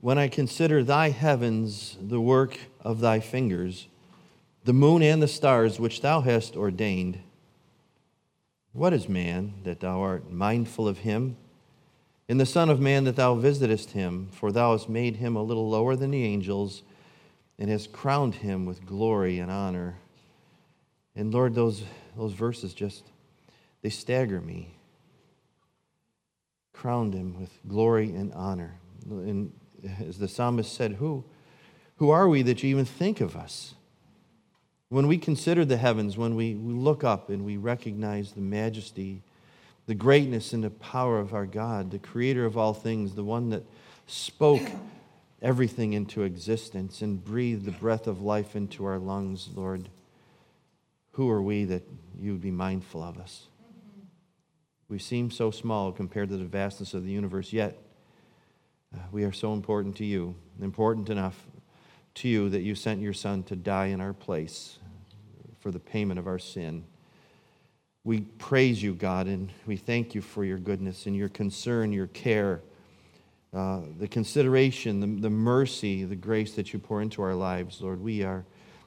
when 0.00 0.18
I 0.18 0.28
consider 0.28 0.82
thy 0.82 1.10
heavens, 1.10 1.96
the 2.00 2.20
work 2.20 2.58
of 2.80 3.00
thy 3.00 3.20
fingers, 3.20 3.88
the 4.64 4.72
moon 4.72 5.02
and 5.02 5.22
the 5.22 5.28
stars 5.28 5.78
which 5.80 6.00
thou 6.00 6.20
hast 6.20 6.56
ordained. 6.56 7.20
What 8.72 8.92
is 8.92 9.08
man 9.08 9.54
that 9.64 9.80
thou 9.80 10.00
art 10.00 10.30
mindful 10.30 10.86
of 10.86 10.98
him? 10.98 11.36
And 12.28 12.40
the 12.40 12.46
Son 12.46 12.68
of 12.68 12.80
Man 12.80 13.04
that 13.04 13.16
thou 13.16 13.36
visitest 13.36 13.92
him, 13.92 14.28
for 14.32 14.50
thou 14.50 14.72
hast 14.72 14.88
made 14.88 15.16
him 15.16 15.36
a 15.36 15.42
little 15.42 15.70
lower 15.70 15.94
than 15.94 16.10
the 16.10 16.24
angels, 16.24 16.82
and 17.58 17.70
hast 17.70 17.92
crowned 17.92 18.34
him 18.34 18.66
with 18.66 18.84
glory 18.84 19.38
and 19.38 19.50
honor. 19.50 19.96
And 21.14 21.32
Lord, 21.32 21.54
those, 21.54 21.84
those 22.16 22.32
verses 22.32 22.74
just, 22.74 23.04
they 23.82 23.90
stagger 23.90 24.40
me. 24.40 24.74
Crowned 26.72 27.14
him 27.14 27.40
with 27.40 27.50
glory 27.66 28.10
and 28.10 28.32
honor. 28.34 28.74
And 29.08 29.52
as 30.06 30.18
the 30.18 30.28
psalmist 30.28 30.74
said, 30.74 30.92
who, 30.94 31.24
who 31.96 32.10
are 32.10 32.28
we 32.28 32.42
that 32.42 32.62
you 32.62 32.70
even 32.70 32.84
think 32.84 33.20
of 33.20 33.36
us? 33.36 33.74
When 34.88 35.08
we 35.08 35.18
consider 35.18 35.64
the 35.64 35.76
heavens, 35.76 36.16
when 36.16 36.36
we, 36.36 36.54
we 36.54 36.72
look 36.72 37.02
up 37.02 37.28
and 37.28 37.44
we 37.44 37.56
recognize 37.56 38.32
the 38.32 38.40
majesty, 38.40 39.22
the 39.86 39.94
greatness 39.94 40.52
and 40.52 40.62
the 40.62 40.70
power 40.70 41.18
of 41.18 41.34
our 41.34 41.46
God, 41.46 41.90
the 41.90 41.98
creator 41.98 42.44
of 42.44 42.56
all 42.56 42.74
things, 42.74 43.14
the 43.14 43.24
one 43.24 43.50
that 43.50 43.64
spoke 44.06 44.62
everything 45.42 45.92
into 45.92 46.22
existence 46.22 47.02
and 47.02 47.24
breathed 47.24 47.64
the 47.64 47.72
breath 47.72 48.06
of 48.06 48.22
life 48.22 48.54
into 48.54 48.84
our 48.84 48.98
lungs, 48.98 49.48
Lord, 49.54 49.88
who 51.12 51.28
are 51.30 51.42
we 51.42 51.64
that 51.64 51.82
you 52.20 52.32
would 52.32 52.42
be 52.42 52.50
mindful 52.50 53.02
of 53.02 53.18
us? 53.18 53.46
Mm-hmm. 53.62 54.06
We 54.88 54.98
seem 54.98 55.30
so 55.30 55.50
small 55.50 55.90
compared 55.90 56.28
to 56.28 56.36
the 56.36 56.44
vastness 56.44 56.94
of 56.94 57.04
the 57.04 57.10
universe, 57.10 57.52
yet 57.52 57.76
uh, 58.94 58.98
we 59.12 59.24
are 59.24 59.32
so 59.32 59.52
important 59.52 59.96
to 59.96 60.04
you, 60.04 60.34
important 60.60 61.10
enough 61.10 61.46
to 62.14 62.28
you 62.28 62.48
that 62.50 62.62
you 62.62 62.74
sent 62.74 63.00
your 63.00 63.12
Son 63.12 63.42
to 63.44 63.56
die 63.56 63.86
in 63.86 64.00
our 64.00 64.12
place 64.12 64.78
for 65.60 65.70
the 65.70 65.78
payment 65.78 66.18
of 66.18 66.26
our 66.26 66.38
sin. 66.38 66.84
We 68.04 68.20
praise 68.20 68.82
you, 68.82 68.94
God, 68.94 69.26
and 69.26 69.50
we 69.66 69.76
thank 69.76 70.14
you 70.14 70.20
for 70.22 70.44
your 70.44 70.58
goodness 70.58 71.06
and 71.06 71.16
your 71.16 71.28
concern, 71.28 71.92
your 71.92 72.06
care, 72.06 72.60
uh, 73.52 73.80
the 73.98 74.06
consideration, 74.06 75.00
the, 75.00 75.22
the 75.22 75.30
mercy, 75.30 76.04
the 76.04 76.14
grace 76.14 76.54
that 76.54 76.72
you 76.72 76.78
pour 76.78 77.02
into 77.02 77.20
our 77.22 77.34
lives, 77.34 77.80
Lord. 77.80 78.00
We 78.00 78.22
are 78.22 78.44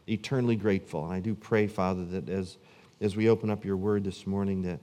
eternally 0.07 0.55
grateful. 0.55 1.03
And 1.03 1.13
I 1.13 1.19
do 1.19 1.35
pray, 1.35 1.67
Father, 1.67 2.05
that 2.05 2.29
as, 2.29 2.57
as 3.01 3.15
we 3.15 3.29
open 3.29 3.49
up 3.49 3.65
your 3.65 3.77
word 3.77 4.03
this 4.03 4.25
morning, 4.25 4.61
that 4.63 4.79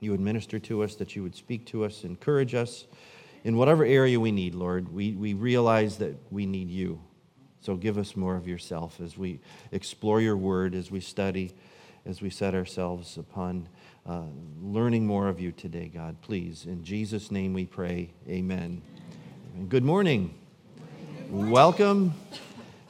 you 0.00 0.10
would 0.10 0.20
minister 0.20 0.58
to 0.60 0.82
us, 0.82 0.94
that 0.96 1.14
you 1.14 1.22
would 1.22 1.36
speak 1.36 1.66
to 1.66 1.84
us, 1.84 2.04
encourage 2.04 2.54
us 2.54 2.86
in 3.44 3.56
whatever 3.56 3.84
area 3.84 4.18
we 4.18 4.32
need, 4.32 4.54
Lord. 4.54 4.92
We, 4.92 5.12
we 5.12 5.34
realize 5.34 5.98
that 5.98 6.16
we 6.30 6.46
need 6.46 6.70
you. 6.70 7.00
So 7.60 7.76
give 7.76 7.96
us 7.96 8.16
more 8.16 8.36
of 8.36 8.48
yourself 8.48 9.00
as 9.00 9.16
we 9.16 9.40
explore 9.70 10.20
your 10.20 10.36
word, 10.36 10.74
as 10.74 10.90
we 10.90 11.00
study, 11.00 11.52
as 12.04 12.20
we 12.20 12.30
set 12.30 12.54
ourselves 12.54 13.16
upon 13.16 13.68
uh, 14.06 14.24
learning 14.60 15.06
more 15.06 15.28
of 15.28 15.40
you 15.40 15.52
today, 15.52 15.90
God. 15.92 16.20
Please, 16.20 16.66
in 16.66 16.84
Jesus' 16.84 17.30
name 17.30 17.54
we 17.54 17.64
pray. 17.64 18.10
Amen. 18.28 18.82
Good 19.68 19.84
morning. 19.84 20.34
Welcome. 21.30 22.12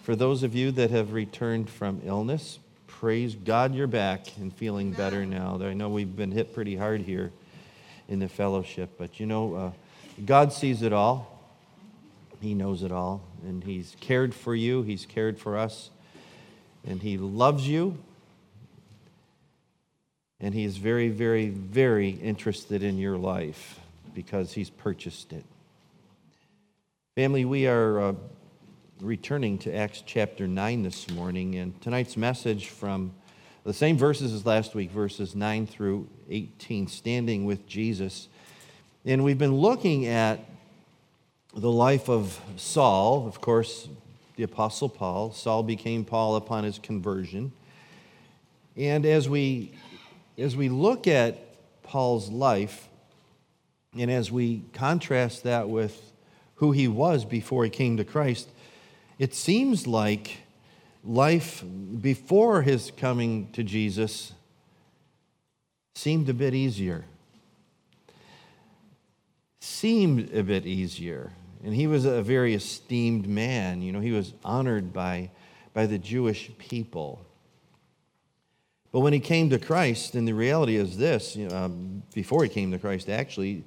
For 0.03 0.17
those 0.17 0.43
of 0.43 0.55
you 0.55 0.71
that 0.73 0.91
have 0.91 1.13
returned 1.13 1.71
from 1.71 2.03
illness, 2.05 2.59
praise 2.87 3.35
God 3.35 3.75
you're 3.75 3.87
back 3.87 4.27
and 4.39 4.53
feeling 4.53 4.93
better 4.93 5.25
now. 5.25 5.59
I 5.63 5.73
know 5.73 5.89
we've 5.89 6.17
been 6.17 6.33
hit 6.33 6.53
pretty 6.53 6.77
hard 6.77 7.01
here 7.01 7.33
in 8.09 8.19
the 8.19 8.29
fellowship, 8.29 8.97
but 8.99 9.21
you 9.21 9.27
know, 9.27 9.55
uh, 9.55 9.71
God 10.23 10.53
sees 10.53 10.83
it 10.83 10.93
all. 10.93 11.31
He 12.41 12.55
knows 12.55 12.83
it 12.83 12.93
all, 12.93 13.23
and 13.43 13.65
He's 13.65 13.97
cared 14.01 14.35
for 14.35 14.55
you, 14.55 14.83
He's 14.83 15.07
cared 15.07 15.39
for 15.39 15.57
us, 15.57 15.91
and 16.87 17.01
He 17.01 17.17
loves 17.17 17.67
you. 17.67 17.99
And 20.41 20.53
He 20.55 20.65
is 20.65 20.77
very, 20.77 21.09
very, 21.09 21.49
very 21.49 22.11
interested 22.11 22.83
in 22.83 22.99
your 22.99 23.17
life 23.17 23.81
because 24.15 24.53
He's 24.53 24.71
purchased 24.71 25.33
it. 25.33 25.45
Family, 27.17 27.45
we 27.45 27.67
are 27.67 28.01
uh, 28.01 28.15
returning 29.01 29.59
to 29.59 29.75
Acts 29.75 30.03
chapter 30.05 30.47
9 30.47 30.83
this 30.83 31.11
morning, 31.11 31.55
and 31.57 31.81
tonight's 31.81 32.17
message 32.17 32.69
from 32.69 33.13
the 33.65 33.73
same 33.73 33.97
verses 33.97 34.35
as 34.35 34.45
last 34.45 34.75
week, 34.75 34.91
verses 34.91 35.35
9 35.35 35.67
through 35.67 36.07
18, 36.29 36.89
standing 36.89 37.47
with 37.47 37.67
Jesus. 37.67 38.29
And 39.07 39.23
we've 39.23 39.37
been 39.37 39.55
looking 39.55 40.07
at 40.07 40.41
the 41.55 41.71
life 41.71 42.09
of 42.09 42.41
Saul, 42.57 43.27
of 43.27 43.39
course, 43.39 43.87
the 44.37 44.45
Apostle 44.45 44.89
Paul. 44.89 45.31
Saul 45.33 45.63
became 45.63 46.07
Paul 46.07 46.37
upon 46.37 46.65
his 46.65 46.79
conversion. 46.79 47.53
And 48.79 49.05
as 49.05 49.29
we, 49.29 49.73
as 50.39 50.57
we 50.57 50.71
look 50.71 51.07
at 51.07 51.39
Paul's 51.83 52.31
life, 52.31 52.89
and 53.97 54.11
as 54.11 54.33
we 54.33 54.63
contrast 54.73 55.43
that 55.43 55.69
with 55.69 56.13
who 56.57 56.73
he 56.73 56.89
was 56.89 57.27
before 57.27 57.65
he 57.65 57.71
came 57.71 57.99
to 57.99 58.05
Christ, 58.05 58.49
it 59.19 59.35
seems 59.35 59.87
like 59.87 60.39
life 61.05 61.63
before 62.01 62.63
his 62.63 62.91
coming 62.97 63.51
to 63.53 63.63
Jesus 63.63 64.33
seemed 65.95 66.31
a 66.31 66.35
bit 66.35 66.55
easier. 66.55 67.05
Seemed 69.65 70.31
a 70.35 70.43
bit 70.43 70.67
easier. 70.67 71.33
And 71.65 71.75
he 71.75 71.87
was 71.87 72.05
a 72.05 72.21
very 72.21 72.53
esteemed 72.53 73.27
man. 73.27 73.81
You 73.81 73.93
know, 73.93 74.01
he 74.01 74.13
was 74.13 74.35
honored 74.45 74.93
by, 74.93 75.31
by 75.73 75.87
the 75.87 75.97
Jewish 75.97 76.51
people. 76.59 77.25
But 78.93 79.01
when 79.01 79.15
he 79.15 79.21
came 79.21 79.49
to 79.49 79.59
Christ, 79.59 80.17
and 80.17 80.29
the 80.29 80.35
reality 80.35 80.77
is 80.77 80.99
this 80.99 81.35
you 81.35 81.49
know, 81.49 81.57
um, 81.57 82.03
before 82.13 82.43
he 82.43 82.51
came 82.51 82.73
to 82.73 82.79
Christ, 82.79 83.09
actually, 83.09 83.65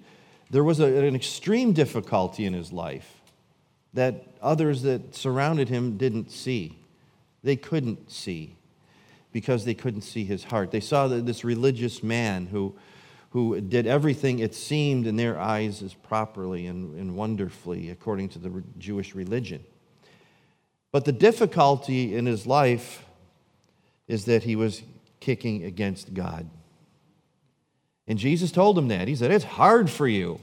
there 0.52 0.64
was 0.64 0.80
a, 0.80 0.86
an 0.86 1.16
extreme 1.16 1.74
difficulty 1.74 2.46
in 2.46 2.54
his 2.54 2.72
life 2.72 3.20
that 3.96 4.24
others 4.40 4.84
that 4.84 5.16
surrounded 5.16 5.68
him 5.68 5.98
didn't 5.98 6.30
see. 6.30 6.78
They 7.44 7.56
couldn't 7.56 8.12
see 8.12 8.56
because 9.32 9.66
they 9.66 9.74
couldn't 9.74 10.02
see 10.02 10.26
his 10.26 10.44
heart. 10.44 10.70
They 10.70 10.80
saw 10.80 11.08
this 11.08 11.44
religious 11.44 12.04
man 12.04 12.46
who 12.46 12.76
who 13.38 13.62
did 13.62 13.86
everything 13.86 14.40
it 14.40 14.56
seemed 14.56 15.06
in 15.06 15.16
their 15.16 15.40
eyes 15.40 15.84
as 15.84 15.94
properly 15.94 16.66
and, 16.66 16.98
and 16.98 17.16
wonderfully 17.16 17.92
according 17.92 18.28
to 18.28 18.40
the 18.40 18.64
Jewish 18.80 19.14
religion. 19.14 19.64
But 20.92 21.06
the 21.06 21.12
difficulty 21.12 22.16
in 22.16 22.26
his 22.26 22.48
life 22.48 23.06
is 24.08 24.26
that 24.26 24.42
he 24.42 24.56
was 24.56 24.82
kicking 25.20 25.66
against 25.66 26.16
God. 26.16 26.50
And 28.08 28.18
Jesus 28.18 28.52
told 28.52 28.76
him 28.76 28.88
that. 28.88 29.08
He 29.08 29.16
said, 29.16 29.30
It's 29.30 29.46
hard 29.46 29.92
for 29.92 30.08
you. 30.08 30.40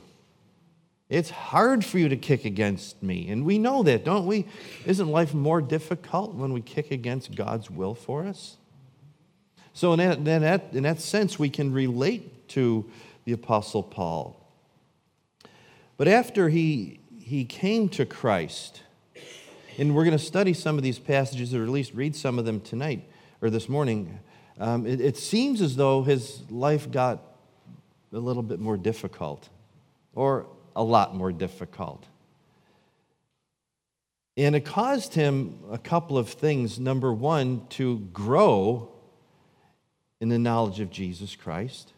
It's 1.09 1.31
hard 1.31 1.85
for 1.85 1.99
you 1.99 2.09
to 2.09 2.17
kick 2.17 2.45
against 2.45 3.03
me. 3.03 3.29
And 3.29 3.45
we 3.45 3.59
know 3.59 3.83
that, 3.83 4.05
don't 4.05 4.27
we? 4.27 4.47
Isn't 4.87 5.09
life 5.09 5.35
more 5.35 5.61
difficult 5.61 6.35
when 6.35 6.53
we 6.53 6.61
kick 6.61 6.93
against 6.93 7.35
God's 7.35 7.69
will 7.69 7.97
for 7.97 8.25
us? 8.25 8.57
So, 9.73 9.93
in 9.95 9.99
that, 9.99 10.19
in 10.19 10.25
that, 10.25 10.69
in 10.73 10.85
that 10.85 11.01
sense, 11.01 11.41
we 11.41 11.51
can 11.51 11.73
relate 11.73 12.31
to 12.49 12.85
the 13.25 13.33
Apostle 13.33 13.83
Paul. 13.83 14.41
But 15.97 16.09
after 16.09 16.49
he, 16.49 17.01
he 17.19 17.45
came 17.45 17.89
to 17.91 18.05
Christ, 18.05 18.83
and 19.79 19.95
we're 19.95 20.05
going 20.05 20.17
to 20.17 20.25
study 20.25 20.53
some 20.53 20.77
of 20.77 20.83
these 20.83 20.99
passages, 20.99 21.55
or 21.55 21.63
at 21.63 21.69
least 21.69 21.95
read 21.95 22.15
some 22.17 22.39
of 22.39 22.45
them 22.45 22.61
tonight 22.61 23.09
or 23.41 23.51
this 23.51 23.69
morning, 23.69 24.19
um, 24.59 24.87
it, 24.87 25.01
it 25.01 25.17
seems 25.17 25.61
as 25.61 25.77
though 25.77 26.03
his 26.03 26.43
life 26.51 26.91
got 26.91 27.23
a 28.13 28.19
little 28.19 28.43
bit 28.43 28.61
more 28.61 28.77
difficult, 28.77 29.49
or 30.15 30.47
a 30.77 30.83
lot 30.83 31.15
more 31.15 31.33
difficult. 31.33 32.07
And 34.37 34.57
it 34.57 34.65
caused 34.65 35.15
him 35.15 35.61
a 35.71 35.79
couple 35.79 36.19
of 36.19 36.29
things. 36.29 36.79
Number 36.79 37.13
one, 37.13 37.67
to 37.71 37.99
grow 38.13 38.91
in 40.21 40.29
the 40.29 40.39
knowledge 40.39 40.81
of 40.81 40.91
Jesus 40.91 41.37
Christ 41.37 41.93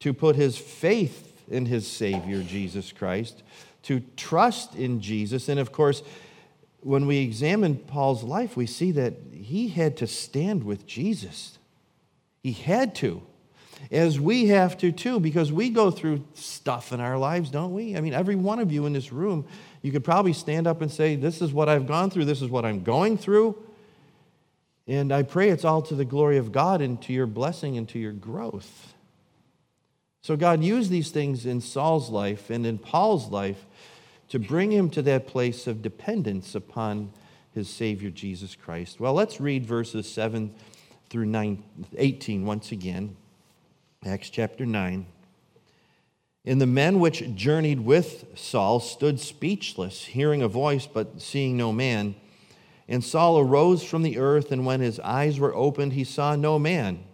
to 0.00 0.12
put 0.12 0.36
his 0.36 0.56
faith 0.56 1.44
in 1.48 1.66
his 1.66 1.86
Savior, 1.86 2.42
Jesus 2.42 2.92
Christ, 2.92 3.42
to 3.82 4.00
trust 4.16 4.74
in 4.74 5.00
Jesus. 5.00 5.48
And 5.48 5.60
of 5.60 5.72
course, 5.72 6.02
when 6.82 7.06
we 7.06 7.18
examine 7.18 7.76
Paul's 7.76 8.22
life, 8.22 8.56
we 8.56 8.66
see 8.66 8.92
that 8.92 9.14
he 9.32 9.68
had 9.68 9.96
to 9.98 10.06
stand 10.06 10.64
with 10.64 10.86
Jesus. 10.86 11.58
He 12.42 12.52
had 12.52 12.94
to, 12.96 13.22
as 13.90 14.18
we 14.18 14.46
have 14.48 14.78
to 14.78 14.92
too, 14.92 15.20
because 15.20 15.52
we 15.52 15.68
go 15.68 15.90
through 15.90 16.24
stuff 16.34 16.92
in 16.92 17.00
our 17.00 17.18
lives, 17.18 17.50
don't 17.50 17.74
we? 17.74 17.96
I 17.96 18.00
mean, 18.00 18.14
every 18.14 18.36
one 18.36 18.58
of 18.58 18.72
you 18.72 18.86
in 18.86 18.92
this 18.92 19.12
room, 19.12 19.46
you 19.82 19.92
could 19.92 20.04
probably 20.04 20.32
stand 20.32 20.66
up 20.66 20.80
and 20.80 20.90
say, 20.90 21.16
This 21.16 21.42
is 21.42 21.52
what 21.52 21.68
I've 21.68 21.86
gone 21.86 22.10
through, 22.10 22.24
this 22.24 22.40
is 22.40 22.48
what 22.48 22.64
I'm 22.64 22.82
going 22.82 23.18
through. 23.18 23.56
And 24.86 25.12
I 25.12 25.22
pray 25.22 25.50
it's 25.50 25.64
all 25.64 25.82
to 25.82 25.94
the 25.94 26.04
glory 26.04 26.38
of 26.38 26.50
God 26.50 26.80
and 26.80 27.00
to 27.02 27.12
your 27.12 27.26
blessing 27.26 27.76
and 27.76 27.88
to 27.90 27.98
your 27.98 28.12
growth. 28.12 28.94
So 30.22 30.36
God 30.36 30.62
used 30.62 30.90
these 30.90 31.10
things 31.10 31.46
in 31.46 31.60
Saul's 31.60 32.10
life 32.10 32.50
and 32.50 32.66
in 32.66 32.78
Paul's 32.78 33.28
life 33.28 33.64
to 34.28 34.38
bring 34.38 34.70
him 34.70 34.90
to 34.90 35.02
that 35.02 35.26
place 35.26 35.66
of 35.66 35.82
dependence 35.82 36.54
upon 36.54 37.12
his 37.52 37.68
Savior 37.68 38.10
Jesus 38.10 38.54
Christ. 38.54 39.00
Well, 39.00 39.14
let's 39.14 39.40
read 39.40 39.66
verses 39.66 40.10
7 40.10 40.54
through 41.08 41.26
9, 41.26 41.62
18 41.96 42.44
once 42.44 42.70
again. 42.70 43.16
Acts 44.04 44.30
chapter 44.30 44.64
9. 44.64 45.06
And 46.44 46.60
the 46.60 46.66
men 46.66 47.00
which 47.00 47.34
journeyed 47.34 47.80
with 47.80 48.26
Saul 48.34 48.80
stood 48.80 49.20
speechless, 49.20 50.04
hearing 50.06 50.42
a 50.42 50.48
voice, 50.48 50.86
but 50.86 51.20
seeing 51.20 51.56
no 51.56 51.72
man. 51.72 52.14
And 52.88 53.04
Saul 53.04 53.38
arose 53.38 53.84
from 53.84 54.02
the 54.02 54.18
earth, 54.18 54.50
and 54.52 54.64
when 54.64 54.80
his 54.80 54.98
eyes 55.00 55.38
were 55.38 55.54
opened, 55.54 55.92
he 55.92 56.04
saw 56.04 56.36
no 56.36 56.58
man. 56.58 57.04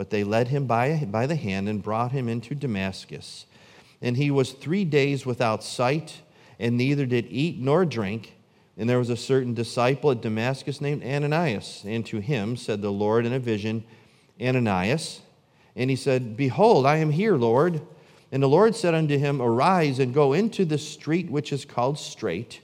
But 0.00 0.08
they 0.08 0.24
led 0.24 0.48
him 0.48 0.64
by, 0.64 1.06
by 1.10 1.26
the 1.26 1.36
hand 1.36 1.68
and 1.68 1.82
brought 1.82 2.12
him 2.12 2.26
into 2.26 2.54
Damascus. 2.54 3.44
And 4.00 4.16
he 4.16 4.30
was 4.30 4.52
three 4.52 4.86
days 4.86 5.26
without 5.26 5.62
sight, 5.62 6.22
and 6.58 6.78
neither 6.78 7.04
did 7.04 7.26
eat 7.28 7.58
nor 7.58 7.84
drink. 7.84 8.32
And 8.78 8.88
there 8.88 8.98
was 8.98 9.10
a 9.10 9.14
certain 9.14 9.52
disciple 9.52 10.10
at 10.10 10.22
Damascus 10.22 10.80
named 10.80 11.04
Ananias. 11.04 11.82
And 11.84 12.06
to 12.06 12.20
him 12.20 12.56
said 12.56 12.80
the 12.80 12.90
Lord 12.90 13.26
in 13.26 13.34
a 13.34 13.38
vision, 13.38 13.84
Ananias. 14.40 15.20
And 15.76 15.90
he 15.90 15.96
said, 15.96 16.34
Behold, 16.34 16.86
I 16.86 16.96
am 16.96 17.10
here, 17.10 17.36
Lord. 17.36 17.82
And 18.32 18.42
the 18.42 18.48
Lord 18.48 18.74
said 18.74 18.94
unto 18.94 19.18
him, 19.18 19.42
Arise 19.42 19.98
and 19.98 20.14
go 20.14 20.32
into 20.32 20.64
the 20.64 20.78
street 20.78 21.30
which 21.30 21.52
is 21.52 21.66
called 21.66 21.98
Straight, 21.98 22.62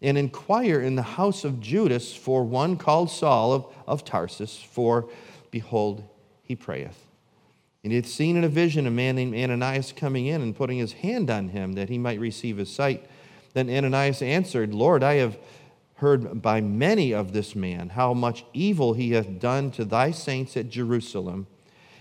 and 0.00 0.16
inquire 0.16 0.80
in 0.80 0.96
the 0.96 1.02
house 1.02 1.44
of 1.44 1.60
Judas 1.60 2.14
for 2.14 2.42
one 2.42 2.78
called 2.78 3.10
Saul 3.10 3.52
of, 3.52 3.66
of 3.86 4.02
Tarsus, 4.02 4.56
for 4.62 5.10
behold, 5.50 6.09
he 6.50 6.56
prayeth. 6.56 7.06
And 7.84 7.92
he 7.92 7.96
had 7.96 8.06
seen 8.06 8.36
in 8.36 8.42
a 8.42 8.48
vision 8.48 8.84
a 8.84 8.90
man 8.90 9.14
named 9.14 9.36
Ananias 9.36 9.92
coming 9.92 10.26
in 10.26 10.42
and 10.42 10.56
putting 10.56 10.78
his 10.78 10.94
hand 10.94 11.30
on 11.30 11.50
him 11.50 11.74
that 11.74 11.88
he 11.88 11.96
might 11.96 12.18
receive 12.18 12.56
his 12.56 12.68
sight. 12.68 13.06
Then 13.54 13.70
Ananias 13.70 14.20
answered, 14.20 14.74
Lord, 14.74 15.04
I 15.04 15.14
have 15.14 15.38
heard 15.98 16.42
by 16.42 16.60
many 16.60 17.14
of 17.14 17.32
this 17.32 17.54
man 17.54 17.90
how 17.90 18.14
much 18.14 18.44
evil 18.52 18.94
he 18.94 19.12
hath 19.12 19.38
done 19.38 19.70
to 19.70 19.84
thy 19.84 20.10
saints 20.10 20.56
at 20.56 20.70
Jerusalem. 20.70 21.46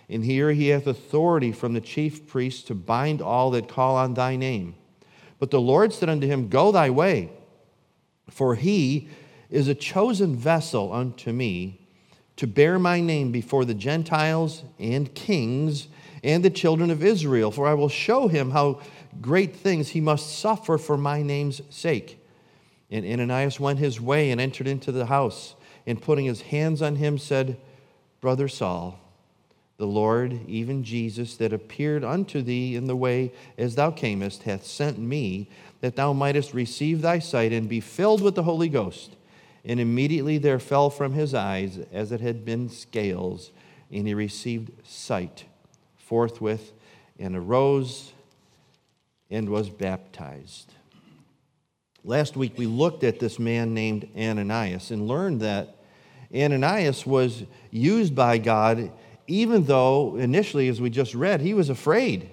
And 0.09 0.25
here 0.25 0.51
he 0.51 0.69
hath 0.69 0.87
authority 0.87 1.51
from 1.51 1.73
the 1.73 1.79
chief 1.79 2.25
priests 2.25 2.63
to 2.63 2.73
bind 2.73 3.21
all 3.21 3.51
that 3.51 3.67
call 3.67 3.97
on 3.97 4.15
thy 4.15 4.35
name. 4.35 4.73
But 5.37 5.51
the 5.51 5.61
Lord 5.61 5.93
said 5.93 6.09
unto 6.09 6.25
him, 6.25 6.49
Go 6.49 6.71
thy 6.71 6.89
way, 6.89 7.29
for 8.31 8.55
he 8.55 9.09
is 9.51 9.67
a 9.67 9.75
chosen 9.75 10.35
vessel 10.35 10.91
unto 10.91 11.31
me 11.31 11.85
to 12.39 12.47
bear 12.47 12.79
my 12.79 13.01
name 13.01 13.33
before 13.33 13.65
the 13.65 13.73
Gentiles 13.73 14.63
and 14.79 15.13
kings 15.13 15.89
and 16.23 16.41
the 16.41 16.49
children 16.49 16.89
of 16.89 17.03
Israel. 17.03 17.51
For 17.51 17.67
I 17.67 17.73
will 17.73 17.89
show 17.89 18.29
him 18.29 18.51
how 18.51 18.79
great 19.19 19.57
things 19.57 19.89
he 19.89 19.99
must 19.99 20.39
suffer 20.39 20.77
for 20.77 20.95
my 20.95 21.21
name's 21.21 21.61
sake. 21.69 22.25
And 22.89 23.05
Ananias 23.05 23.59
went 23.59 23.79
his 23.79 23.99
way 23.99 24.31
and 24.31 24.39
entered 24.39 24.67
into 24.67 24.93
the 24.93 25.07
house, 25.07 25.55
and 25.85 26.01
putting 26.01 26.23
his 26.23 26.39
hands 26.39 26.81
on 26.81 26.95
him, 26.95 27.17
said, 27.17 27.57
Brother 28.21 28.47
Saul, 28.47 28.97
the 29.75 29.85
Lord, 29.85 30.39
even 30.47 30.85
Jesus, 30.85 31.35
that 31.37 31.51
appeared 31.51 32.05
unto 32.05 32.41
thee 32.41 32.73
in 32.73 32.87
the 32.87 32.95
way 32.95 33.33
as 33.57 33.75
thou 33.75 33.91
camest, 33.91 34.43
hath 34.43 34.65
sent 34.65 34.97
me, 34.97 35.49
that 35.81 35.97
thou 35.97 36.13
mightest 36.13 36.53
receive 36.53 37.01
thy 37.01 37.19
sight 37.19 37.51
and 37.51 37.67
be 37.67 37.81
filled 37.81 38.21
with 38.21 38.35
the 38.35 38.43
Holy 38.43 38.69
Ghost. 38.69 39.17
And 39.65 39.79
immediately 39.79 40.37
there 40.37 40.59
fell 40.59 40.89
from 40.89 41.13
his 41.13 41.33
eyes 41.33 41.79
as 41.91 42.11
it 42.11 42.21
had 42.21 42.45
been 42.45 42.69
scales, 42.69 43.51
and 43.91 44.07
he 44.07 44.13
received 44.13 44.71
sight 44.87 45.45
forthwith, 45.97 46.73
and 47.19 47.35
arose 47.35 48.13
and 49.29 49.49
was 49.49 49.69
baptized. 49.69 50.73
Last 52.03 52.35
week 52.35 52.53
we 52.57 52.65
looked 52.65 53.03
at 53.03 53.19
this 53.19 53.37
man 53.37 53.73
named 53.73 54.07
Ananias 54.17 54.89
and 54.89 55.07
learned 55.07 55.41
that 55.41 55.75
Ananias 56.33 57.05
was 57.05 57.43
used 57.69 58.15
by 58.15 58.37
God 58.37 58.91
even 59.29 59.65
though 59.65 60.15
initially, 60.15 60.67
as 60.69 60.81
we 60.81 60.89
just 60.89 61.13
read, 61.13 61.39
he 61.39 61.53
was 61.53 61.69
afraid. 61.69 62.31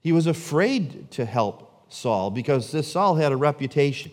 He 0.00 0.10
was 0.10 0.26
afraid 0.26 1.10
to 1.12 1.24
help 1.24 1.84
Saul 1.88 2.32
because 2.32 2.72
this 2.72 2.90
Saul 2.90 3.14
had 3.14 3.30
a 3.30 3.36
reputation, 3.36 4.10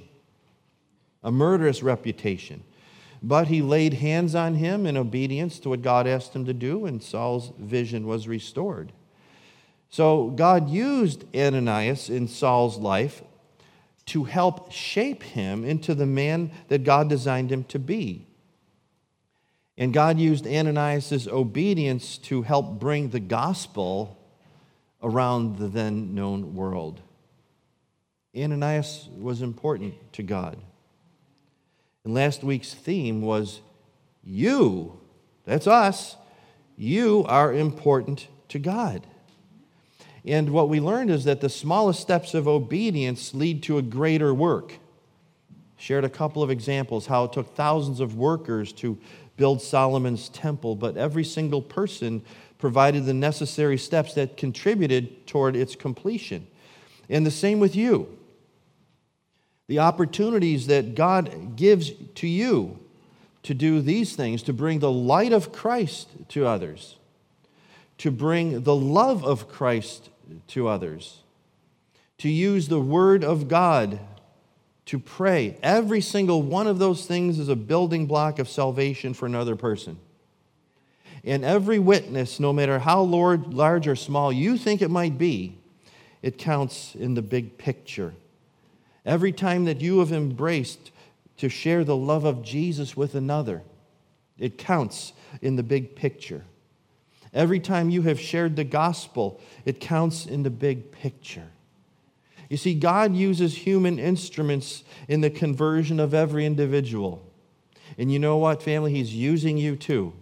a 1.23 1.31
murderous 1.31 1.83
reputation. 1.83 2.63
But 3.23 3.47
he 3.47 3.61
laid 3.61 3.95
hands 3.95 4.33
on 4.33 4.55
him 4.55 4.85
in 4.85 4.97
obedience 4.97 5.59
to 5.59 5.69
what 5.69 5.81
God 5.81 6.07
asked 6.07 6.35
him 6.35 6.45
to 6.45 6.53
do, 6.53 6.85
and 6.85 7.01
Saul's 7.01 7.51
vision 7.59 8.07
was 8.07 8.27
restored. 8.27 8.91
So 9.89 10.29
God 10.29 10.69
used 10.69 11.25
Ananias 11.35 12.09
in 12.09 12.27
Saul's 12.27 12.77
life 12.77 13.21
to 14.07 14.23
help 14.23 14.71
shape 14.71 15.21
him 15.21 15.63
into 15.63 15.93
the 15.93 16.05
man 16.05 16.51
that 16.69 16.83
God 16.83 17.09
designed 17.09 17.51
him 17.51 17.63
to 17.65 17.77
be. 17.77 18.25
And 19.77 19.93
God 19.93 20.19
used 20.19 20.47
Ananias' 20.47 21.27
obedience 21.27 22.17
to 22.19 22.41
help 22.41 22.79
bring 22.79 23.09
the 23.09 23.19
gospel 23.19 24.17
around 25.03 25.57
the 25.57 25.67
then 25.67 26.15
known 26.15 26.55
world. 26.55 27.01
Ananias 28.35 29.09
was 29.17 29.41
important 29.41 29.93
to 30.13 30.23
God. 30.23 30.57
And 32.03 32.13
last 32.13 32.43
week's 32.43 32.73
theme 32.73 33.21
was 33.21 33.61
you, 34.23 34.99
that's 35.45 35.67
us, 35.67 36.15
you 36.75 37.25
are 37.27 37.53
important 37.53 38.27
to 38.49 38.59
God. 38.59 39.05
And 40.25 40.51
what 40.51 40.69
we 40.69 40.79
learned 40.79 41.09
is 41.09 41.23
that 41.25 41.41
the 41.41 41.49
smallest 41.49 41.99
steps 41.99 42.33
of 42.33 42.47
obedience 42.47 43.33
lead 43.33 43.63
to 43.63 43.77
a 43.77 43.81
greater 43.81 44.33
work. 44.33 44.77
Shared 45.77 46.05
a 46.05 46.09
couple 46.09 46.43
of 46.43 46.51
examples 46.51 47.07
how 47.07 47.23
it 47.23 47.33
took 47.33 47.55
thousands 47.55 47.99
of 47.99 48.15
workers 48.15 48.71
to 48.73 48.99
build 49.37 49.61
Solomon's 49.61 50.29
temple, 50.29 50.75
but 50.75 50.97
every 50.97 51.23
single 51.23 51.61
person 51.61 52.21
provided 52.59 53.05
the 53.05 53.13
necessary 53.13 53.77
steps 53.77 54.13
that 54.13 54.37
contributed 54.37 55.25
toward 55.25 55.55
its 55.55 55.75
completion. 55.75 56.45
And 57.09 57.25
the 57.25 57.31
same 57.31 57.59
with 57.59 57.75
you. 57.75 58.17
The 59.71 59.79
opportunities 59.79 60.67
that 60.67 60.95
God 60.95 61.55
gives 61.55 61.93
to 62.15 62.27
you 62.27 62.77
to 63.43 63.53
do 63.53 63.79
these 63.79 64.17
things, 64.17 64.43
to 64.43 64.51
bring 64.51 64.79
the 64.79 64.91
light 64.91 65.31
of 65.31 65.53
Christ 65.53 66.09
to 66.27 66.45
others, 66.45 66.97
to 67.99 68.11
bring 68.11 68.63
the 68.63 68.75
love 68.75 69.23
of 69.23 69.47
Christ 69.47 70.09
to 70.47 70.67
others, 70.67 71.21
to 72.17 72.27
use 72.27 72.67
the 72.67 72.81
Word 72.81 73.23
of 73.23 73.47
God 73.47 74.01
to 74.87 74.99
pray. 74.99 75.57
Every 75.63 76.01
single 76.01 76.41
one 76.41 76.67
of 76.67 76.77
those 76.77 77.05
things 77.05 77.39
is 77.39 77.47
a 77.47 77.55
building 77.55 78.07
block 78.07 78.39
of 78.39 78.49
salvation 78.49 79.13
for 79.13 79.25
another 79.25 79.55
person. 79.55 79.97
And 81.23 81.45
every 81.45 81.79
witness, 81.79 82.41
no 82.41 82.51
matter 82.51 82.79
how 82.79 83.03
large 83.03 83.87
or 83.87 83.95
small 83.95 84.33
you 84.33 84.57
think 84.57 84.81
it 84.81 84.91
might 84.91 85.17
be, 85.17 85.59
it 86.21 86.37
counts 86.37 86.93
in 86.93 87.13
the 87.13 87.21
big 87.21 87.57
picture. 87.57 88.13
Every 89.05 89.31
time 89.31 89.65
that 89.65 89.81
you 89.81 89.99
have 89.99 90.11
embraced 90.11 90.91
to 91.37 91.49
share 91.49 91.83
the 91.83 91.95
love 91.95 92.23
of 92.23 92.43
Jesus 92.43 92.95
with 92.95 93.15
another, 93.15 93.63
it 94.37 94.57
counts 94.57 95.13
in 95.41 95.55
the 95.55 95.63
big 95.63 95.95
picture. 95.95 96.43
Every 97.33 97.59
time 97.59 97.89
you 97.89 98.03
have 98.03 98.19
shared 98.19 98.55
the 98.55 98.63
gospel, 98.63 99.39
it 99.65 99.79
counts 99.79 100.25
in 100.25 100.43
the 100.43 100.49
big 100.49 100.91
picture. 100.91 101.47
You 102.49 102.57
see, 102.57 102.73
God 102.73 103.15
uses 103.15 103.55
human 103.55 103.97
instruments 103.97 104.83
in 105.07 105.21
the 105.21 105.29
conversion 105.29 105.99
of 105.99 106.13
every 106.13 106.45
individual. 106.45 107.25
And 107.97 108.11
you 108.11 108.19
know 108.19 108.37
what, 108.37 108.61
family? 108.61 108.91
He's 108.91 109.15
using 109.15 109.57
you 109.57 109.77
too 109.77 110.13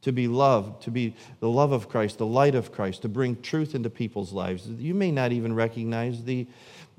to 0.00 0.12
be 0.12 0.26
loved, 0.26 0.82
to 0.82 0.90
be 0.90 1.14
the 1.40 1.48
love 1.48 1.72
of 1.72 1.88
Christ, 1.88 2.18
the 2.18 2.26
light 2.26 2.54
of 2.54 2.72
Christ, 2.72 3.02
to 3.02 3.08
bring 3.08 3.40
truth 3.40 3.74
into 3.74 3.88
people's 3.88 4.32
lives. 4.32 4.66
You 4.66 4.94
may 4.94 5.12
not 5.12 5.30
even 5.30 5.54
recognize 5.54 6.24
the, 6.24 6.46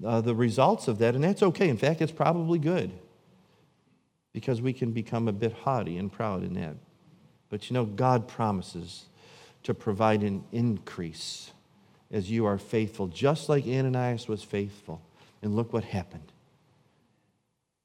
uh, 0.05 0.21
the 0.21 0.35
results 0.35 0.87
of 0.87 0.97
that, 0.99 1.15
and 1.15 1.23
that's 1.23 1.43
okay. 1.43 1.69
In 1.69 1.77
fact, 1.77 2.01
it's 2.01 2.11
probably 2.11 2.59
good 2.59 2.91
because 4.33 4.61
we 4.61 4.73
can 4.73 4.91
become 4.91 5.27
a 5.27 5.31
bit 5.31 5.53
haughty 5.53 5.97
and 5.97 6.11
proud 6.11 6.43
in 6.43 6.53
that. 6.55 6.75
But 7.49 7.69
you 7.69 7.75
know, 7.75 7.85
God 7.85 8.27
promises 8.27 9.05
to 9.63 9.73
provide 9.73 10.23
an 10.23 10.43
increase 10.51 11.51
as 12.11 12.29
you 12.29 12.45
are 12.45 12.57
faithful, 12.57 13.07
just 13.07 13.49
like 13.49 13.65
Ananias 13.65 14.27
was 14.27 14.43
faithful. 14.43 15.01
And 15.41 15.55
look 15.55 15.73
what 15.73 15.83
happened. 15.83 16.31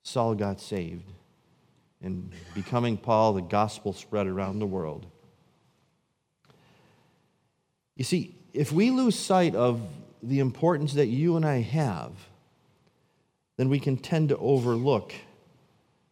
Saul 0.03 0.35
got 0.35 0.61
saved. 0.61 1.11
And 2.03 2.31
becoming 2.55 2.97
Paul, 2.97 3.33
the 3.33 3.43
gospel 3.43 3.93
spread 3.93 4.27
around 4.27 4.61
the 4.61 4.67
world. 4.67 5.07
You 7.97 8.05
see, 8.05 8.37
if 8.53 8.71
we 8.71 8.91
lose 8.91 9.19
sight 9.19 9.55
of 9.55 9.81
the 10.23 10.41
importance 10.41 10.95
that 10.95 11.07
you 11.07 11.37
and 11.37 11.45
I 11.45 11.61
have, 11.61 12.13
then 13.57 13.69
we 13.69 13.81
can 13.81 13.97
tend 13.97 14.31
to 14.31 14.37
overlook 14.39 15.13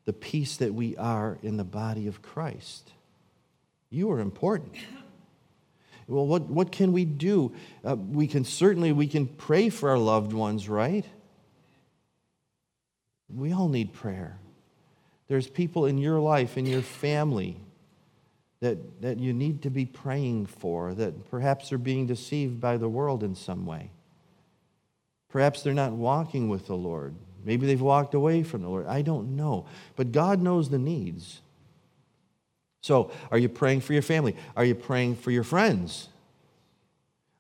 the 0.04 0.12
piece 0.12 0.56
that 0.58 0.75
we 0.75 0.96
are 0.96 1.38
in 1.42 1.56
the 1.56 1.64
body 1.64 2.06
of 2.06 2.22
Christ. 2.22 2.92
You 3.90 4.10
are 4.12 4.20
important. 4.20 4.75
Well, 6.08 6.26
what, 6.26 6.42
what 6.42 6.70
can 6.70 6.92
we 6.92 7.04
do? 7.04 7.52
Uh, 7.84 7.96
we 7.96 8.28
can 8.28 8.44
certainly 8.44 8.92
we 8.92 9.08
can 9.08 9.26
pray 9.26 9.68
for 9.68 9.90
our 9.90 9.98
loved 9.98 10.32
ones, 10.32 10.68
right? 10.68 11.04
We 13.28 13.52
all 13.52 13.68
need 13.68 13.92
prayer. 13.92 14.38
There's 15.26 15.48
people 15.48 15.86
in 15.86 15.98
your 15.98 16.20
life, 16.20 16.56
in 16.56 16.66
your 16.66 16.82
family, 16.82 17.56
that, 18.60 19.02
that 19.02 19.18
you 19.18 19.32
need 19.32 19.62
to 19.62 19.70
be 19.70 19.84
praying 19.84 20.46
for, 20.46 20.94
that 20.94 21.28
perhaps 21.30 21.68
they're 21.68 21.78
being 21.78 22.06
deceived 22.06 22.60
by 22.60 22.76
the 22.76 22.88
world 22.88 23.25
in 23.25 23.34
some 23.34 23.66
way. 23.66 23.90
Perhaps 25.28 25.62
they're 25.62 25.75
not 25.75 25.92
walking 25.92 26.49
with 26.49 26.66
the 26.66 26.76
Lord. 26.76 27.14
Maybe 27.45 27.66
they've 27.66 27.80
walked 27.80 28.14
away 28.14 28.42
from 28.42 28.62
the 28.62 28.68
Lord. 28.68 28.87
I 28.87 29.02
don't 29.02 29.37
know. 29.37 29.66
But 29.95 30.12
God 30.12 30.42
knows 30.42 30.68
the 30.68 30.78
needs. 30.78 31.40
So, 32.83 33.11
are 33.30 33.38
you 33.38 33.49
praying 33.49 33.80
for 33.80 33.92
your 33.92 34.02
family? 34.02 34.37
Are 34.56 34.64
you 34.64 34.75
praying 34.75 35.16
for 35.16 35.30
your 35.30 35.45
friends? 35.45 36.09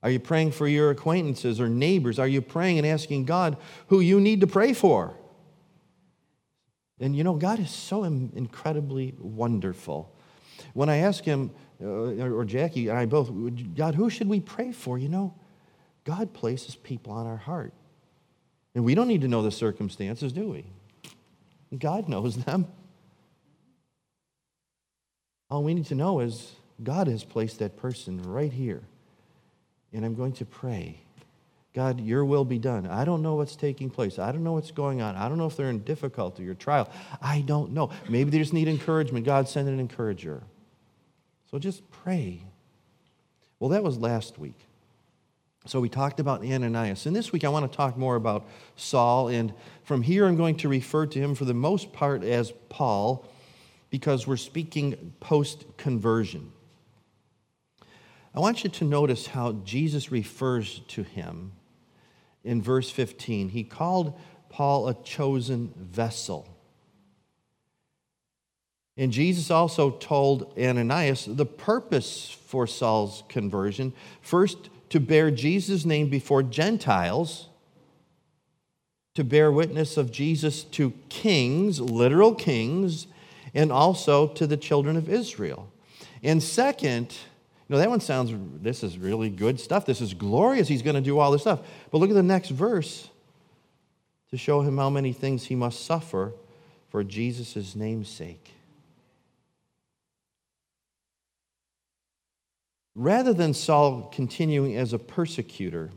Are 0.02 0.10
you 0.10 0.20
praying 0.20 0.52
for 0.52 0.68
your 0.68 0.90
acquaintances 0.90 1.60
or 1.60 1.68
neighbors? 1.68 2.18
Are 2.18 2.28
you 2.28 2.40
praying 2.40 2.78
and 2.78 2.86
asking 2.86 3.24
God 3.24 3.56
who 3.88 4.00
you 4.00 4.20
need 4.20 4.40
to 4.40 4.46
pray 4.46 4.72
for? 4.72 5.14
And 7.00 7.14
you 7.16 7.24
know, 7.24 7.34
God 7.34 7.58
is 7.58 7.70
so 7.70 8.04
incredibly 8.04 9.14
wonderful. 9.18 10.12
When 10.74 10.88
I 10.88 10.98
ask 10.98 11.24
him, 11.24 11.50
uh, 11.82 11.86
or 11.86 12.44
Jackie 12.44 12.88
and 12.88 12.98
I 12.98 13.06
both, 13.06 13.30
God, 13.74 13.94
who 13.94 14.08
should 14.08 14.28
we 14.28 14.40
pray 14.40 14.72
for? 14.72 14.98
You 14.98 15.08
know, 15.08 15.34
God 16.06 16.32
places 16.32 16.74
people 16.76 17.12
on 17.12 17.26
our 17.26 17.36
heart. 17.36 17.74
And 18.74 18.84
we 18.84 18.94
don't 18.94 19.08
need 19.08 19.20
to 19.22 19.28
know 19.28 19.42
the 19.42 19.50
circumstances, 19.50 20.32
do 20.32 20.48
we? 20.48 20.64
God 21.76 22.08
knows 22.08 22.36
them. 22.44 22.66
All 25.50 25.62
we 25.62 25.74
need 25.74 25.86
to 25.86 25.94
know 25.94 26.20
is 26.20 26.52
God 26.82 27.08
has 27.08 27.24
placed 27.24 27.58
that 27.58 27.76
person 27.76 28.22
right 28.22 28.52
here. 28.52 28.82
And 29.92 30.04
I'm 30.04 30.14
going 30.14 30.32
to 30.34 30.44
pray 30.44 31.00
God, 31.76 32.00
your 32.00 32.24
will 32.24 32.46
be 32.46 32.58
done. 32.58 32.86
I 32.86 33.04
don't 33.04 33.20
know 33.20 33.34
what's 33.34 33.54
taking 33.54 33.90
place. 33.90 34.18
I 34.18 34.32
don't 34.32 34.42
know 34.42 34.54
what's 34.54 34.70
going 34.70 35.02
on. 35.02 35.14
I 35.14 35.28
don't 35.28 35.36
know 35.36 35.44
if 35.44 35.58
they're 35.58 35.68
in 35.68 35.80
difficulty 35.80 36.48
or 36.48 36.54
trial. 36.54 36.88
I 37.20 37.42
don't 37.42 37.72
know. 37.72 37.90
Maybe 38.08 38.30
they 38.30 38.38
just 38.38 38.54
need 38.54 38.66
encouragement. 38.66 39.26
God, 39.26 39.46
send 39.46 39.68
an 39.68 39.78
encourager. 39.78 40.42
So 41.50 41.58
just 41.58 41.82
pray. 41.90 42.40
Well, 43.60 43.68
that 43.70 43.84
was 43.84 43.98
last 43.98 44.38
week. 44.38 44.65
So 45.66 45.80
we 45.80 45.88
talked 45.88 46.20
about 46.20 46.44
Ananias. 46.44 47.06
And 47.06 47.16
this 47.16 47.32
week 47.32 47.44
I 47.44 47.48
want 47.48 47.70
to 47.70 47.76
talk 47.76 47.96
more 47.96 48.14
about 48.14 48.48
Saul. 48.76 49.28
And 49.28 49.52
from 49.82 50.02
here 50.02 50.26
I'm 50.26 50.36
going 50.36 50.56
to 50.58 50.68
refer 50.68 51.06
to 51.06 51.18
him 51.18 51.34
for 51.34 51.44
the 51.44 51.54
most 51.54 51.92
part 51.92 52.22
as 52.22 52.52
Paul 52.68 53.26
because 53.90 54.26
we're 54.26 54.36
speaking 54.36 55.14
post 55.18 55.64
conversion. 55.76 56.52
I 58.32 58.38
want 58.40 58.62
you 58.62 58.70
to 58.70 58.84
notice 58.84 59.26
how 59.26 59.52
Jesus 59.64 60.12
refers 60.12 60.80
to 60.88 61.02
him 61.02 61.52
in 62.44 62.62
verse 62.62 62.90
15. 62.90 63.48
He 63.48 63.64
called 63.64 64.18
Paul 64.48 64.88
a 64.88 64.94
chosen 65.02 65.72
vessel. 65.76 66.46
And 68.96 69.12
Jesus 69.12 69.50
also 69.50 69.90
told 69.90 70.56
Ananias 70.58 71.26
the 71.26 71.44
purpose 71.44 72.30
for 72.46 72.66
Saul's 72.66 73.24
conversion 73.28 73.92
first, 74.20 74.70
to 74.90 75.00
bear 75.00 75.30
Jesus' 75.30 75.84
name 75.84 76.08
before 76.08 76.42
Gentiles, 76.42 77.48
to 79.14 79.24
bear 79.24 79.50
witness 79.50 79.96
of 79.96 80.12
Jesus 80.12 80.62
to 80.62 80.92
kings, 81.08 81.80
literal 81.80 82.34
kings, 82.34 83.06
and 83.54 83.72
also 83.72 84.28
to 84.28 84.46
the 84.46 84.56
children 84.56 84.96
of 84.96 85.08
Israel. 85.08 85.68
And 86.22 86.42
second, 86.42 87.16
you 87.68 87.74
know, 87.74 87.78
that 87.78 87.88
one 87.88 88.00
sounds, 88.00 88.32
this 88.62 88.82
is 88.82 88.98
really 88.98 89.30
good 89.30 89.58
stuff. 89.58 89.86
This 89.86 90.00
is 90.00 90.14
glorious. 90.14 90.68
He's 90.68 90.82
going 90.82 90.96
to 90.96 91.00
do 91.00 91.18
all 91.18 91.30
this 91.30 91.40
stuff. 91.40 91.60
But 91.90 91.98
look 91.98 92.10
at 92.10 92.14
the 92.14 92.22
next 92.22 92.50
verse 92.50 93.08
to 94.30 94.36
show 94.36 94.60
him 94.60 94.76
how 94.76 94.90
many 94.90 95.12
things 95.12 95.44
he 95.44 95.54
must 95.54 95.84
suffer 95.84 96.32
for 96.90 97.02
Jesus' 97.02 97.74
name's 97.74 98.08
sake. 98.08 98.52
Rather 102.96 103.34
than 103.34 103.52
Saul 103.52 104.10
continuing 104.12 104.74
as 104.74 104.94
a 104.94 104.98
persecutor 104.98 105.90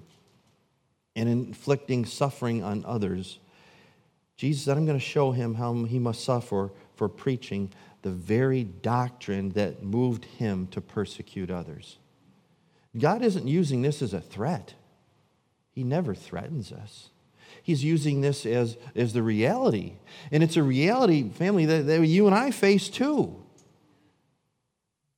and 1.16 1.30
inflicting 1.30 2.06
suffering 2.06 2.62
on 2.62 2.84
others, 2.86 3.40
Jesus 4.36 4.66
said, 4.66 4.78
I'm 4.78 4.86
going 4.86 5.00
to 5.00 5.04
show 5.04 5.32
him 5.32 5.56
how 5.56 5.74
he 5.86 5.98
must 5.98 6.26
suffer 6.26 6.72
for 6.96 7.08
preaching 7.08 7.72
the 8.02 8.10
very 8.10 8.66
doctrine 8.66 9.50
that 9.52 9.82
moved 9.82 10.26
him 10.26 10.68
to 10.68 10.82
persecute 10.82 11.50
others. 11.50 11.98
God 12.98 13.22
isn't 13.22 13.48
using 13.48 13.82
this 13.82 14.02
as 14.02 14.14
a 14.14 14.22
threat, 14.22 14.74
He 15.72 15.84
never 15.84 16.14
threatens 16.14 16.72
us. 16.72 17.12
He's 17.64 17.84
using 17.84 18.22
this 18.22 18.46
as, 18.46 18.78
as 18.96 19.14
the 19.14 19.24
reality. 19.24 19.94
And 20.32 20.44
it's 20.44 20.58
a 20.58 20.64
reality, 20.64 21.30
family, 21.30 21.66
that, 21.66 21.88
that 21.88 22.06
you 22.06 22.26
and 22.26 22.36
I 22.36 22.52
face 22.52 22.90
too. 22.90 23.39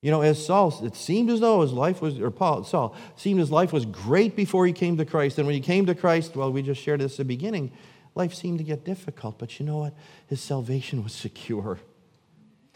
You 0.02 0.10
know, 0.10 0.20
as 0.20 0.44
Saul, 0.44 0.84
it 0.84 0.96
seemed 0.96 1.30
as 1.30 1.38
though 1.38 1.62
his 1.62 1.72
life 1.72 2.02
was, 2.02 2.18
or 2.18 2.32
Paul, 2.32 2.64
Saul, 2.64 2.96
seemed 3.14 3.38
his 3.38 3.52
life 3.52 3.72
was 3.72 3.86
great 3.86 4.34
before 4.34 4.66
he 4.66 4.72
came 4.72 4.96
to 4.96 5.04
Christ. 5.04 5.38
And 5.38 5.46
when 5.46 5.54
he 5.54 5.60
came 5.60 5.86
to 5.86 5.94
Christ, 5.94 6.34
well, 6.34 6.50
we 6.52 6.60
just 6.60 6.82
shared 6.82 7.00
this 7.00 7.12
at 7.12 7.18
the 7.18 7.24
beginning, 7.24 7.70
life 8.16 8.34
seemed 8.34 8.58
to 8.58 8.64
get 8.64 8.84
difficult. 8.84 9.38
But 9.38 9.60
you 9.60 9.66
know 9.66 9.78
what? 9.78 9.94
His 10.26 10.40
salvation 10.40 11.04
was 11.04 11.12
secure. 11.12 11.78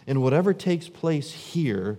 And 0.06 0.22
whatever 0.22 0.54
takes 0.54 0.88
place 0.88 1.32
here 1.32 1.98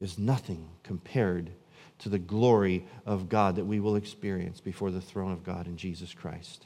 is 0.00 0.18
nothing 0.18 0.70
compared 0.82 1.50
to 1.98 2.08
the 2.08 2.18
glory 2.18 2.86
of 3.04 3.28
God 3.28 3.56
that 3.56 3.66
we 3.66 3.80
will 3.80 3.96
experience 3.96 4.60
before 4.60 4.90
the 4.90 5.02
throne 5.02 5.32
of 5.32 5.44
God 5.44 5.66
in 5.66 5.76
Jesus 5.76 6.14
Christ. 6.14 6.64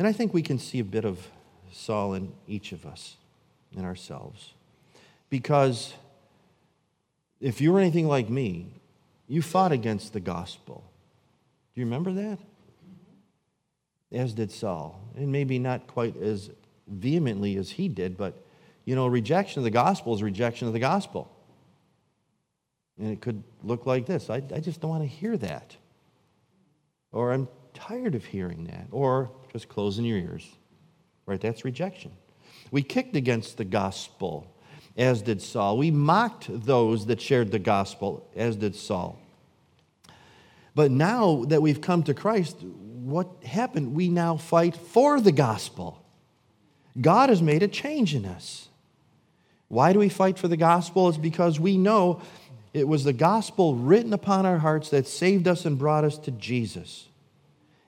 And 0.00 0.08
I 0.08 0.12
think 0.12 0.34
we 0.34 0.42
can 0.42 0.58
see 0.58 0.80
a 0.80 0.84
bit 0.84 1.04
of 1.04 1.28
Saul 1.72 2.14
in 2.14 2.32
each 2.46 2.72
of 2.72 2.86
us, 2.86 3.16
in 3.76 3.84
ourselves. 3.84 4.52
Because 5.30 5.94
if 7.40 7.60
you 7.60 7.72
were 7.72 7.80
anything 7.80 8.08
like 8.08 8.28
me, 8.28 8.68
you 9.28 9.42
fought 9.42 9.72
against 9.72 10.12
the 10.12 10.20
gospel. 10.20 10.84
Do 11.74 11.80
you 11.80 11.86
remember 11.86 12.12
that? 12.12 12.38
as 14.12 14.32
did 14.32 14.50
Saul. 14.50 15.00
And 15.16 15.30
maybe 15.30 15.58
not 15.58 15.86
quite 15.86 16.16
as 16.16 16.50
vehemently 16.86 17.56
as 17.56 17.70
he 17.70 17.88
did, 17.88 18.16
but 18.16 18.34
you 18.84 18.94
know, 18.94 19.06
rejection 19.06 19.60
of 19.60 19.64
the 19.64 19.70
gospel 19.70 20.14
is 20.14 20.22
rejection 20.22 20.68
of 20.68 20.72
the 20.72 20.78
gospel. 20.78 21.30
And 22.98 23.12
it 23.12 23.20
could 23.20 23.42
look 23.62 23.84
like 23.86 24.06
this 24.06 24.30
I, 24.30 24.36
I 24.54 24.60
just 24.60 24.80
don't 24.80 24.90
want 24.90 25.02
to 25.02 25.08
hear 25.08 25.36
that. 25.38 25.76
Or 27.12 27.32
I'm 27.32 27.48
tired 27.74 28.14
of 28.14 28.24
hearing 28.24 28.64
that. 28.64 28.86
Or 28.90 29.30
just 29.52 29.68
closing 29.68 30.04
your 30.04 30.18
ears. 30.18 30.48
Right? 31.26 31.40
That's 31.40 31.64
rejection. 31.64 32.12
We 32.70 32.82
kicked 32.82 33.16
against 33.16 33.56
the 33.56 33.64
gospel, 33.64 34.46
as 34.96 35.22
did 35.22 35.42
Saul. 35.42 35.76
We 35.76 35.90
mocked 35.90 36.46
those 36.48 37.06
that 37.06 37.20
shared 37.20 37.50
the 37.50 37.58
gospel, 37.58 38.28
as 38.34 38.56
did 38.56 38.74
Saul. 38.74 39.18
But 40.74 40.90
now 40.90 41.44
that 41.46 41.62
we've 41.62 41.80
come 41.80 42.02
to 42.04 42.14
Christ, 42.14 42.62
what 42.62 43.28
happened? 43.44 43.94
We 43.94 44.08
now 44.08 44.36
fight 44.36 44.76
for 44.76 45.20
the 45.20 45.32
gospel. 45.32 46.02
God 47.00 47.28
has 47.28 47.42
made 47.42 47.62
a 47.62 47.68
change 47.68 48.14
in 48.14 48.24
us. 48.24 48.68
Why 49.68 49.92
do 49.92 49.98
we 49.98 50.08
fight 50.08 50.38
for 50.38 50.48
the 50.48 50.56
gospel? 50.56 51.08
It's 51.08 51.18
because 51.18 51.58
we 51.58 51.76
know 51.76 52.20
it 52.72 52.86
was 52.86 53.04
the 53.04 53.12
gospel 53.12 53.74
written 53.74 54.12
upon 54.12 54.44
our 54.46 54.58
hearts 54.58 54.90
that 54.90 55.06
saved 55.06 55.48
us 55.48 55.64
and 55.64 55.78
brought 55.78 56.04
us 56.04 56.18
to 56.18 56.30
Jesus. 56.30 57.08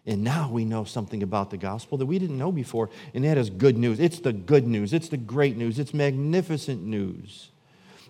And 0.09 0.25
now 0.25 0.50
we 0.50 0.65
know 0.65 0.83
something 0.83 1.23
about 1.23 1.50
the 1.50 1.57
gospel 1.57 1.99
that 1.99 2.07
we 2.07 2.19
didn't 2.19 2.38
know 2.38 2.50
before, 2.50 2.91
and 3.15 3.25
that 3.25 3.38
is 3.38 3.49
good 3.50 3.79
news. 3.79 4.00
It's 4.00 4.19
the 4.19 4.33
good 4.33 4.67
news, 4.67 4.93
it's 4.93 5.09
the 5.09 5.17
great 5.17 5.57
news, 5.57 5.79
it's 5.79 5.95
magnificent 5.95 6.83
news 6.83 7.50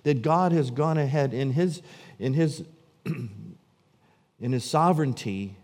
that 0.04 0.22
God 0.22 0.52
has 0.52 0.70
gone 0.70 0.96
ahead 0.96 1.34
in 1.34 1.52
His, 1.52 1.82
in 2.18 2.32
His, 2.32 2.64
in 3.04 4.52
His 4.52 4.64
sovereignty 4.64 5.56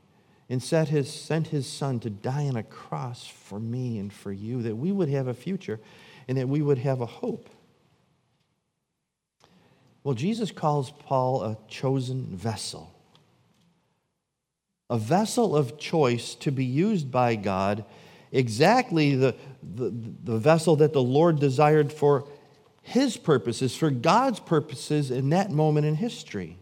and 0.48 0.62
set 0.62 0.88
his, 0.88 1.12
sent 1.12 1.48
his 1.48 1.66
son 1.66 2.00
to 2.00 2.10
die 2.10 2.46
on 2.46 2.56
a 2.56 2.62
cross 2.62 3.26
for 3.26 3.58
me 3.58 3.98
and 3.98 4.12
for 4.12 4.32
you, 4.32 4.62
that 4.62 4.76
we 4.76 4.92
would 4.92 5.08
have 5.08 5.26
a 5.26 5.34
future 5.34 5.80
and 6.28 6.38
that 6.38 6.48
we 6.48 6.62
would 6.62 6.78
have 6.78 7.00
a 7.00 7.06
hope. 7.06 7.48
Well, 10.02 10.14
Jesus 10.14 10.50
calls 10.50 10.90
Paul 10.90 11.42
a 11.42 11.58
chosen 11.66 12.36
vessel, 12.36 12.93
a 14.90 14.98
vessel 14.98 15.56
of 15.56 15.78
choice 15.78 16.34
to 16.36 16.50
be 16.50 16.64
used 16.64 17.10
by 17.10 17.36
God, 17.36 17.84
exactly 18.32 19.14
the, 19.14 19.34
the, 19.62 19.92
the 20.22 20.38
vessel 20.38 20.76
that 20.76 20.92
the 20.92 21.02
Lord 21.02 21.40
desired 21.40 21.92
for 21.92 22.28
his 22.82 23.16
purposes, 23.16 23.74
for 23.74 23.90
God's 23.90 24.40
purposes 24.40 25.10
in 25.10 25.30
that 25.30 25.50
moment 25.50 25.86
in 25.86 25.94
history. 25.94 26.58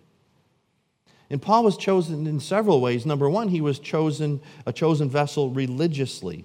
And 1.28 1.40
Paul 1.40 1.64
was 1.64 1.76
chosen 1.76 2.26
in 2.26 2.40
several 2.40 2.80
ways. 2.80 3.06
Number 3.06 3.28
one, 3.28 3.48
he 3.48 3.60
was 3.60 3.78
chosen 3.78 4.40
a 4.66 4.72
chosen 4.72 5.08
vessel 5.08 5.50
religiously. 5.50 6.44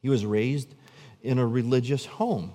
He 0.00 0.08
was 0.08 0.24
raised 0.24 0.74
in 1.22 1.38
a 1.38 1.46
religious 1.46 2.06
home. 2.06 2.52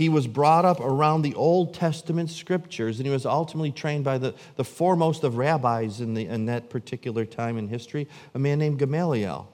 He 0.00 0.08
was 0.08 0.26
brought 0.26 0.64
up 0.64 0.80
around 0.80 1.20
the 1.20 1.34
Old 1.34 1.74
Testament 1.74 2.30
scriptures, 2.30 2.98
and 2.98 3.06
he 3.06 3.12
was 3.12 3.26
ultimately 3.26 3.70
trained 3.70 4.02
by 4.02 4.16
the, 4.16 4.34
the 4.56 4.64
foremost 4.64 5.24
of 5.24 5.36
rabbis 5.36 6.00
in, 6.00 6.14
the, 6.14 6.24
in 6.24 6.46
that 6.46 6.70
particular 6.70 7.26
time 7.26 7.58
in 7.58 7.68
history, 7.68 8.08
a 8.32 8.38
man 8.38 8.58
named 8.58 8.78
Gamaliel. 8.78 9.52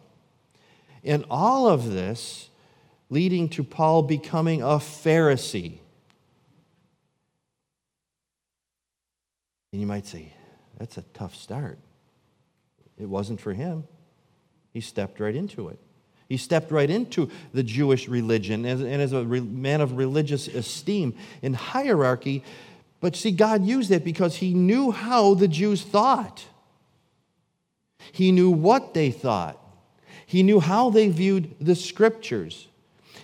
And 1.03 1.25
all 1.29 1.67
of 1.67 1.91
this 1.91 2.49
leading 3.11 3.49
to 3.49 3.65
Paul 3.65 4.05
becoming 4.05 4.63
a 4.63 4.77
Pharisee. 4.77 5.81
And 9.73 9.81
you 9.81 9.87
might 9.89 10.07
say, 10.07 10.33
that's 10.79 10.97
a 10.97 11.03
tough 11.13 11.35
start. 11.35 11.81
It 12.97 13.09
wasn't 13.09 13.41
for 13.41 13.53
him. 13.53 13.83
He 14.73 14.81
stepped 14.81 15.19
right 15.19 15.35
into 15.35 15.71
it. 15.71 15.81
He 16.29 16.37
stepped 16.37 16.73
right 16.73 16.91
into 16.91 17.31
the 17.53 17.63
Jewish 17.63 18.09
religion 18.09 18.65
and 18.65 18.83
as 18.85 19.13
a 19.13 19.25
man 19.25 19.81
of 19.81 19.97
religious 19.97 20.49
esteem 20.49 21.15
and 21.43 21.55
hierarchy. 21.55 22.43
But 23.01 23.15
see, 23.15 23.31
God 23.31 23.65
used 23.65 23.91
it 23.91 24.05
because 24.05 24.37
he 24.37 24.53
knew 24.53 24.91
how 24.91 25.35
the 25.35 25.47
Jews 25.47 25.83
thought. 25.83 26.45
He 28.11 28.33
knew 28.33 28.51
what 28.51 28.95
they 28.95 29.11
thought. 29.11 29.61
He 30.27 30.43
knew 30.43 30.59
how 30.59 30.91
they 30.91 31.09
viewed 31.09 31.55
the 31.61 31.77
scriptures. 31.77 32.67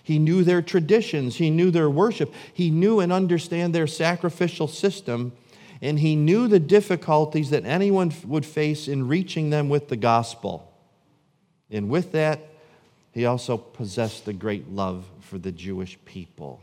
He 0.04 0.18
knew 0.18 0.44
their 0.44 0.62
traditions. 0.62 1.36
He 1.36 1.50
knew 1.50 1.70
their 1.70 1.90
worship. 1.90 2.32
He 2.52 2.70
knew 2.70 3.00
and 3.00 3.12
understand 3.12 3.74
their 3.74 3.88
sacrificial 3.88 4.68
system. 4.68 5.32
And 5.80 5.98
he 5.98 6.14
knew 6.14 6.46
the 6.46 6.60
difficulties 6.60 7.50
that 7.50 7.64
anyone 7.64 8.12
would 8.24 8.46
face 8.46 8.86
in 8.86 9.08
reaching 9.08 9.50
them 9.50 9.68
with 9.68 9.88
the 9.88 9.96
gospel. 9.96 10.72
And 11.70 11.88
with 11.88 12.12
that, 12.12 12.40
he 13.12 13.26
also 13.26 13.56
possessed 13.56 14.26
a 14.26 14.32
great 14.32 14.70
love 14.70 15.04
for 15.20 15.38
the 15.38 15.52
Jewish 15.52 15.98
people. 16.04 16.60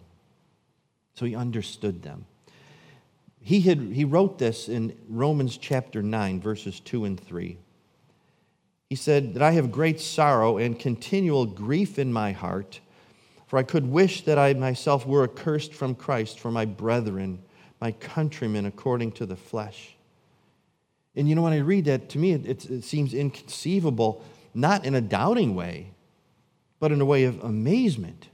So 1.14 1.26
he 1.26 1.36
understood 1.36 2.02
them. 2.02 2.26
He, 3.42 3.62
had, 3.62 3.80
he 3.80 4.04
wrote 4.04 4.38
this 4.38 4.68
in 4.68 4.98
Romans 5.08 5.58
chapter 5.58 6.02
9, 6.02 6.42
verses 6.42 6.80
2 6.80 7.06
and 7.06 7.20
3. 7.20 7.58
He 8.90 8.96
said, 8.96 9.34
That 9.34 9.44
I 9.44 9.52
have 9.52 9.72
great 9.72 10.00
sorrow 10.00 10.58
and 10.58 10.78
continual 10.78 11.46
grief 11.46 12.00
in 12.00 12.12
my 12.12 12.32
heart, 12.32 12.80
for 13.48 13.58
I 13.58 13.64
could 13.64 13.86
wish 13.86 14.26
that 14.26 14.38
I 14.38 14.54
myself 14.54 15.06
were 15.06 15.24
accursed 15.24 15.74
from 15.74 15.96
Christ 15.96 16.40
for 16.40 16.52
my 16.52 16.66
brethren, 16.66 17.40
my 17.80 17.92
countrymen 17.92 18.66
according 18.66 19.14
to 19.14 19.26
the 19.26 19.36
flesh. 19.36 19.96
And 21.16 21.30
you 21.30 21.36
know, 21.36 21.44
when 21.44 21.54
I 21.54 21.58
read 21.58 21.86
that, 21.86 22.10
to 22.10 22.18
me, 22.18 22.34
it, 22.34 22.70
it 22.70 22.84
seems 22.84 23.14
inconceivable, 23.14 24.24
not 24.54 24.86
in 24.86 24.96
a 24.96 25.02
doubting 25.02 25.56
way, 25.56 25.92
but 26.80 26.92
in 26.92 27.02
a 27.02 27.06
way 27.06 27.26
of 27.26 27.44
amazement. 27.44 28.30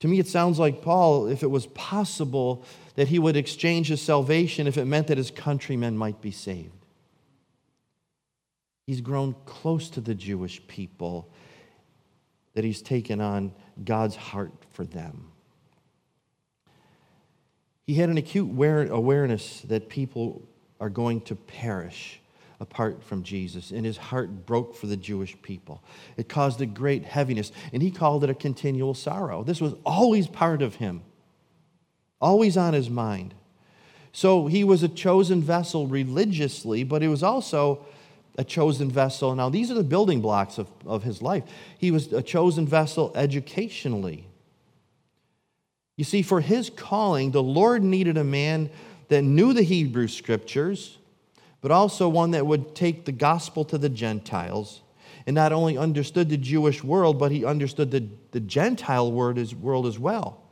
To 0.00 0.08
me, 0.08 0.18
it 0.18 0.26
sounds 0.26 0.58
like 0.58 0.82
Paul, 0.82 1.28
if 1.28 1.42
it 1.42 1.50
was 1.50 1.66
possible, 1.68 2.64
that 2.96 3.08
he 3.08 3.18
would 3.18 3.36
exchange 3.36 3.88
his 3.88 4.02
salvation 4.02 4.66
if 4.66 4.76
it 4.76 4.84
meant 4.84 5.06
that 5.06 5.18
his 5.18 5.30
countrymen 5.30 5.96
might 5.96 6.20
be 6.20 6.30
saved. 6.30 6.84
He's 8.86 9.00
grown 9.00 9.34
close 9.46 9.88
to 9.90 10.00
the 10.00 10.14
Jewish 10.14 10.66
people, 10.66 11.30
that 12.52 12.64
he's 12.64 12.82
taken 12.82 13.20
on 13.20 13.52
God's 13.82 14.16
heart 14.16 14.52
for 14.72 14.84
them. 14.84 15.30
He 17.86 17.94
had 17.94 18.10
an 18.10 18.18
acute 18.18 18.50
awareness 18.50 19.60
that 19.62 19.88
people 19.88 20.42
are 20.80 20.90
going 20.90 21.20
to 21.22 21.34
perish 21.34 22.20
apart 22.60 23.02
from 23.02 23.22
Jesus, 23.22 23.70
and 23.70 23.84
his 23.84 23.96
heart 23.96 24.46
broke 24.46 24.74
for 24.74 24.86
the 24.86 24.96
Jewish 24.96 25.40
people. 25.42 25.82
It 26.16 26.28
caused 26.28 26.60
a 26.60 26.66
great 26.66 27.04
heaviness, 27.04 27.52
and 27.72 27.82
he 27.82 27.90
called 27.90 28.24
it 28.24 28.30
a 28.30 28.34
continual 28.34 28.94
sorrow. 28.94 29.42
This 29.42 29.60
was 29.60 29.74
always 29.84 30.26
part 30.26 30.62
of 30.62 30.76
him, 30.76 31.02
always 32.20 32.56
on 32.56 32.74
his 32.74 32.88
mind. 32.88 33.34
So 34.12 34.46
he 34.46 34.62
was 34.62 34.82
a 34.82 34.88
chosen 34.88 35.42
vessel 35.42 35.86
religiously, 35.86 36.84
but 36.84 37.02
he 37.02 37.08
was 37.08 37.22
also 37.22 37.84
a 38.38 38.44
chosen 38.44 38.90
vessel. 38.90 39.34
Now, 39.34 39.48
these 39.48 39.70
are 39.70 39.74
the 39.74 39.84
building 39.84 40.20
blocks 40.20 40.58
of, 40.58 40.68
of 40.86 41.02
his 41.02 41.20
life. 41.20 41.44
He 41.78 41.90
was 41.90 42.12
a 42.12 42.22
chosen 42.22 42.66
vessel 42.66 43.12
educationally. 43.14 44.28
You 45.96 46.04
see, 46.04 46.22
for 46.22 46.40
his 46.40 46.70
calling, 46.70 47.30
the 47.30 47.42
Lord 47.42 47.82
needed 47.82 48.16
a 48.16 48.24
man 48.24 48.70
that 49.08 49.22
knew 49.22 49.52
the 49.52 49.62
Hebrew 49.62 50.08
scriptures 50.08 50.98
but 51.64 51.72
also 51.72 52.10
one 52.10 52.32
that 52.32 52.46
would 52.46 52.74
take 52.74 53.06
the 53.06 53.10
gospel 53.10 53.64
to 53.64 53.78
the 53.78 53.88
Gentiles 53.88 54.82
and 55.26 55.32
not 55.32 55.50
only 55.50 55.78
understood 55.78 56.28
the 56.28 56.36
Jewish 56.36 56.84
world, 56.84 57.18
but 57.18 57.32
he 57.32 57.42
understood 57.42 57.90
the, 57.90 58.06
the 58.32 58.40
Gentile 58.40 59.10
world 59.10 59.38
as, 59.38 59.54
world 59.54 59.86
as 59.86 59.98
well. 59.98 60.42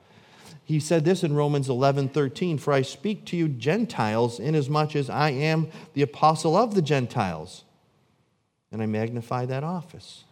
He 0.65 0.81
said 0.81 1.05
this 1.05 1.23
in 1.23 1.35
Romans 1.35 1.69
11 1.69 2.09
13 2.09 2.57
For 2.57 2.73
I 2.73 2.81
speak 2.81 3.27
to 3.27 3.37
you 3.37 3.49
Gentiles, 3.49 4.41
inasmuch 4.41 4.97
as 4.97 5.11
I 5.11 5.33
am 5.33 5.69
the 5.93 6.01
apostle 6.01 6.57
of 6.57 6.75
the 6.75 6.81
Gentiles. 6.81 7.65
And 8.73 8.83
I 8.83 8.87
magnify 8.87 9.45
that 9.45 9.65
office. 9.65 10.25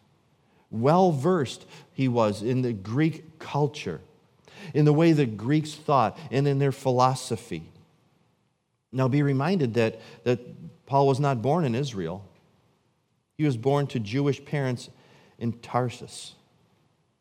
Well 0.71 1.13
versed 1.13 1.67
he 1.93 2.09
was 2.09 2.43
in 2.43 2.63
the 2.63 2.73
Greek 2.73 3.39
culture, 3.39 4.01
in 4.73 4.87
the 4.87 4.95
way 4.95 5.13
the 5.13 5.27
Greeks 5.27 5.75
thought, 5.75 6.19
and 6.31 6.49
in 6.49 6.59
their 6.59 6.73
philosophy. 6.73 7.71
Now 8.93 9.09
be 9.09 9.23
reminded 9.23 9.75
that, 9.75 10.01
that 10.25 10.41
Paul 10.87 11.07
was 11.07 11.21
not 11.21 11.43
born 11.43 11.65
in 11.65 11.75
Israel. 11.75 12.25
He 13.39 13.45
was 13.45 13.57
born 13.57 13.87
to 13.89 14.01
Jewish 14.01 14.45
parents 14.45 14.91
in 15.39 15.53
Tarsus. 15.61 16.35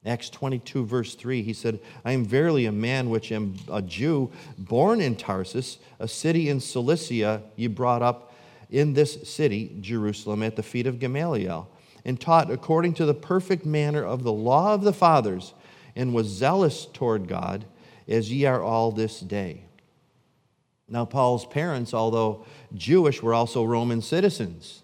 Acts 0.06 0.30
22, 0.30 0.86
verse 0.86 1.16
3, 1.16 1.44
he 1.44 1.54
said, 1.54 1.80
I 2.06 2.14
am 2.14 2.26
verily 2.26 2.66
a 2.66 2.72
man 2.72 3.10
which 3.10 3.32
am 3.32 3.56
a 3.72 3.82
Jew, 3.82 4.32
born 4.58 5.02
in 5.02 5.16
Tarsus, 5.16 5.78
a 6.00 6.08
city 6.08 6.50
in 6.50 6.62
Cilicia, 6.62 7.44
ye 7.58 7.68
brought 7.68 8.02
up 8.02 8.34
in 8.70 8.94
this 8.94 9.30
city, 9.30 9.76
Jerusalem, 9.82 10.42
at 10.42 10.56
the 10.56 10.64
feet 10.64 10.88
of 10.88 11.00
Gamaliel, 11.00 11.70
and 12.06 12.20
taught 12.20 12.50
according 12.50 12.94
to 12.94 13.06
the 13.06 13.14
perfect 13.14 13.66
manner 13.66 14.04
of 14.04 14.24
the 14.24 14.32
law 14.32 14.74
of 14.74 14.84
the 14.84 14.94
fathers, 14.94 15.54
and 15.96 16.14
was 16.14 16.28
zealous 16.28 16.86
toward 16.86 17.28
God, 17.28 17.66
as 18.08 18.32
ye 18.32 18.46
are 18.46 18.64
all 18.64 18.92
this 18.92 19.20
day. 19.20 19.64
Now, 20.90 21.06
Paul's 21.06 21.46
parents, 21.46 21.94
although 21.94 22.46
Jewish, 22.74 23.22
were 23.22 23.34
also 23.34 23.64
Roman 23.64 24.02
citizens. 24.02 24.82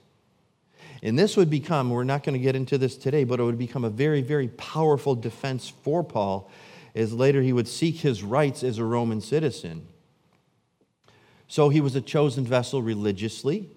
And 1.01 1.17
this 1.17 1.35
would 1.37 1.49
become, 1.49 1.89
we're 1.89 2.03
not 2.03 2.23
going 2.23 2.33
to 2.33 2.43
get 2.43 2.55
into 2.55 2.77
this 2.77 2.97
today, 2.97 3.23
but 3.23 3.39
it 3.39 3.43
would 3.43 3.57
become 3.57 3.83
a 3.83 3.89
very, 3.89 4.21
very 4.21 4.47
powerful 4.49 5.15
defense 5.15 5.71
for 5.83 6.03
Paul 6.03 6.49
as 6.95 7.13
later 7.13 7.41
he 7.41 7.53
would 7.53 7.67
seek 7.67 7.97
his 7.97 8.23
rights 8.23 8.63
as 8.63 8.77
a 8.77 8.83
Roman 8.83 9.21
citizen. 9.21 9.87
So 11.47 11.69
he 11.69 11.81
was 11.81 11.95
a 11.95 12.01
chosen 12.01 12.45
vessel 12.45 12.81
religiously, 12.81 13.69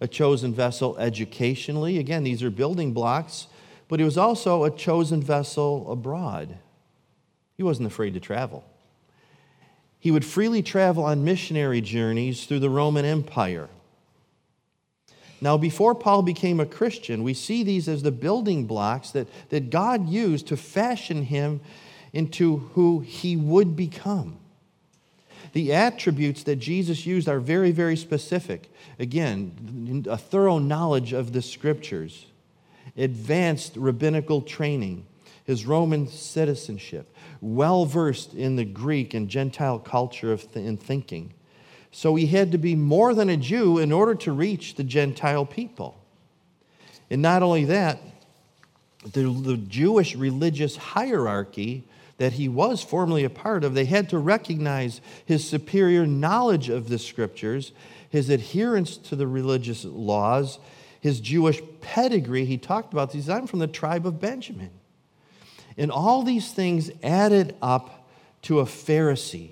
a 0.00 0.08
chosen 0.08 0.52
vessel 0.52 0.96
educationally. 0.98 1.98
Again, 1.98 2.24
these 2.24 2.42
are 2.42 2.50
building 2.50 2.92
blocks, 2.92 3.46
but 3.88 4.00
he 4.00 4.04
was 4.04 4.18
also 4.18 4.64
a 4.64 4.70
chosen 4.70 5.22
vessel 5.22 5.90
abroad. 5.90 6.58
He 7.56 7.62
wasn't 7.62 7.86
afraid 7.86 8.14
to 8.14 8.20
travel 8.20 8.64
he 10.04 10.10
would 10.10 10.22
freely 10.22 10.62
travel 10.62 11.02
on 11.02 11.24
missionary 11.24 11.80
journeys 11.80 12.44
through 12.44 12.58
the 12.58 12.68
Roman 12.68 13.06
Empire. 13.06 13.70
Now, 15.40 15.56
before 15.56 15.94
Paul 15.94 16.20
became 16.20 16.60
a 16.60 16.66
Christian, 16.66 17.22
we 17.22 17.32
see 17.32 17.62
these 17.62 17.88
as 17.88 18.02
the 18.02 18.12
building 18.12 18.66
blocks 18.66 19.12
that, 19.12 19.28
that 19.48 19.70
God 19.70 20.06
used 20.06 20.46
to 20.48 20.58
fashion 20.58 21.22
him 21.22 21.62
into 22.12 22.58
who 22.74 23.00
he 23.00 23.34
would 23.34 23.76
become. 23.76 24.36
The 25.54 25.72
attributes 25.72 26.42
that 26.42 26.56
Jesus 26.56 27.06
used 27.06 27.26
are 27.26 27.40
very, 27.40 27.70
very 27.70 27.96
specific. 27.96 28.70
Again, 28.98 30.04
a 30.06 30.18
thorough 30.18 30.58
knowledge 30.58 31.14
of 31.14 31.32
the 31.32 31.40
scriptures, 31.40 32.26
advanced 32.94 33.74
rabbinical 33.74 34.42
training, 34.42 35.06
his 35.44 35.66
Roman 35.66 36.08
citizenship, 36.08 37.14
well 37.40 37.84
versed 37.84 38.34
in 38.34 38.56
the 38.56 38.64
Greek 38.64 39.14
and 39.14 39.28
Gentile 39.28 39.78
culture 39.78 40.32
of 40.32 40.50
th- 40.52 40.66
and 40.66 40.80
thinking. 40.80 41.32
So 41.92 42.14
he 42.16 42.26
had 42.26 42.50
to 42.52 42.58
be 42.58 42.74
more 42.74 43.14
than 43.14 43.28
a 43.28 43.36
Jew 43.36 43.78
in 43.78 43.92
order 43.92 44.14
to 44.16 44.32
reach 44.32 44.74
the 44.74 44.84
Gentile 44.84 45.46
people. 45.46 46.00
And 47.10 47.22
not 47.22 47.42
only 47.42 47.66
that, 47.66 48.00
the, 49.12 49.22
the 49.22 49.56
Jewish 49.56 50.16
religious 50.16 50.76
hierarchy 50.76 51.84
that 52.16 52.34
he 52.34 52.48
was 52.48 52.82
formerly 52.82 53.24
a 53.24 53.30
part 53.30 53.64
of, 53.64 53.74
they 53.74 53.84
had 53.84 54.08
to 54.08 54.18
recognize 54.18 55.00
his 55.26 55.48
superior 55.48 56.06
knowledge 56.06 56.68
of 56.68 56.88
the 56.88 56.98
scriptures, 56.98 57.72
his 58.08 58.30
adherence 58.30 58.96
to 58.96 59.16
the 59.16 59.26
religious 59.26 59.84
laws, 59.84 60.58
his 61.00 61.20
Jewish 61.20 61.60
pedigree. 61.80 62.44
He 62.44 62.56
talked 62.56 62.92
about 62.92 63.12
these. 63.12 63.28
I'm 63.28 63.46
from 63.46 63.58
the 63.58 63.66
tribe 63.66 64.06
of 64.06 64.20
Benjamin. 64.20 64.70
And 65.76 65.90
all 65.90 66.22
these 66.22 66.52
things 66.52 66.90
added 67.02 67.56
up 67.60 68.08
to 68.42 68.60
a 68.60 68.64
Pharisee, 68.64 69.50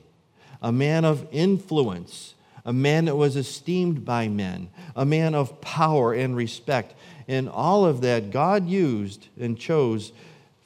a 0.61 0.73
man 0.73 1.05
of 1.05 1.27
influence, 1.33 2.35
a 2.65 2.73
man 2.73 3.07
that 3.07 3.17
was 3.17 3.37
esteemed 3.37 4.05
by 4.05 4.29
men, 4.29 4.71
a 4.95 5.05
man 5.05 5.35
of 5.35 5.61
power 5.61 6.13
and 6.13 6.37
respect. 6.37 6.95
And 7.27 7.49
all 7.49 7.85
of 7.85 8.03
that 8.03 8.31
God 8.31 8.69
used 8.69 9.29
and 9.41 9.59
chose 9.59 10.13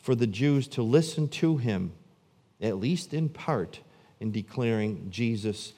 for 0.01 0.15
the 0.15 0.27
Jews 0.27 0.69
to 0.69 0.83
listen 0.83 1.29
to 1.29 1.57
him 1.57 1.93
at 2.61 2.79
least 2.79 3.13
in 3.13 3.29
part, 3.29 3.81
in 4.21 4.33
declaring 4.33 5.09
Jesus 5.11 5.73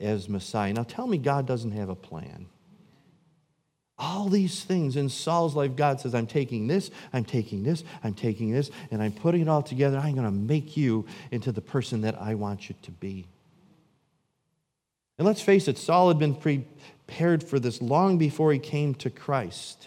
as 0.00 0.28
Messiah. 0.28 0.72
Now 0.72 0.82
tell 0.82 1.06
me 1.06 1.18
God 1.18 1.46
doesn't 1.46 1.72
have 1.72 1.88
a 1.88 1.94
plan. 1.94 2.46
All 4.04 4.28
these 4.28 4.64
things 4.64 4.96
in 4.96 5.08
Saul's 5.08 5.54
life, 5.54 5.76
God 5.76 6.00
says, 6.00 6.12
I'm 6.12 6.26
taking 6.26 6.66
this, 6.66 6.90
I'm 7.12 7.24
taking 7.24 7.62
this, 7.62 7.84
I'm 8.02 8.14
taking 8.14 8.50
this, 8.50 8.68
and 8.90 9.00
I'm 9.00 9.12
putting 9.12 9.42
it 9.42 9.48
all 9.48 9.62
together. 9.62 9.96
I'm 9.96 10.16
going 10.16 10.26
to 10.26 10.32
make 10.32 10.76
you 10.76 11.06
into 11.30 11.52
the 11.52 11.60
person 11.60 12.00
that 12.00 12.20
I 12.20 12.34
want 12.34 12.68
you 12.68 12.74
to 12.82 12.90
be. 12.90 13.26
And 15.18 15.26
let's 15.26 15.40
face 15.40 15.68
it, 15.68 15.78
Saul 15.78 16.08
had 16.08 16.18
been 16.18 16.34
prepared 16.34 17.44
for 17.44 17.60
this 17.60 17.80
long 17.80 18.18
before 18.18 18.52
he 18.52 18.58
came 18.58 18.92
to 18.96 19.08
Christ 19.08 19.86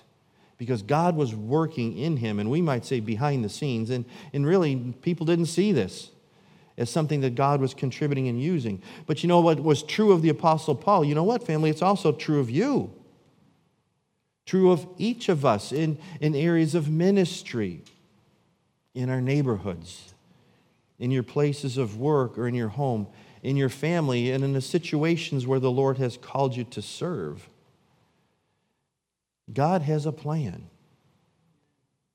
because 0.58 0.82
God 0.82 1.18
was 1.18 1.36
working 1.36 1.98
in 1.98 2.16
him, 2.16 2.40
and 2.40 2.50
we 2.50 2.62
might 2.62 2.86
say 2.86 3.02
behind 3.02 3.44
the 3.44 3.50
scenes. 3.50 3.90
And, 3.90 4.06
and 4.32 4.48
really, 4.48 4.78
people 5.02 5.26
didn't 5.26 5.48
see 5.48 5.74
this 5.74 6.12
as 6.78 6.90
something 6.90 7.20
that 7.20 7.36
God 7.36 7.60
was 7.60 7.74
contributing 7.74 8.30
and 8.30 8.42
using. 8.42 8.82
But 9.08 9.24
you 9.24 9.28
know 9.28 9.42
what 9.42 9.60
was 9.60 9.84
true 9.84 10.14
of 10.14 10.22
the 10.22 10.30
Apostle 10.30 10.76
Paul? 10.76 11.04
You 11.04 11.16
know 11.16 11.24
what, 11.26 11.46
family? 11.46 11.70
It's 11.70 11.82
also 11.82 12.14
true 12.14 12.40
of 12.40 12.50
you. 12.50 12.94
True 14.46 14.72
of 14.72 14.88
each 14.98 15.28
of 15.28 15.44
us 15.44 15.72
in, 15.72 15.98
in 16.22 16.36
areas 16.36 16.76
of 16.76 16.90
ministry, 16.90 17.82
in 18.94 19.10
our 19.10 19.22
neighborhoods, 19.22 20.14
in 21.00 21.12
your 21.12 21.24
places 21.24 21.78
of 21.78 21.98
work 21.98 22.38
or 22.38 22.48
in 22.48 22.54
your 22.54 22.70
home, 22.70 23.08
in 23.42 23.58
your 23.58 23.70
family, 23.70 24.32
and 24.32 24.44
in 24.44 24.54
the 24.54 24.62
situations 24.62 25.46
where 25.46 25.60
the 25.60 25.72
Lord 25.72 25.98
has 25.98 26.18
called 26.18 26.56
you 26.56 26.64
to 26.66 26.82
serve. 26.82 27.50
God 29.52 29.82
has 29.84 30.06
a 30.06 30.12
plan. 30.12 30.68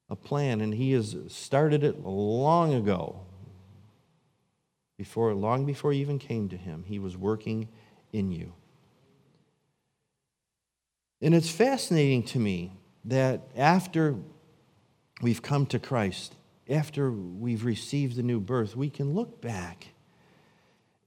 A 0.08 0.16
plan, 0.16 0.60
and 0.60 0.74
He 0.74 0.92
has 0.92 1.16
started 1.28 1.84
it 1.84 2.04
long 2.04 2.74
ago. 2.74 3.20
Before, 4.96 5.32
long 5.34 5.64
before 5.64 5.92
you 5.92 6.00
even 6.00 6.18
came 6.18 6.48
to 6.48 6.56
Him, 6.56 6.84
He 6.86 6.98
was 6.98 7.16
working 7.16 7.68
in 8.12 8.32
you. 8.32 8.52
And 11.22 11.34
it's 11.34 11.50
fascinating 11.50 12.22
to 12.24 12.38
me 12.38 12.72
that 13.04 13.42
after 13.56 14.16
we've 15.20 15.42
come 15.42 15.66
to 15.66 15.78
Christ, 15.78 16.34
after 16.68 17.10
we've 17.10 17.64
received 17.64 18.16
the 18.16 18.22
new 18.22 18.40
birth, 18.40 18.76
we 18.76 18.88
can 18.88 19.12
look 19.14 19.40
back 19.40 19.88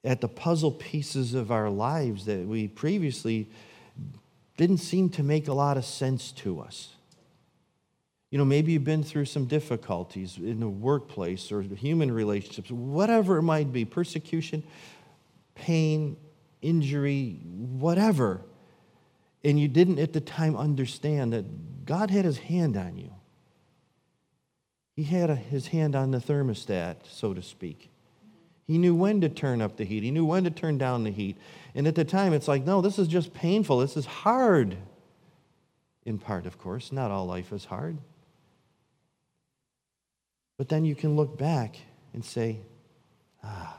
at 0.03 0.21
the 0.21 0.27
puzzle 0.27 0.71
pieces 0.71 1.33
of 1.33 1.51
our 1.51 1.69
lives 1.69 2.25
that 2.25 2.45
we 2.45 2.67
previously 2.67 3.49
didn't 4.57 4.77
seem 4.77 5.09
to 5.09 5.23
make 5.23 5.47
a 5.47 5.53
lot 5.53 5.77
of 5.77 5.85
sense 5.85 6.31
to 6.31 6.59
us. 6.59 6.89
You 8.29 8.37
know, 8.37 8.45
maybe 8.45 8.73
you've 8.73 8.83
been 8.83 9.03
through 9.03 9.25
some 9.25 9.45
difficulties 9.45 10.37
in 10.37 10.59
the 10.59 10.67
workplace 10.67 11.51
or 11.51 11.61
human 11.61 12.11
relationships, 12.11 12.71
whatever 12.71 13.37
it 13.37 13.43
might 13.43 13.71
be 13.71 13.85
persecution, 13.85 14.63
pain, 15.55 16.17
injury, 16.61 17.39
whatever. 17.43 18.41
And 19.43 19.59
you 19.59 19.67
didn't 19.67 19.99
at 19.99 20.13
the 20.13 20.21
time 20.21 20.55
understand 20.55 21.33
that 21.33 21.85
God 21.85 22.09
had 22.09 22.25
his 22.25 22.37
hand 22.37 22.77
on 22.77 22.97
you. 22.97 23.11
He 24.95 25.03
had 25.03 25.29
a, 25.29 25.35
his 25.35 25.67
hand 25.67 25.95
on 25.95 26.11
the 26.11 26.19
thermostat, 26.19 26.97
so 27.07 27.33
to 27.33 27.41
speak. 27.41 27.89
He 28.65 28.77
knew 28.77 28.95
when 28.95 29.21
to 29.21 29.29
turn 29.29 29.61
up 29.61 29.75
the 29.75 29.83
heat. 29.83 30.03
He 30.03 30.11
knew 30.11 30.25
when 30.25 30.45
to 30.45 30.51
turn 30.51 30.77
down 30.77 31.03
the 31.03 31.11
heat. 31.11 31.37
And 31.75 31.87
at 31.87 31.95
the 31.95 32.05
time, 32.05 32.31
it's 32.33 32.47
like, 32.47 32.63
no, 32.63 32.81
this 32.81 32.97
is 32.97 33.07
just 33.07 33.33
painful. 33.33 33.79
This 33.79 33.97
is 33.97 34.05
hard. 34.05 34.77
In 36.05 36.17
part, 36.17 36.45
of 36.45 36.57
course. 36.57 36.91
Not 36.91 37.11
all 37.11 37.25
life 37.25 37.51
is 37.51 37.65
hard. 37.65 37.97
But 40.57 40.69
then 40.69 40.85
you 40.85 40.95
can 40.95 41.15
look 41.15 41.37
back 41.37 41.77
and 42.13 42.23
say, 42.23 42.59
ah, 43.43 43.77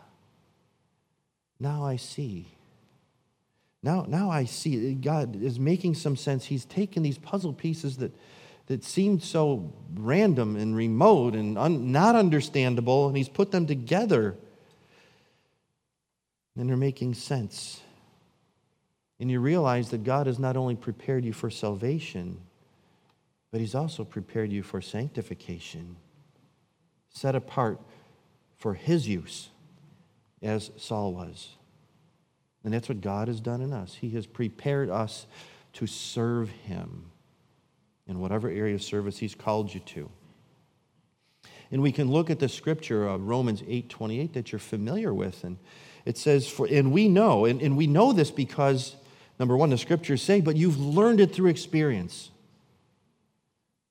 now 1.59 1.85
I 1.85 1.97
see. 1.97 2.54
Now, 3.85 4.07
now 4.09 4.31
I 4.31 4.47
see. 4.47 4.95
God 4.95 5.37
is 5.43 5.61
making 5.61 5.95
some 5.97 6.17
sense. 6.17 6.47
He's 6.47 6.65
taken 6.65 7.03
these 7.03 7.19
puzzle 7.19 7.53
pieces 7.53 7.99
that, 7.99 8.17
that 8.67 8.83
seemed 8.83 9.23
so 9.23 9.75
random 9.95 10.57
and 10.57 10.75
remote 10.75 11.35
and 11.35 11.59
un, 11.59 11.93
not 11.93 12.17
understandable, 12.17 13.09
and 13.09 13.17
He's 13.17 13.29
put 13.29 13.53
them 13.53 13.67
together 13.67 14.39
and 16.57 16.69
they're 16.69 16.79
making 16.79 17.13
sense. 17.13 17.83
And 19.21 19.31
you 19.31 19.39
realize 19.41 19.91
that 19.91 20.03
God 20.03 20.29
has 20.29 20.39
not 20.39 20.57
only 20.57 20.77
prepared 20.77 21.23
you 21.23 21.35
for 21.35 21.51
salvation, 21.51 22.41
but 23.51 23.61
He's 23.61 23.75
also 23.75 24.03
prepared 24.03 24.51
you 24.51 24.63
for 24.63 24.81
sanctification, 24.81 25.97
set 27.11 27.35
apart 27.35 27.83
for 28.57 28.73
His 28.73 29.07
use, 29.07 29.51
as 30.43 30.71
Saul 30.79 31.13
was. 31.13 31.57
And 32.65 32.73
that's 32.73 32.89
what 32.89 33.03
God 33.03 33.29
has 33.29 33.41
done 33.41 33.61
in 33.61 33.73
us. 33.73 33.95
He 33.95 34.11
has 34.11 34.27
prepared 34.27 34.89
us 34.89 35.27
to 35.75 35.87
serve 35.87 36.49
Him 36.49 37.11
in 38.07 38.21
whatever 38.21 38.49
area 38.49 38.75
of 38.75 38.83
service 38.83 39.19
He's 39.19 39.35
called 39.35 39.73
you 39.73 39.81
to. 39.81 40.11
And 41.71 41.83
we 41.83 41.93
can 41.93 42.11
look 42.11 42.31
at 42.31 42.39
the 42.39 42.49
scripture, 42.49 43.07
of 43.07 43.27
Romans 43.27 43.63
8 43.67 43.89
28, 43.89 44.33
that 44.35 44.53
you're 44.53 44.59
familiar 44.59 45.13
with. 45.13 45.45
And 45.45 45.59
it 46.05 46.17
says, 46.17 46.49
for, 46.49 46.67
and 46.67 46.93
we 46.93 47.09
know, 47.09 47.45
and, 47.45 47.61
and 47.61 47.77
we 47.77 47.87
know 47.87 48.13
this 48.13 48.31
because, 48.31 48.97
number 49.39 49.57
one, 49.57 49.71
the 49.71 49.79
scriptures 49.79 50.23
say, 50.23 50.41
but 50.41 50.57
you've 50.57 50.79
learned 50.79 51.21
it 51.21 51.35
through 51.35 51.51
experience. 51.51 52.31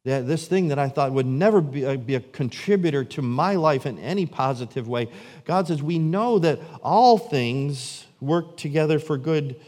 That 0.06 0.28
this 0.28 0.48
thing 0.48 0.68
that 0.68 0.80
I 0.80 0.90
thought 0.90 1.14
would 1.14 1.26
never 1.26 1.62
be 1.62 1.84
a, 1.84 1.98
be 1.98 2.16
a 2.16 2.20
contributor 2.20 3.06
to 3.06 3.22
my 3.22 3.56
life 3.56 3.86
in 3.86 3.98
any 4.00 4.26
positive 4.26 4.88
way, 4.88 5.10
God 5.46 5.68
says, 5.68 5.82
we 5.82 5.98
know 5.98 6.40
that 6.40 6.60
all 6.82 7.18
things 7.18 8.06
work 8.24 8.58
together 8.58 9.00
for 9.00 9.18
good 9.18 9.60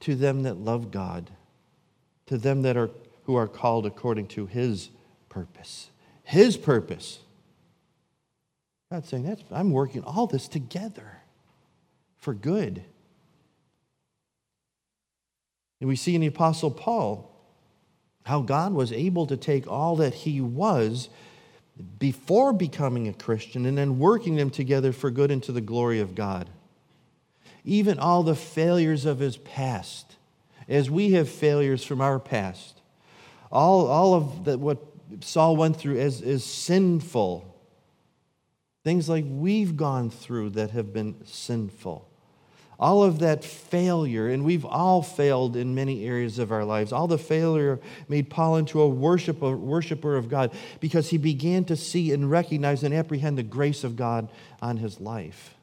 to 0.00 0.14
them 0.14 0.42
that 0.42 0.58
love 0.58 0.90
God, 0.90 1.30
to 2.26 2.38
them 2.38 2.62
that 2.62 2.76
are 2.76 2.90
who 3.24 3.36
are 3.36 3.48
called 3.48 3.86
according 3.86 4.26
to 4.28 4.46
his 4.46 4.90
purpose. 5.28 5.90
His 6.22 6.56
purpose. 6.56 7.20
God's 8.90 9.08
saying, 9.08 9.24
That's, 9.24 9.42
I'm 9.50 9.72
working 9.72 10.04
all 10.04 10.26
this 10.26 10.46
together 10.46 11.18
for 12.18 12.34
good. 12.34 12.84
And 15.80 15.88
we 15.88 15.96
see 15.96 16.14
in 16.14 16.20
the 16.20 16.28
Apostle 16.28 16.70
Paul 16.70 17.30
how 18.24 18.40
God 18.40 18.72
was 18.72 18.92
able 18.92 19.26
to 19.26 19.36
take 19.36 19.66
all 19.66 19.96
that 19.96 20.14
he 20.14 20.40
was 20.40 21.08
before 21.98 22.52
becoming 22.52 23.08
a 23.08 23.12
Christian 23.12 23.66
and 23.66 23.76
then 23.76 23.98
working 23.98 24.36
them 24.36 24.48
together 24.48 24.92
for 24.92 25.10
good 25.10 25.30
into 25.30 25.52
the 25.52 25.60
glory 25.60 26.00
of 26.00 26.14
God. 26.14 26.48
Even 27.64 27.98
all 27.98 28.22
the 28.22 28.34
failures 28.34 29.06
of 29.06 29.18
his 29.18 29.36
past, 29.38 30.16
as 30.68 30.90
we 30.90 31.12
have 31.12 31.28
failures 31.28 31.84
from 31.84 32.00
our 32.00 32.18
past, 32.18 32.80
all, 33.50 33.86
all 33.86 34.14
of 34.14 34.44
that, 34.44 34.58
what 34.58 34.78
Saul 35.20 35.56
went 35.56 35.76
through 35.76 35.98
as, 35.98 36.20
as 36.20 36.44
sinful, 36.44 37.54
things 38.82 39.08
like 39.08 39.24
we've 39.26 39.76
gone 39.76 40.10
through 40.10 40.50
that 40.50 40.70
have 40.70 40.92
been 40.92 41.16
sinful. 41.24 42.08
All 42.78 43.04
of 43.04 43.20
that 43.20 43.44
failure, 43.44 44.28
and 44.28 44.44
we've 44.44 44.64
all 44.64 45.00
failed 45.00 45.56
in 45.56 45.74
many 45.74 46.04
areas 46.04 46.40
of 46.40 46.50
our 46.50 46.64
lives, 46.64 46.92
all 46.92 47.06
the 47.06 47.18
failure 47.18 47.78
made 48.08 48.28
Paul 48.28 48.56
into 48.56 48.80
a 48.80 48.88
worshiper, 48.88 49.56
worshiper 49.56 50.16
of 50.16 50.28
God 50.28 50.52
because 50.80 51.10
he 51.10 51.16
began 51.16 51.64
to 51.66 51.76
see 51.76 52.12
and 52.12 52.28
recognize 52.28 52.82
and 52.82 52.92
apprehend 52.92 53.38
the 53.38 53.44
grace 53.44 53.84
of 53.84 53.96
God 53.96 54.28
on 54.60 54.78
his 54.78 55.00
life. 55.00 55.53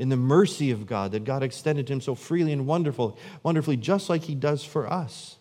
In 0.00 0.08
the 0.08 0.16
mercy 0.16 0.70
of 0.70 0.86
God 0.86 1.12
that 1.12 1.24
God 1.24 1.42
extended 1.42 1.86
to 1.86 1.92
him 1.92 2.00
so 2.00 2.14
freely 2.14 2.54
and 2.54 2.66
wonderful, 2.66 3.18
wonderfully, 3.42 3.76
just 3.76 4.08
like 4.08 4.22
he 4.22 4.34
does 4.34 4.64
for 4.64 4.90
us. 4.90 5.36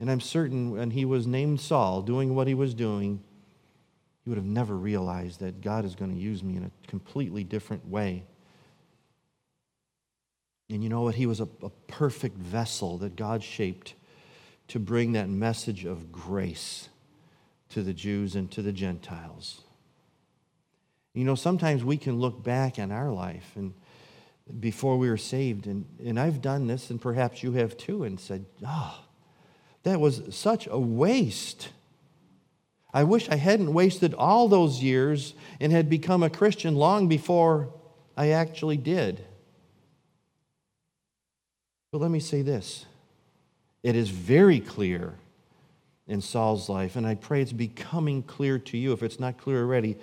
And 0.00 0.10
I'm 0.10 0.22
certain 0.22 0.70
when 0.70 0.92
he 0.92 1.04
was 1.04 1.26
named 1.26 1.60
Saul, 1.60 2.00
doing 2.00 2.34
what 2.34 2.46
he 2.46 2.54
was 2.54 2.72
doing, 2.72 3.22
he 4.24 4.30
would 4.30 4.38
have 4.38 4.46
never 4.46 4.74
realized 4.74 5.40
that 5.40 5.60
God 5.60 5.84
is 5.84 5.94
going 5.94 6.10
to 6.10 6.18
use 6.18 6.42
me 6.42 6.56
in 6.56 6.64
a 6.64 6.88
completely 6.88 7.44
different 7.44 7.86
way. 7.86 8.24
And 10.70 10.82
you 10.82 10.88
know 10.88 11.02
what? 11.02 11.16
He 11.16 11.26
was 11.26 11.40
a, 11.40 11.48
a 11.62 11.68
perfect 11.86 12.38
vessel 12.38 12.96
that 12.96 13.14
God 13.14 13.42
shaped 13.42 13.92
to 14.68 14.78
bring 14.78 15.12
that 15.12 15.28
message 15.28 15.84
of 15.84 16.10
grace 16.10 16.88
to 17.68 17.82
the 17.82 17.92
Jews 17.92 18.36
and 18.36 18.50
to 18.52 18.62
the 18.62 18.72
Gentiles. 18.72 19.60
You 21.14 21.24
know, 21.24 21.34
sometimes 21.34 21.84
we 21.84 21.96
can 21.96 22.18
look 22.18 22.42
back 22.42 22.78
on 22.78 22.90
our 22.90 23.10
life 23.10 23.52
and 23.56 23.74
before 24.60 24.98
we 24.98 25.08
were 25.08 25.16
saved, 25.16 25.66
and, 25.66 25.86
and 26.04 26.18
I've 26.18 26.42
done 26.42 26.66
this, 26.66 26.90
and 26.90 27.00
perhaps 27.00 27.42
you 27.42 27.52
have 27.52 27.76
too, 27.76 28.04
and 28.04 28.18
said, 28.18 28.44
Oh, 28.66 29.04
that 29.84 30.00
was 30.00 30.22
such 30.30 30.66
a 30.66 30.78
waste. 30.78 31.70
I 32.92 33.04
wish 33.04 33.28
I 33.28 33.36
hadn't 33.36 33.72
wasted 33.72 34.14
all 34.14 34.48
those 34.48 34.82
years 34.82 35.34
and 35.60 35.72
had 35.72 35.88
become 35.88 36.22
a 36.22 36.30
Christian 36.30 36.74
long 36.74 37.08
before 37.08 37.72
I 38.16 38.30
actually 38.30 38.76
did. 38.76 39.24
But 41.90 42.00
let 42.00 42.10
me 42.10 42.20
say 42.20 42.42
this 42.42 42.86
it 43.82 43.96
is 43.96 44.10
very 44.10 44.60
clear 44.60 45.14
in 46.06 46.20
Saul's 46.20 46.68
life, 46.68 46.96
and 46.96 47.06
I 47.06 47.14
pray 47.14 47.40
it's 47.40 47.52
becoming 47.52 48.22
clear 48.22 48.58
to 48.58 48.76
you 48.76 48.92
if 48.92 49.02
it's 49.02 49.20
not 49.20 49.38
clear 49.38 49.62
already, 49.62 49.96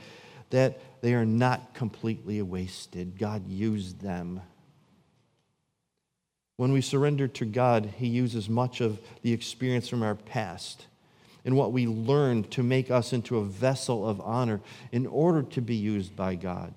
that 0.50 0.80
they 1.02 1.14
are 1.14 1.26
not 1.26 1.74
completely 1.74 2.42
wasted. 2.42 3.18
God 3.18 3.48
used 3.48 4.02
them. 4.02 4.42
When 6.58 6.74
we 6.74 6.82
surrender 6.82 7.28
to 7.28 7.46
God, 7.46 7.94
He 7.98 8.08
uses 8.08 8.50
much 8.50 8.82
of 8.82 9.00
the 9.22 9.32
experience 9.32 9.88
from 9.88 10.04
our 10.04 10.16
past 10.16 10.88
and 11.46 11.56
what 11.56 11.72
we 11.72 11.88
learned 11.88 12.52
to 12.52 12.64
make 12.64 12.92
us 12.92 13.14
into 13.14 13.38
a 13.38 13.46
vessel 13.46 14.08
of 14.08 14.20
honor 14.20 14.60
in 14.92 15.08
order 15.08 15.42
to 15.42 15.62
be 15.62 15.76
used 15.76 16.16
by 16.16 16.36
God. 16.36 16.74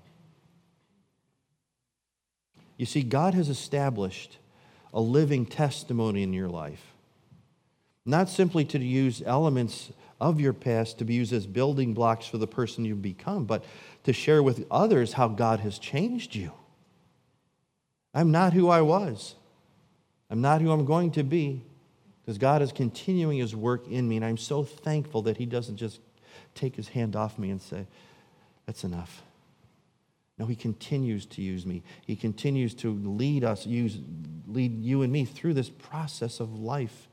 You 2.76 2.86
see, 2.86 3.02
God 3.02 3.34
has 3.34 3.48
established 3.48 4.38
a 4.94 5.00
living 5.00 5.46
testimony 5.46 6.22
in 6.22 6.32
your 6.32 6.48
life, 6.48 6.92
not 8.06 8.28
simply 8.28 8.64
to 8.66 8.78
use 8.78 9.22
elements 9.24 9.90
of 10.20 10.40
your 10.40 10.52
past 10.52 10.98
to 10.98 11.04
be 11.04 11.14
used 11.14 11.32
as 11.32 11.46
building 11.46 11.94
blocks 11.94 12.26
for 12.26 12.38
the 12.38 12.46
person 12.46 12.84
you've 12.84 13.02
become, 13.02 13.44
but 13.44 13.64
to 14.04 14.12
share 14.12 14.42
with 14.42 14.66
others 14.70 15.14
how 15.14 15.28
God 15.28 15.60
has 15.60 15.78
changed 15.78 16.34
you. 16.34 16.52
I'm 18.14 18.30
not 18.30 18.52
who 18.52 18.68
I 18.68 18.82
was. 18.82 19.34
I'm 20.30 20.40
not 20.40 20.60
who 20.60 20.70
I'm 20.70 20.84
going 20.84 21.12
to 21.12 21.22
be 21.22 21.64
because 22.22 22.38
God 22.38 22.62
is 22.62 22.72
continuing 22.72 23.38
his 23.38 23.54
work 23.54 23.86
in 23.88 24.08
me, 24.08 24.16
and 24.16 24.24
I'm 24.24 24.36
so 24.36 24.62
thankful 24.62 25.22
that 25.22 25.36
he 25.36 25.46
doesn't 25.46 25.76
just 25.76 26.00
take 26.54 26.76
his 26.76 26.88
hand 26.88 27.16
off 27.16 27.38
me 27.38 27.50
and 27.50 27.60
say, 27.60 27.86
That's 28.66 28.84
enough. 28.84 29.22
No, 30.38 30.46
he 30.46 30.56
continues 30.56 31.26
to 31.26 31.42
use 31.42 31.66
me. 31.66 31.82
He 32.06 32.16
continues 32.16 32.74
to 32.76 32.92
lead 32.92 33.44
us, 33.44 33.66
use, 33.66 33.98
lead 34.46 34.82
you 34.82 35.02
and 35.02 35.12
me 35.12 35.24
through 35.24 35.54
this 35.54 35.68
process 35.68 36.40
of 36.40 36.58
life 36.58 37.08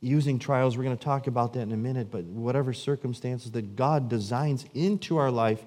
using 0.00 0.38
trials. 0.38 0.76
We're 0.76 0.84
going 0.84 0.96
to 0.96 1.04
talk 1.04 1.26
about 1.26 1.52
that 1.54 1.60
in 1.60 1.72
a 1.72 1.76
minute, 1.76 2.10
but 2.10 2.24
whatever 2.24 2.72
circumstances 2.72 3.52
that 3.52 3.76
God 3.76 4.08
designs 4.08 4.66
into 4.74 5.16
our 5.16 5.30
life 5.30 5.64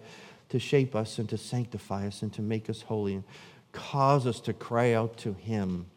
to 0.50 0.60
shape 0.60 0.96
us 0.96 1.20
and 1.20 1.30
to 1.30 1.38
sanctify 1.38 2.08
us 2.08 2.22
and 2.22 2.34
to 2.34 2.42
make 2.42 2.70
us 2.70 2.82
holy 2.84 3.16
and 3.16 3.24
cause 3.72 4.26
us 4.26 4.40
to 4.42 4.54
cry 4.54 4.94
out 4.94 5.18
to 5.18 5.34
Him 5.34 5.88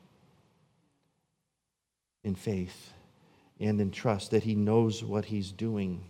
in 2.25 2.35
faith 2.35 2.93
and 3.61 3.81
in 3.81 3.91
trust 3.91 4.31
that 4.31 4.43
He 4.43 4.55
knows 4.55 5.03
what 5.03 5.27
He's 5.27 5.53
doing. 5.53 6.05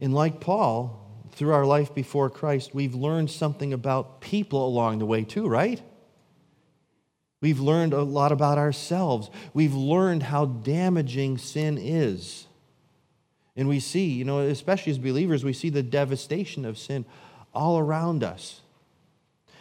And 0.00 0.14
like 0.14 0.40
Paul, 0.40 1.04
through 1.32 1.52
our 1.52 1.66
life 1.66 1.94
before 1.94 2.30
Christ, 2.30 2.74
we've 2.74 2.94
learned 2.94 3.30
something 3.30 3.72
about 3.72 4.20
people 4.20 4.66
along 4.66 4.98
the 4.98 5.06
way, 5.06 5.24
too, 5.24 5.48
right? 5.48 5.82
We've 7.40 7.60
learned 7.60 7.92
a 7.92 8.02
lot 8.02 8.32
about 8.32 8.58
ourselves. 8.58 9.30
We've 9.54 9.74
learned 9.74 10.24
how 10.24 10.46
damaging 10.46 11.38
sin 11.38 11.78
is. 11.78 12.46
And 13.56 13.68
we 13.68 13.80
see, 13.80 14.06
you 14.06 14.24
know, 14.24 14.40
especially 14.40 14.92
as 14.92 14.98
believers, 14.98 15.44
we 15.44 15.52
see 15.52 15.70
the 15.70 15.82
devastation 15.82 16.64
of 16.64 16.78
sin 16.78 17.04
all 17.54 17.78
around 17.78 18.24
us. 18.24 18.60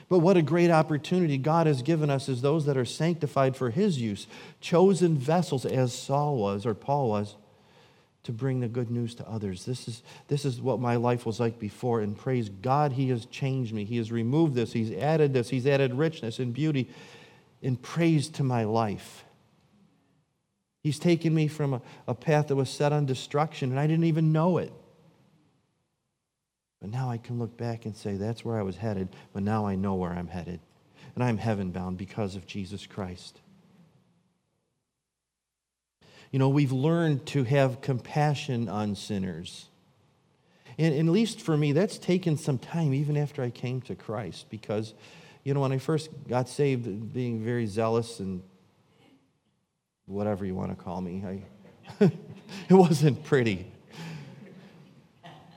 But 0.10 0.20
what 0.20 0.38
a 0.38 0.42
great 0.42 0.72
opportunity 0.72 1.38
God 1.38 1.68
has 1.68 1.82
given 1.82 2.10
us 2.10 2.30
as 2.30 2.42
those 2.42 2.66
that 2.66 2.78
are 2.78 2.86
sanctified 2.86 3.56
for 3.56 3.72
His 3.72 4.00
use, 4.00 4.26
chosen 4.62 5.18
vessels 5.18 5.66
as 5.66 5.94
Saul 5.94 6.38
was 6.38 6.66
or 6.66 6.74
Paul 6.74 7.10
was, 7.10 7.36
to 8.24 8.32
bring 8.32 8.60
the 8.60 8.68
good 8.68 8.90
news 8.90 9.16
to 9.16 9.28
others. 9.28 9.66
This 9.66 9.88
is, 9.88 10.04
this 10.28 10.46
is 10.46 10.62
what 10.62 10.80
my 10.80 10.96
life 10.96 11.26
was 11.26 11.40
like 11.40 11.60
before, 11.60 12.02
and 12.02 12.18
praise 12.18 12.50
God, 12.50 12.94
He 12.94 13.10
has 13.10 13.26
changed 13.26 13.74
me. 13.74 13.84
He 13.84 13.98
has 13.98 14.12
removed 14.12 14.54
this, 14.54 14.74
He's 14.74 14.92
added 14.92 15.34
this, 15.34 15.50
He's 15.50 15.68
added 15.68 15.94
richness 15.94 16.40
and 16.40 16.54
beauty 16.54 16.90
in 17.62 17.76
praise 17.76 18.30
to 18.30 18.44
my 18.44 18.64
life. 18.64 19.24
He's 20.84 21.00
taken 21.00 21.34
me 21.34 21.48
from 21.48 21.74
a, 21.74 21.82
a 22.08 22.14
path 22.14 22.48
that 22.48 22.56
was 22.56 22.70
set 22.70 22.94
on 22.94 23.06
destruction, 23.06 23.72
and 23.72 23.80
I 23.80 23.88
didn't 23.88 24.06
even 24.06 24.32
know 24.32 24.58
it. 24.58 24.72
But 26.80 26.92
now 26.92 27.10
I 27.10 27.18
can 27.18 27.40
look 27.40 27.58
back 27.58 27.86
and 27.86 27.96
say, 27.96 28.16
that's 28.16 28.46
where 28.46 28.58
I 28.58 28.62
was 28.62 28.78
headed, 28.78 29.10
but 29.34 29.44
now 29.44 29.66
I 29.66 29.76
know 29.76 29.96
where 29.96 30.12
I'm 30.12 30.28
headed. 30.28 30.60
And 31.16 31.24
I'm 31.24 31.38
heaven 31.38 31.72
bound 31.72 31.98
because 31.98 32.36
of 32.36 32.46
Jesus 32.46 32.86
Christ. 32.86 33.40
You 36.32 36.40
know, 36.40 36.50
we've 36.50 36.72
learned 36.72 37.26
to 37.28 37.44
have 37.46 37.82
compassion 37.82 38.70
on 38.70 38.96
sinners. 38.96 39.66
And, 40.78 40.94
and 40.94 41.10
at 41.10 41.12
least 41.12 41.42
for 41.42 41.58
me, 41.58 41.72
that's 41.72 41.98
taken 41.98 42.38
some 42.38 42.60
time, 42.60 42.94
even 42.94 43.18
after 43.18 43.42
I 43.42 43.50
came 43.50 43.82
to 43.82 43.96
Christ, 43.96 44.46
because 44.50 44.94
you 45.48 45.54
know, 45.54 45.62
when 45.62 45.72
I 45.72 45.78
first 45.78 46.10
got 46.28 46.50
saved, 46.50 47.14
being 47.14 47.42
very 47.42 47.68
zealous 47.68 48.20
and 48.20 48.44
whatever 50.06 50.46
you 50.46 50.54
want 50.54 50.72
to 50.72 50.76
call 50.76 51.00
me, 51.00 51.24
I, 51.26 52.04
it 52.70 52.74
wasn't 52.74 53.24
pretty. 53.24 53.72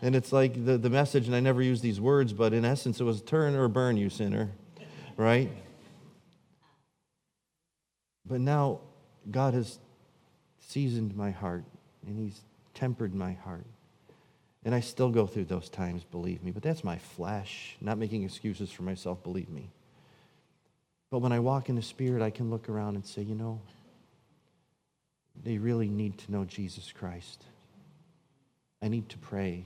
And 0.00 0.14
it's 0.14 0.31
like 0.31 0.64
the, 0.64 0.79
the 0.79 0.90
message, 0.90 1.26
and 1.26 1.35
I 1.35 1.40
never 1.40 1.61
use 1.61 1.81
these 1.81 2.00
words, 2.00 2.33
but 2.33 2.53
in 2.53 2.64
essence, 2.64 3.00
it 3.00 3.03
was 3.03 3.20
turn 3.20 3.57
or 3.57 3.66
burn, 3.66 3.96
you 3.96 4.11
sinner, 4.11 4.50
right? 5.16 5.50
But 8.24 8.40
now 8.40 8.83
God 9.29 9.55
has 9.55 9.81
seasoned 10.61 11.16
my 11.16 11.33
heart, 11.33 11.64
and 12.07 12.16
He's 12.16 12.40
tempered 12.74 13.12
my 13.12 13.33
heart. 13.33 13.66
And 14.64 14.72
I 14.72 14.79
still 14.79 15.11
go 15.11 15.26
through 15.26 15.46
those 15.46 15.68
times, 15.68 16.05
believe 16.05 16.44
me, 16.44 16.53
but 16.53 16.62
that's 16.62 16.85
my 16.85 16.98
flesh, 16.98 17.76
not 17.81 17.98
making 17.98 18.22
excuses 18.22 18.70
for 18.70 18.85
myself, 18.85 19.24
believe 19.24 19.48
me. 19.48 19.72
But 21.10 21.18
when 21.18 21.32
I 21.32 21.40
walk 21.40 21.68
in 21.68 21.74
the 21.74 21.82
Spirit, 21.82 22.22
I 22.22 22.30
can 22.30 22.50
look 22.50 22.68
around 22.68 22.94
and 22.94 23.04
say, 23.04 23.22
you 23.22 23.34
know, 23.34 23.60
they 25.42 25.58
really 25.58 25.88
need 25.88 26.18
to 26.18 26.32
know 26.32 26.44
Jesus 26.44 26.92
Christ. 26.92 27.44
I 28.82 28.88
need 28.88 29.08
to 29.10 29.18
pray. 29.18 29.64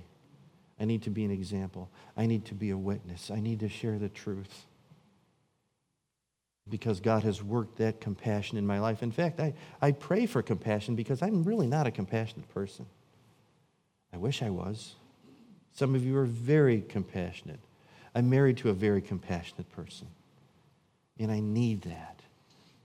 I 0.80 0.84
need 0.86 1.02
to 1.02 1.10
be 1.10 1.24
an 1.24 1.30
example. 1.30 1.90
I 2.16 2.26
need 2.26 2.46
to 2.46 2.54
be 2.54 2.70
a 2.70 2.76
witness. 2.76 3.30
I 3.30 3.40
need 3.40 3.60
to 3.60 3.68
share 3.68 3.98
the 3.98 4.08
truth. 4.08 4.66
Because 6.68 7.00
God 7.00 7.24
has 7.24 7.42
worked 7.42 7.76
that 7.76 8.00
compassion 8.00 8.56
in 8.56 8.66
my 8.66 8.80
life. 8.80 9.02
In 9.02 9.12
fact, 9.12 9.38
I, 9.38 9.52
I 9.82 9.92
pray 9.92 10.24
for 10.24 10.42
compassion 10.42 10.96
because 10.96 11.22
I'm 11.22 11.44
really 11.44 11.66
not 11.66 11.86
a 11.86 11.90
compassionate 11.90 12.48
person. 12.48 12.86
I 14.12 14.16
wish 14.16 14.42
I 14.42 14.50
was. 14.50 14.94
Some 15.72 15.94
of 15.94 16.04
you 16.04 16.16
are 16.16 16.24
very 16.24 16.80
compassionate. 16.80 17.60
I'm 18.14 18.30
married 18.30 18.56
to 18.58 18.70
a 18.70 18.72
very 18.72 19.02
compassionate 19.02 19.70
person. 19.72 20.06
And 21.18 21.30
I 21.30 21.40
need 21.40 21.82
that. 21.82 22.20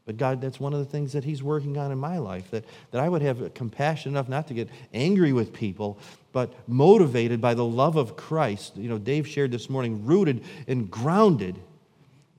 But 0.05 0.17
God, 0.17 0.41
that's 0.41 0.59
one 0.59 0.73
of 0.73 0.79
the 0.79 0.85
things 0.85 1.13
that 1.13 1.23
He's 1.23 1.43
working 1.43 1.77
on 1.77 1.91
in 1.91 1.99
my 1.99 2.17
life, 2.17 2.49
that, 2.49 2.65
that 2.89 2.99
I 2.99 3.07
would 3.07 3.21
have 3.21 3.53
compassion 3.53 4.13
enough 4.13 4.27
not 4.27 4.47
to 4.47 4.55
get 4.55 4.67
angry 4.91 5.33
with 5.33 5.53
people, 5.53 5.99
but 6.31 6.51
motivated 6.67 7.39
by 7.39 7.53
the 7.53 7.63
love 7.63 7.95
of 7.95 8.15
Christ. 8.17 8.75
You 8.75 8.89
know, 8.89 8.97
Dave 8.97 9.27
shared 9.27 9.51
this 9.51 9.69
morning, 9.69 10.05
rooted 10.05 10.43
and 10.67 10.89
grounded 10.89 11.59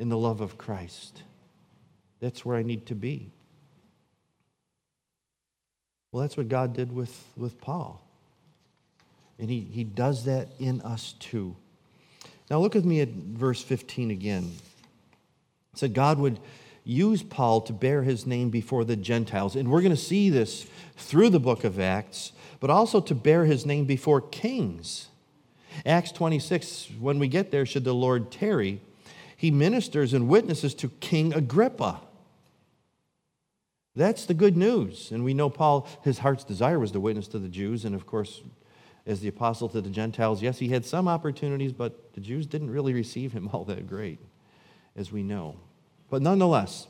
in 0.01 0.09
the 0.09 0.19
love 0.19 0.41
of 0.41 0.59
Christ. 0.59 1.23
That's 2.19 2.45
where 2.45 2.57
I 2.57 2.63
need 2.65 2.87
to 2.87 2.97
be. 2.97 3.31
Well, 6.11 6.23
that's 6.23 6.37
what 6.37 6.49
God 6.49 6.75
did 6.75 6.93
with, 6.93 7.25
with 7.37 7.61
Paul. 7.61 8.03
And 9.39 9.49
he, 9.49 9.61
he 9.61 9.85
does 9.85 10.25
that 10.25 10.49
in 10.59 10.81
us 10.81 11.15
too. 11.21 11.55
Now, 12.51 12.59
look 12.59 12.75
with 12.75 12.85
me 12.85 13.01
at 13.01 13.11
verse 13.11 13.63
15 13.63 14.11
again 14.11 14.51
said 15.75 15.95
God 15.95 16.19
would 16.19 16.41
use 16.85 17.23
Paul 17.23 17.61
to 17.63 17.73
bear 17.73 18.03
his 18.03 18.27
name 18.27 18.51
before 18.51 18.85
the 18.85 18.97
Gentiles. 18.97 19.57
And 19.57 19.71
we're 19.71 19.83
going 19.83 19.95
to 19.95 20.01
see 20.01 20.31
this 20.31 20.67
through 20.97 21.31
the 21.31 21.41
book 21.41 21.65
of 21.65 21.79
Acts, 21.79 22.33
but 22.59 22.71
also 22.71 23.01
to 23.01 23.15
bear 23.15 23.45
his 23.45 23.67
name 23.67 23.85
before 23.85 24.21
kings. 24.21 25.09
Acts 25.87 26.13
26, 26.13 26.91
when 26.99 27.19
we 27.19 27.29
get 27.29 27.51
there, 27.51 27.65
should 27.65 27.85
the 27.85 27.95
Lord 27.95 28.31
tarry, 28.31 28.81
he 29.37 29.51
ministers 29.51 30.13
and 30.13 30.29
witnesses 30.29 30.75
to 30.75 30.89
King 30.89 31.33
Agrippa. 31.33 32.01
That's 33.95 34.27
the 34.27 34.35
good 34.35 34.57
news. 34.57 35.11
And 35.11 35.25
we 35.25 35.35
know 35.35 35.51
Paul, 35.51 35.87
his 36.03 36.19
heart's 36.19 36.45
desire 36.45 36.79
was 36.79 36.93
to 36.93 37.01
witness 37.01 37.29
to 37.29 37.39
the 37.39 37.49
Jews. 37.49 37.85
And 37.85 37.95
of 37.95 38.07
course, 38.07 38.43
as 39.07 39.21
the 39.21 39.29
apostle 39.29 39.69
to 39.71 39.81
the 39.81 39.91
Gentiles, 39.91 40.43
yes, 40.43 40.59
he 40.59 40.69
had 40.69 40.85
some 40.85 41.09
opportunities, 41.09 41.73
but 41.73 42.13
the 42.15 42.21
Jews 42.21 42.47
didn't 42.47 42.71
really 42.71 42.93
receive 42.93 43.33
him 43.33 43.49
all 43.53 43.65
that 43.65 43.87
great 43.87 44.19
as 44.97 45.13
we 45.13 45.23
know. 45.23 45.57
But 46.11 46.23
nonetheless, 46.23 46.87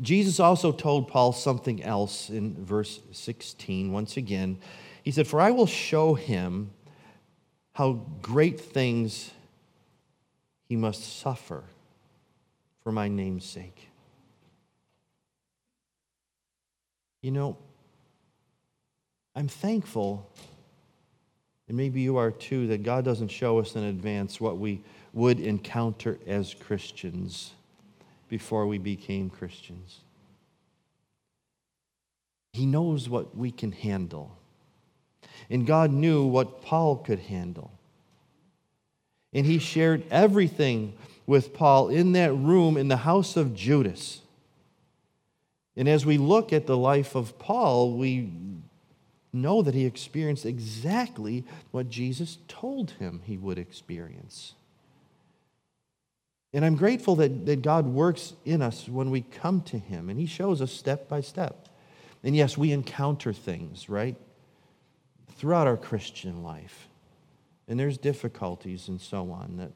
Jesus 0.00 0.40
also 0.40 0.72
told 0.72 1.08
Paul 1.08 1.32
something 1.32 1.82
else 1.82 2.30
in 2.30 2.64
verse 2.64 3.00
16. 3.12 3.92
Once 3.92 4.16
again, 4.16 4.58
he 5.02 5.10
said, 5.10 5.26
For 5.26 5.40
I 5.40 5.50
will 5.50 5.66
show 5.66 6.14
him 6.14 6.70
how 7.74 8.04
great 8.20 8.60
things 8.60 9.30
he 10.68 10.76
must 10.76 11.20
suffer 11.20 11.64
for 12.82 12.92
my 12.92 13.08
name's 13.08 13.44
sake. 13.44 13.88
You 17.20 17.30
know, 17.30 17.56
I'm 19.36 19.48
thankful, 19.48 20.28
and 21.68 21.76
maybe 21.76 22.00
you 22.00 22.16
are 22.16 22.30
too, 22.30 22.66
that 22.68 22.82
God 22.82 23.04
doesn't 23.04 23.28
show 23.28 23.58
us 23.58 23.76
in 23.76 23.84
advance 23.84 24.40
what 24.40 24.58
we 24.58 24.82
would 25.12 25.40
encounter 25.40 26.18
as 26.26 26.54
Christians 26.54 27.52
before 28.28 28.66
we 28.66 28.78
became 28.78 29.28
Christians. 29.28 30.00
He 32.52 32.66
knows 32.66 33.08
what 33.08 33.36
we 33.36 33.50
can 33.50 33.72
handle. 33.72 34.36
And 35.50 35.66
God 35.66 35.90
knew 35.90 36.24
what 36.24 36.62
Paul 36.62 36.96
could 36.96 37.18
handle. 37.18 37.70
And 39.32 39.46
he 39.46 39.58
shared 39.58 40.04
everything 40.10 40.94
with 41.26 41.54
Paul 41.54 41.88
in 41.88 42.12
that 42.12 42.32
room 42.32 42.76
in 42.76 42.88
the 42.88 42.98
house 42.98 43.36
of 43.36 43.54
Judas. 43.54 44.20
And 45.76 45.88
as 45.88 46.04
we 46.04 46.18
look 46.18 46.52
at 46.52 46.66
the 46.66 46.76
life 46.76 47.14
of 47.14 47.38
Paul, 47.38 47.96
we 47.96 48.30
know 49.32 49.62
that 49.62 49.74
he 49.74 49.86
experienced 49.86 50.44
exactly 50.44 51.44
what 51.70 51.88
Jesus 51.88 52.38
told 52.48 52.92
him 52.92 53.22
he 53.24 53.38
would 53.38 53.58
experience. 53.58 54.54
And 56.52 56.64
I'm 56.64 56.76
grateful 56.76 57.16
that, 57.16 57.46
that 57.46 57.62
God 57.62 57.86
works 57.86 58.34
in 58.44 58.60
us 58.60 58.88
when 58.88 59.10
we 59.10 59.22
come 59.22 59.62
to 59.62 59.78
him, 59.78 60.10
and 60.10 60.18
he 60.18 60.26
shows 60.26 60.60
us 60.60 60.70
step 60.70 61.08
by 61.08 61.22
step. 61.22 61.68
And 62.22 62.36
yes, 62.36 62.56
we 62.58 62.72
encounter 62.72 63.32
things, 63.32 63.88
right? 63.88 64.16
Throughout 65.36 65.66
our 65.66 65.76
Christian 65.76 66.42
life. 66.42 66.88
And 67.68 67.80
there's 67.80 67.96
difficulties 67.96 68.88
and 68.88 69.00
so 69.00 69.30
on. 69.30 69.56
That, 69.56 69.72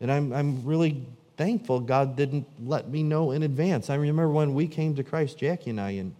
and 0.00 0.12
I'm, 0.12 0.32
I'm 0.32 0.64
really 0.64 1.06
thankful 1.36 1.80
God 1.80 2.16
didn't 2.16 2.46
let 2.62 2.88
me 2.88 3.02
know 3.02 3.30
in 3.30 3.42
advance. 3.42 3.88
I 3.88 3.94
remember 3.94 4.30
when 4.30 4.52
we 4.52 4.68
came 4.68 4.94
to 4.96 5.02
Christ, 5.02 5.38
Jackie 5.38 5.70
and 5.70 5.80
I, 5.80 5.90
and 5.92 6.14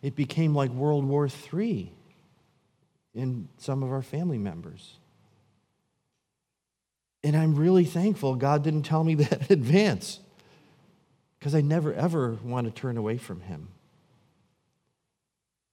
it 0.00 0.16
became 0.16 0.54
like 0.54 0.70
World 0.70 1.04
War 1.04 1.28
III 1.28 1.92
in 3.14 3.48
some 3.58 3.82
of 3.82 3.92
our 3.92 4.02
family 4.02 4.38
members. 4.38 4.96
And 7.24 7.36
I'm 7.36 7.54
really 7.54 7.84
thankful 7.84 8.34
God 8.34 8.64
didn't 8.64 8.82
tell 8.82 9.04
me 9.04 9.14
that 9.16 9.50
in 9.50 9.52
advance 9.52 10.20
because 11.38 11.54
I 11.54 11.60
never, 11.60 11.92
ever 11.92 12.38
want 12.44 12.66
to 12.66 12.72
turn 12.72 12.96
away 12.96 13.18
from 13.18 13.40
Him. 13.40 13.68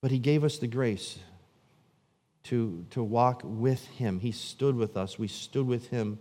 But 0.01 0.11
He 0.11 0.19
gave 0.19 0.43
us 0.43 0.57
the 0.57 0.67
grace 0.67 1.19
to, 2.45 2.85
to 2.91 3.03
walk 3.03 3.41
with 3.43 3.85
Him. 3.87 4.19
He 4.19 4.31
stood 4.31 4.75
with 4.75 4.97
us. 4.97 5.19
We 5.19 5.27
stood 5.27 5.67
with 5.67 5.89
Him 5.89 6.17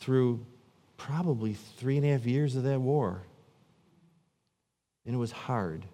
through 0.00 0.44
probably 0.96 1.54
three 1.54 1.96
and 1.96 2.04
a 2.04 2.10
half 2.10 2.26
years 2.26 2.56
of 2.56 2.64
that 2.64 2.80
war. 2.80 3.22
And 5.06 5.14
it 5.14 5.18
was 5.18 5.32
hard. 5.32 5.84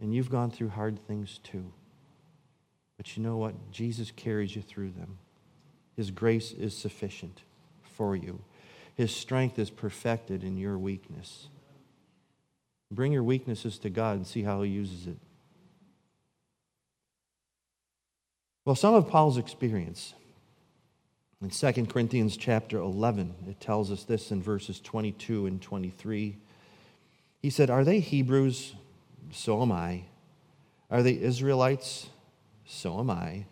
And 0.00 0.14
you've 0.14 0.30
gone 0.30 0.50
through 0.50 0.70
hard 0.70 0.98
things 1.06 1.38
too. 1.42 1.72
But 2.96 3.16
you 3.16 3.22
know 3.22 3.36
what? 3.36 3.70
Jesus 3.70 4.10
carries 4.10 4.54
you 4.54 4.62
through 4.62 4.90
them. 4.90 5.18
His 5.98 6.12
grace 6.12 6.52
is 6.52 6.76
sufficient 6.76 7.42
for 7.82 8.14
you, 8.14 8.38
His 8.94 9.12
strength 9.12 9.58
is 9.58 9.68
perfected 9.68 10.44
in 10.44 10.56
your 10.56 10.78
weakness. 10.78 11.48
Bring 12.92 13.10
your 13.10 13.24
weaknesses 13.24 13.80
to 13.80 13.90
God 13.90 14.16
and 14.16 14.24
see 14.24 14.44
how 14.44 14.62
He 14.62 14.70
uses 14.70 15.08
it. 15.08 15.16
Well, 18.64 18.76
some 18.76 18.94
of 18.94 19.08
Paul's 19.08 19.38
experience 19.38 20.14
in 21.42 21.50
2 21.50 21.86
Corinthians 21.86 22.36
chapter 22.36 22.78
11, 22.78 23.34
it 23.48 23.58
tells 23.58 23.90
us 23.90 24.04
this 24.04 24.30
in 24.30 24.40
verses 24.40 24.78
22 24.78 25.46
and 25.46 25.60
23. 25.60 26.36
He 27.42 27.50
said, 27.50 27.70
Are 27.70 27.82
they 27.82 27.98
Hebrews? 27.98 28.74
So 29.32 29.62
am 29.62 29.72
I. 29.72 30.04
Are 30.92 31.02
they 31.02 31.20
Israelites? 31.20 32.06
So 32.64 33.00
am 33.00 33.10
I. 33.10 33.46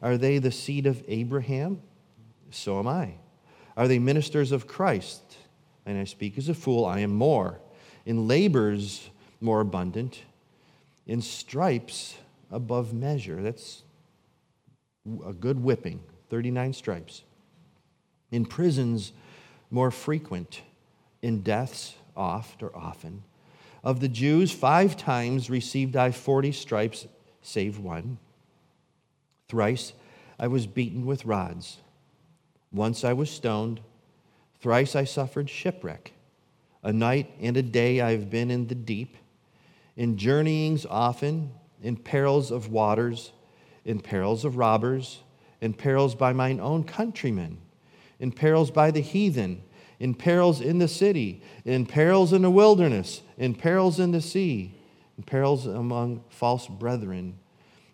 Are 0.00 0.16
they 0.16 0.38
the 0.38 0.50
seed 0.50 0.86
of 0.86 1.04
Abraham? 1.06 1.82
So 2.50 2.78
am 2.78 2.86
I. 2.86 3.14
Are 3.76 3.88
they 3.88 3.98
ministers 3.98 4.52
of 4.52 4.66
Christ? 4.66 5.22
And 5.86 5.98
I 5.98 6.04
speak 6.04 6.36
as 6.38 6.48
a 6.48 6.54
fool, 6.54 6.84
I 6.84 7.00
am 7.00 7.12
more. 7.12 7.60
In 8.04 8.28
labors, 8.28 9.10
more 9.40 9.60
abundant. 9.60 10.22
In 11.06 11.22
stripes, 11.22 12.16
above 12.50 12.92
measure. 12.92 13.42
That's 13.42 13.82
a 15.26 15.32
good 15.32 15.62
whipping, 15.62 16.00
39 16.28 16.72
stripes 16.72 17.22
in 18.30 18.44
prisons 18.44 19.12
more 19.70 19.90
frequent, 19.90 20.62
in 21.22 21.42
deaths 21.42 21.94
oft 22.16 22.62
or 22.62 22.74
often. 22.76 23.22
Of 23.82 24.00
the 24.00 24.08
Jews, 24.08 24.52
five 24.52 24.96
times 24.96 25.48
received 25.48 25.96
I 25.96 26.10
forty 26.10 26.52
stripes, 26.52 27.06
save 27.42 27.78
one. 27.78 28.18
Thrice 29.48 29.92
I 30.38 30.46
was 30.46 30.66
beaten 30.66 31.06
with 31.06 31.24
rods. 31.24 31.78
Once 32.72 33.04
I 33.04 33.12
was 33.12 33.30
stoned. 33.30 33.80
Thrice 34.60 34.94
I 34.94 35.04
suffered 35.04 35.48
shipwreck. 35.48 36.12
A 36.82 36.92
night 36.92 37.30
and 37.40 37.56
a 37.56 37.62
day 37.62 38.00
I 38.00 38.12
have 38.12 38.30
been 38.30 38.50
in 38.50 38.66
the 38.66 38.74
deep, 38.74 39.16
in 39.96 40.16
journeyings 40.16 40.86
often, 40.86 41.52
in 41.82 41.96
perils 41.96 42.50
of 42.50 42.70
waters, 42.70 43.32
in 43.84 44.00
perils 44.00 44.44
of 44.44 44.56
robbers, 44.56 45.20
in 45.60 45.74
perils 45.74 46.14
by 46.14 46.32
mine 46.32 46.60
own 46.60 46.84
countrymen 46.84 47.58
in 48.20 48.30
perils 48.30 48.70
by 48.70 48.90
the 48.90 49.00
heathen, 49.00 49.62
in 49.98 50.14
perils 50.14 50.60
in 50.60 50.78
the 50.78 50.86
city, 50.86 51.42
in 51.64 51.86
perils 51.86 52.32
in 52.32 52.42
the 52.42 52.50
wilderness, 52.50 53.22
in 53.38 53.54
perils 53.54 53.98
in 53.98 54.12
the 54.12 54.20
sea, 54.20 54.74
in 55.16 55.24
perils 55.24 55.66
among 55.66 56.22
false 56.28 56.68
brethren, 56.68 57.38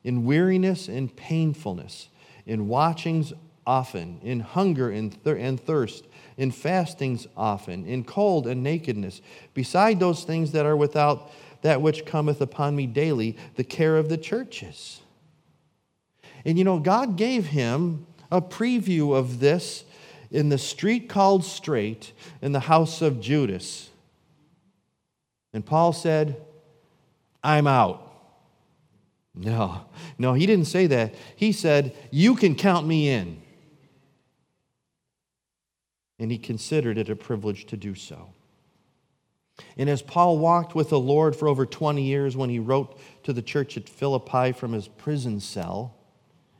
in 0.05 0.25
weariness 0.25 0.89
and 0.89 1.15
painfulness, 1.17 2.09
in 2.45 2.69
watchings 2.69 3.33
often, 3.67 4.21
in 4.23 4.41
hunger 4.41 4.91
and, 4.91 5.13
thir- 5.23 5.37
and 5.37 5.61
thirst, 5.61 6.07
in 6.37 6.51
fastings 6.51 7.27
often, 7.37 7.87
in 7.87 8.05
cold 8.05 8.47
and 8.47 8.63
nakedness, 8.63 9.21
beside 9.55 9.99
those 9.99 10.25
things 10.25 10.53
that 10.53 10.67
are 10.67 10.77
without 10.77 11.31
that 11.63 11.83
which 11.83 12.05
cometh 12.05 12.41
upon 12.41 12.77
me 12.77 12.87
daily, 12.87 13.37
the 13.57 13.65
care 13.65 13.97
of 13.97 14.09
the 14.09 14.19
churches. 14.19 15.01
And 16.45 16.59
you 16.59 16.65
know, 16.65 16.79
God 16.79 17.17
gave 17.17 17.47
him 17.47 18.07
a 18.31 18.41
preview 18.41 19.17
of 19.17 19.41
this 19.41 19.85
in 20.31 20.49
the 20.49 20.59
street 20.59 21.09
called 21.09 21.45
Straight 21.45 22.13
in 22.43 22.53
the 22.53 22.61
house 22.61 23.03
of 23.03 23.21
Judas. 23.21 23.91
And 25.53 25.65
Paul 25.65 25.93
said, 25.93 26.37
I'm 27.43 27.67
out. 27.67 28.03
No, 29.35 29.87
no, 30.19 30.35
he 30.35 30.47
didn't 30.47 30.67
say 30.67 30.87
that. 30.87 31.15
He 31.35 31.53
said, 31.53 31.95
You 32.11 32.37
can 32.37 32.55
count 32.55 32.87
me 32.87 33.09
in. 33.09 33.43
And 36.19 36.31
he 36.31 36.39
considered 36.39 36.99
it 36.99 37.11
a 37.11 37.17
privilege 37.17 37.67
to 37.67 37.77
do 37.77 37.95
so. 37.95 38.31
And 39.77 39.89
as 39.89 40.03
Paul 40.03 40.39
walked 40.39 40.75
with 40.75 40.91
the 40.91 41.01
Lord 41.01 41.35
for 41.35 41.49
over 41.49 41.67
20 41.67 42.03
years 42.03 42.37
when 42.37 42.51
he 42.51 42.59
wrote 42.59 42.99
to 43.25 43.33
the 43.33 43.43
church 43.43 43.77
at 43.77 43.89
Philippi 43.89 44.53
from 44.53 44.73
his 44.73 44.89
prison 44.89 45.41
cell, 45.41 45.95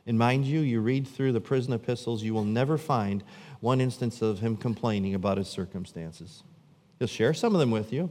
and 0.05 0.17
mind 0.17 0.45
you, 0.45 0.61
you 0.61 0.79
read 0.79 1.07
through 1.07 1.33
the 1.33 1.41
prison 1.41 1.73
epistles, 1.73 2.23
you 2.23 2.33
will 2.33 2.45
never 2.45 2.77
find 2.77 3.23
one 3.59 3.81
instance 3.81 4.21
of 4.21 4.39
him 4.39 4.55
complaining 4.55 5.13
about 5.13 5.37
his 5.37 5.47
circumstances. 5.47 6.43
He'll 6.97 7.07
share 7.07 7.33
some 7.33 7.53
of 7.53 7.59
them 7.59 7.71
with 7.71 7.91
you 7.91 8.09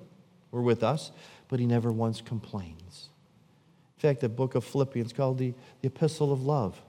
or 0.53 0.63
with 0.63 0.83
us, 0.83 1.11
but 1.49 1.59
he 1.59 1.67
never 1.67 1.91
once 1.91 2.21
complains. 2.21 3.09
In 3.97 4.01
fact, 4.01 4.21
the 4.21 4.29
book 4.29 4.55
of 4.55 4.65
Philippians 4.65 5.13
called 5.13 5.39
the, 5.39 5.55
the 5.81 5.89
Epistle 5.89 6.33
of 6.33 6.43
Love. 6.43 6.81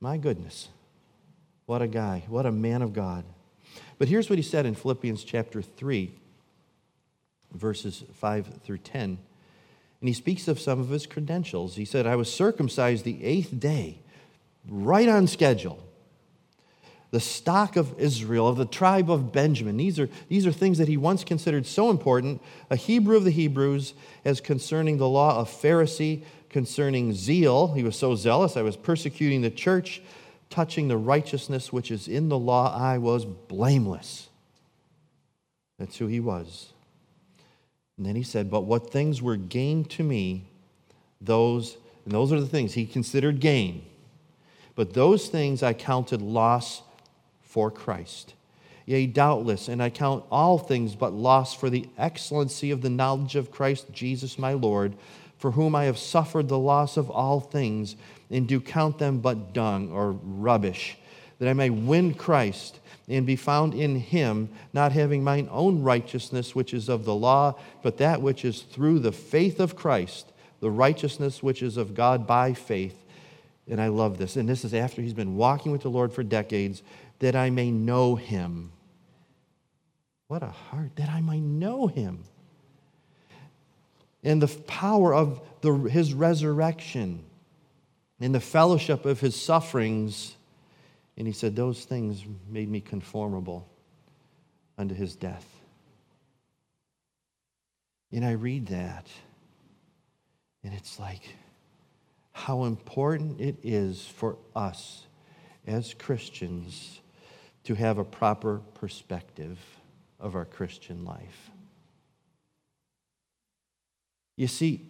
My 0.00 0.18
goodness, 0.18 0.68
what 1.66 1.80
a 1.80 1.88
guy, 1.88 2.24
what 2.28 2.44
a 2.44 2.52
man 2.52 2.82
of 2.82 2.92
God. 2.92 3.24
But 3.98 4.08
here's 4.08 4.28
what 4.28 4.38
he 4.38 4.42
said 4.42 4.66
in 4.66 4.74
Philippians 4.74 5.24
chapter 5.24 5.62
3, 5.62 6.12
verses 7.52 8.04
5 8.14 8.60
through 8.62 8.78
10. 8.78 9.18
And 10.00 10.08
he 10.08 10.12
speaks 10.12 10.48
of 10.48 10.60
some 10.60 10.80
of 10.80 10.88
his 10.88 11.06
credentials. 11.06 11.76
He 11.76 11.84
said, 11.84 12.06
I 12.06 12.16
was 12.16 12.32
circumcised 12.32 13.04
the 13.04 13.24
eighth 13.24 13.58
day, 13.58 14.00
right 14.68 15.08
on 15.08 15.26
schedule 15.26 15.84
the 17.14 17.20
stock 17.20 17.76
of 17.76 17.96
Israel, 17.96 18.48
of 18.48 18.56
the 18.56 18.66
tribe 18.66 19.08
of 19.08 19.30
Benjamin. 19.30 19.76
These 19.76 20.00
are, 20.00 20.08
these 20.28 20.48
are 20.48 20.50
things 20.50 20.78
that 20.78 20.88
he 20.88 20.96
once 20.96 21.22
considered 21.22 21.64
so 21.64 21.88
important. 21.88 22.42
A 22.70 22.76
Hebrew 22.76 23.16
of 23.16 23.22
the 23.22 23.30
Hebrews, 23.30 23.94
as 24.24 24.40
concerning 24.40 24.98
the 24.98 25.08
law 25.08 25.38
of 25.38 25.48
Pharisee, 25.48 26.24
concerning 26.50 27.12
zeal. 27.12 27.72
He 27.74 27.84
was 27.84 27.94
so 27.94 28.16
zealous, 28.16 28.56
I 28.56 28.62
was 28.62 28.76
persecuting 28.76 29.42
the 29.42 29.50
church. 29.50 30.02
Touching 30.54 30.86
the 30.86 30.96
righteousness 30.96 31.72
which 31.72 31.90
is 31.90 32.06
in 32.06 32.28
the 32.28 32.38
law, 32.38 32.72
I 32.72 32.96
was 32.96 33.24
blameless. 33.24 34.28
That's 35.80 35.96
who 35.96 36.06
he 36.06 36.20
was. 36.20 36.68
And 37.96 38.06
then 38.06 38.14
he 38.14 38.22
said, 38.22 38.52
But 38.52 38.60
what 38.60 38.92
things 38.92 39.20
were 39.20 39.34
gain 39.34 39.84
to 39.86 40.04
me, 40.04 40.44
those, 41.20 41.76
and 42.04 42.14
those 42.14 42.32
are 42.32 42.38
the 42.40 42.46
things 42.46 42.74
he 42.74 42.86
considered 42.86 43.40
gain. 43.40 43.84
But 44.76 44.94
those 44.94 45.26
things 45.26 45.64
I 45.64 45.72
counted 45.72 46.22
loss 46.22 46.82
for 47.42 47.68
Christ. 47.68 48.34
Yea, 48.86 49.08
doubtless, 49.08 49.66
and 49.66 49.82
I 49.82 49.90
count 49.90 50.24
all 50.30 50.58
things 50.58 50.94
but 50.94 51.12
loss 51.12 51.52
for 51.52 51.68
the 51.68 51.88
excellency 51.98 52.70
of 52.70 52.80
the 52.80 52.90
knowledge 52.90 53.34
of 53.34 53.50
Christ 53.50 53.86
Jesus 53.90 54.38
my 54.38 54.52
Lord, 54.52 54.94
for 55.36 55.50
whom 55.50 55.74
I 55.74 55.86
have 55.86 55.98
suffered 55.98 56.46
the 56.46 56.60
loss 56.60 56.96
of 56.96 57.10
all 57.10 57.40
things, 57.40 57.96
and 58.30 58.46
do 58.46 58.60
count 58.60 58.98
them 58.98 59.20
but 59.20 59.52
dung 59.52 59.90
or 59.92 60.12
rubbish, 60.12 60.96
that 61.38 61.48
I 61.48 61.52
may 61.52 61.70
win 61.70 62.14
Christ 62.14 62.80
and 63.08 63.26
be 63.26 63.36
found 63.36 63.74
in 63.74 63.96
him, 63.96 64.48
not 64.72 64.92
having 64.92 65.22
mine 65.22 65.48
own 65.50 65.82
righteousness, 65.82 66.54
which 66.54 66.72
is 66.72 66.88
of 66.88 67.04
the 67.04 67.14
law, 67.14 67.54
but 67.82 67.98
that 67.98 68.22
which 68.22 68.44
is 68.44 68.62
through 68.62 69.00
the 69.00 69.12
faith 69.12 69.60
of 69.60 69.76
Christ 69.76 70.32
the 70.64 70.70
righteousness 70.70 71.42
which 71.42 71.62
is 71.62 71.76
of 71.76 71.94
God 71.94 72.26
by 72.26 72.54
faith. 72.54 73.04
And 73.68 73.82
I 73.82 73.88
love 73.88 74.16
this. 74.16 74.36
And 74.36 74.48
this 74.48 74.64
is 74.64 74.72
after 74.72 75.02
he's 75.02 75.12
been 75.12 75.36
walking 75.36 75.72
with 75.72 75.82
the 75.82 75.90
Lord 75.90 76.10
for 76.10 76.22
decades, 76.22 76.82
that 77.18 77.36
I 77.36 77.50
may 77.50 77.70
know 77.70 78.16
him. 78.16 78.72
What 80.26 80.42
a 80.42 80.48
heart, 80.48 80.96
that 80.96 81.10
I 81.10 81.20
might 81.20 81.42
know 81.42 81.86
him. 81.86 82.24
And 84.22 84.40
the 84.40 84.48
power 84.48 85.14
of 85.14 85.42
the, 85.60 85.74
his 85.74 86.14
resurrection, 86.14 87.22
and 88.24 88.34
the 88.34 88.40
fellowship 88.40 89.04
of 89.04 89.20
his 89.20 89.36
sufferings. 89.36 90.34
And 91.18 91.26
he 91.26 91.34
said, 91.34 91.54
Those 91.54 91.84
things 91.84 92.24
made 92.48 92.70
me 92.70 92.80
conformable 92.80 93.68
unto 94.78 94.94
his 94.94 95.14
death. 95.14 95.46
And 98.10 98.24
I 98.24 98.30
read 98.30 98.68
that, 98.68 99.08
and 100.62 100.72
it's 100.72 100.98
like 100.98 101.36
how 102.32 102.64
important 102.64 103.42
it 103.42 103.56
is 103.62 104.06
for 104.06 104.38
us 104.56 105.02
as 105.66 105.92
Christians 105.92 107.02
to 107.64 107.74
have 107.74 107.98
a 107.98 108.04
proper 108.04 108.62
perspective 108.72 109.58
of 110.18 110.34
our 110.34 110.46
Christian 110.46 111.04
life. 111.04 111.50
You 114.38 114.46
see, 114.46 114.88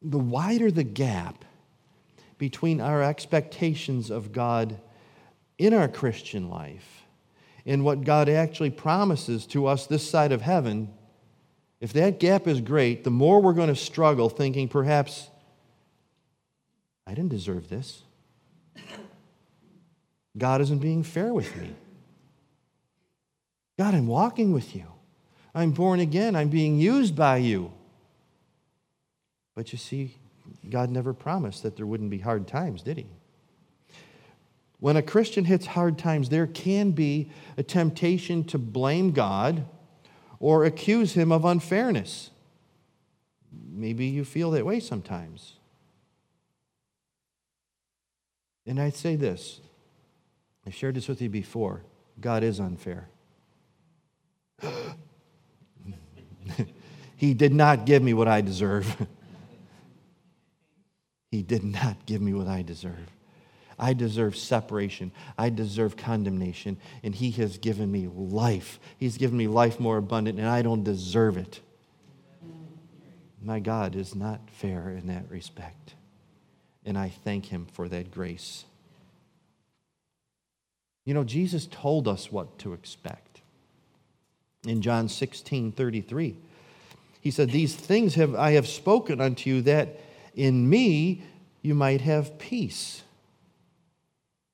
the 0.00 0.18
wider 0.18 0.70
the 0.70 0.82
gap 0.82 1.44
between 2.42 2.80
our 2.80 3.04
expectations 3.04 4.10
of 4.10 4.32
God 4.32 4.80
in 5.58 5.72
our 5.72 5.86
Christian 5.86 6.50
life 6.50 7.04
and 7.64 7.84
what 7.84 8.02
God 8.02 8.28
actually 8.28 8.70
promises 8.70 9.46
to 9.46 9.68
us 9.68 9.86
this 9.86 10.10
side 10.10 10.32
of 10.32 10.40
heaven, 10.40 10.92
if 11.80 11.92
that 11.92 12.18
gap 12.18 12.48
is 12.48 12.60
great, 12.60 13.04
the 13.04 13.12
more 13.12 13.40
we're 13.40 13.52
going 13.52 13.68
to 13.68 13.76
struggle 13.76 14.28
thinking 14.28 14.66
perhaps, 14.66 15.30
I 17.06 17.14
didn't 17.14 17.30
deserve 17.30 17.68
this. 17.68 18.02
God 20.36 20.60
isn't 20.62 20.80
being 20.80 21.04
fair 21.04 21.32
with 21.32 21.56
me. 21.56 21.70
God, 23.78 23.94
I'm 23.94 24.08
walking 24.08 24.52
with 24.52 24.74
you. 24.74 24.86
I'm 25.54 25.70
born 25.70 26.00
again. 26.00 26.34
I'm 26.34 26.48
being 26.48 26.76
used 26.76 27.14
by 27.14 27.36
you. 27.36 27.72
But 29.54 29.70
you 29.70 29.78
see, 29.78 30.16
God 30.68 30.90
never 30.90 31.12
promised 31.12 31.62
that 31.62 31.76
there 31.76 31.86
wouldn't 31.86 32.10
be 32.10 32.18
hard 32.18 32.46
times, 32.46 32.82
did 32.82 32.98
he? 32.98 33.06
When 34.78 34.96
a 34.96 35.02
Christian 35.02 35.44
hits 35.44 35.66
hard 35.66 35.96
times, 35.96 36.28
there 36.28 36.46
can 36.46 36.90
be 36.90 37.30
a 37.56 37.62
temptation 37.62 38.42
to 38.44 38.58
blame 38.58 39.12
God 39.12 39.64
or 40.40 40.64
accuse 40.64 41.12
him 41.12 41.30
of 41.30 41.44
unfairness. 41.44 42.30
Maybe 43.70 44.06
you 44.06 44.24
feel 44.24 44.50
that 44.50 44.66
way 44.66 44.80
sometimes. 44.80 45.54
And 48.66 48.80
I'd 48.80 48.96
say 48.96 49.14
this 49.16 49.60
I've 50.66 50.74
shared 50.74 50.96
this 50.96 51.06
with 51.08 51.22
you 51.22 51.28
before 51.28 51.82
God 52.20 52.42
is 52.42 52.58
unfair. 52.58 53.08
he 57.16 57.34
did 57.34 57.54
not 57.54 57.86
give 57.86 58.02
me 58.02 58.14
what 58.14 58.26
I 58.28 58.40
deserve. 58.40 59.06
he 61.32 61.42
did 61.42 61.64
not 61.64 62.04
give 62.04 62.20
me 62.20 62.34
what 62.34 62.46
I 62.46 62.60
deserve. 62.60 63.10
I 63.78 63.94
deserve 63.94 64.36
separation. 64.36 65.10
I 65.38 65.48
deserve 65.48 65.96
condemnation. 65.96 66.76
And 67.02 67.14
He 67.14 67.30
has 67.32 67.56
given 67.56 67.90
me 67.90 68.06
life. 68.06 68.78
He's 68.98 69.16
given 69.16 69.38
me 69.38 69.48
life 69.48 69.80
more 69.80 69.96
abundant, 69.96 70.38
and 70.38 70.46
I 70.46 70.60
don't 70.60 70.84
deserve 70.84 71.38
it. 71.38 71.60
My 73.42 73.60
God 73.60 73.96
is 73.96 74.14
not 74.14 74.40
fair 74.50 74.90
in 74.90 75.06
that 75.06 75.24
respect. 75.30 75.94
And 76.84 76.98
I 76.98 77.08
thank 77.08 77.46
Him 77.46 77.66
for 77.72 77.88
that 77.88 78.10
grace. 78.10 78.66
You 81.06 81.14
know, 81.14 81.24
Jesus 81.24 81.66
told 81.66 82.06
us 82.06 82.30
what 82.30 82.58
to 82.58 82.74
expect. 82.74 83.40
In 84.66 84.82
John 84.82 85.08
16 85.08 85.72
33, 85.72 86.36
He 87.22 87.30
said, 87.30 87.50
These 87.50 87.74
things 87.74 88.16
have 88.16 88.34
I 88.34 88.52
have 88.52 88.68
spoken 88.68 89.18
unto 89.18 89.48
you 89.48 89.62
that 89.62 89.98
in 90.34 90.68
me 90.68 91.22
you 91.62 91.74
might 91.74 92.00
have 92.00 92.38
peace. 92.38 93.02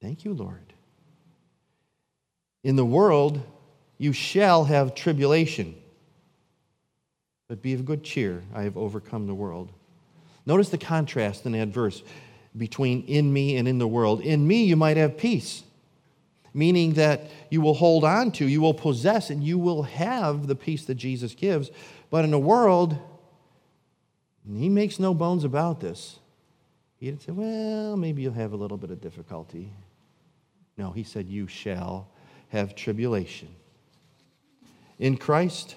Thank 0.01 0.25
you, 0.25 0.33
Lord. 0.33 0.73
In 2.63 2.77
the 2.77 2.85
world, 2.85 3.41
you 3.97 4.13
shall 4.13 4.65
have 4.65 4.95
tribulation. 4.95 5.75
But 7.49 7.63
be 7.63 7.73
of 7.73 7.85
good 7.85 8.05
cheer. 8.05 8.43
I 8.55 8.63
have 8.63 8.77
overcome 8.77 9.27
the 9.27 9.35
world. 9.35 9.73
Notice 10.45 10.69
the 10.69 10.79
contrast 10.79 11.47
in 11.47 11.53
that 11.53 11.69
verse 11.69 12.03
between 12.57 13.05
in 13.05 13.33
me 13.33 13.57
and 13.57 13.67
in 13.67 13.79
the 13.79 13.89
world. 13.89 14.21
In 14.21 14.47
me, 14.47 14.65
you 14.65 14.77
might 14.77 14.97
have 14.97 15.17
peace, 15.17 15.63
meaning 16.53 16.95
that 16.95 17.31
you 17.51 17.61
will 17.61 17.75
hold 17.75 18.05
on 18.05 18.33
to, 18.33 18.47
you 18.47 18.61
will 18.61 18.75
possess, 18.75 19.31
and 19.31 19.43
you 19.43 19.59
will 19.59 19.83
have 19.83 20.47
the 20.47 20.55
peace 20.55 20.85
that 20.87 20.95
Jesus 20.95 21.35
gives. 21.35 21.71
But 22.11 22.25
in 22.25 22.31
the 22.31 22.39
world, 22.39 22.99
he 24.57 24.69
makes 24.69 24.99
no 24.99 25.13
bones 25.13 25.45
about 25.45 25.81
this. 25.81 26.19
He'd 26.99 27.23
say, 27.23 27.33
well, 27.33 27.97
maybe 27.97 28.23
you'll 28.23 28.33
have 28.33 28.53
a 28.53 28.57
little 28.57 28.79
bit 28.79 28.91
of 28.91 29.01
difficulty. 29.01 29.73
No, 30.79 30.93
he 30.93 31.03
said, 31.03 31.29
You 31.29 31.49
shall 31.49 32.09
have 32.49 32.75
tribulation. 32.75 33.49
In 34.99 35.17
Christ, 35.17 35.75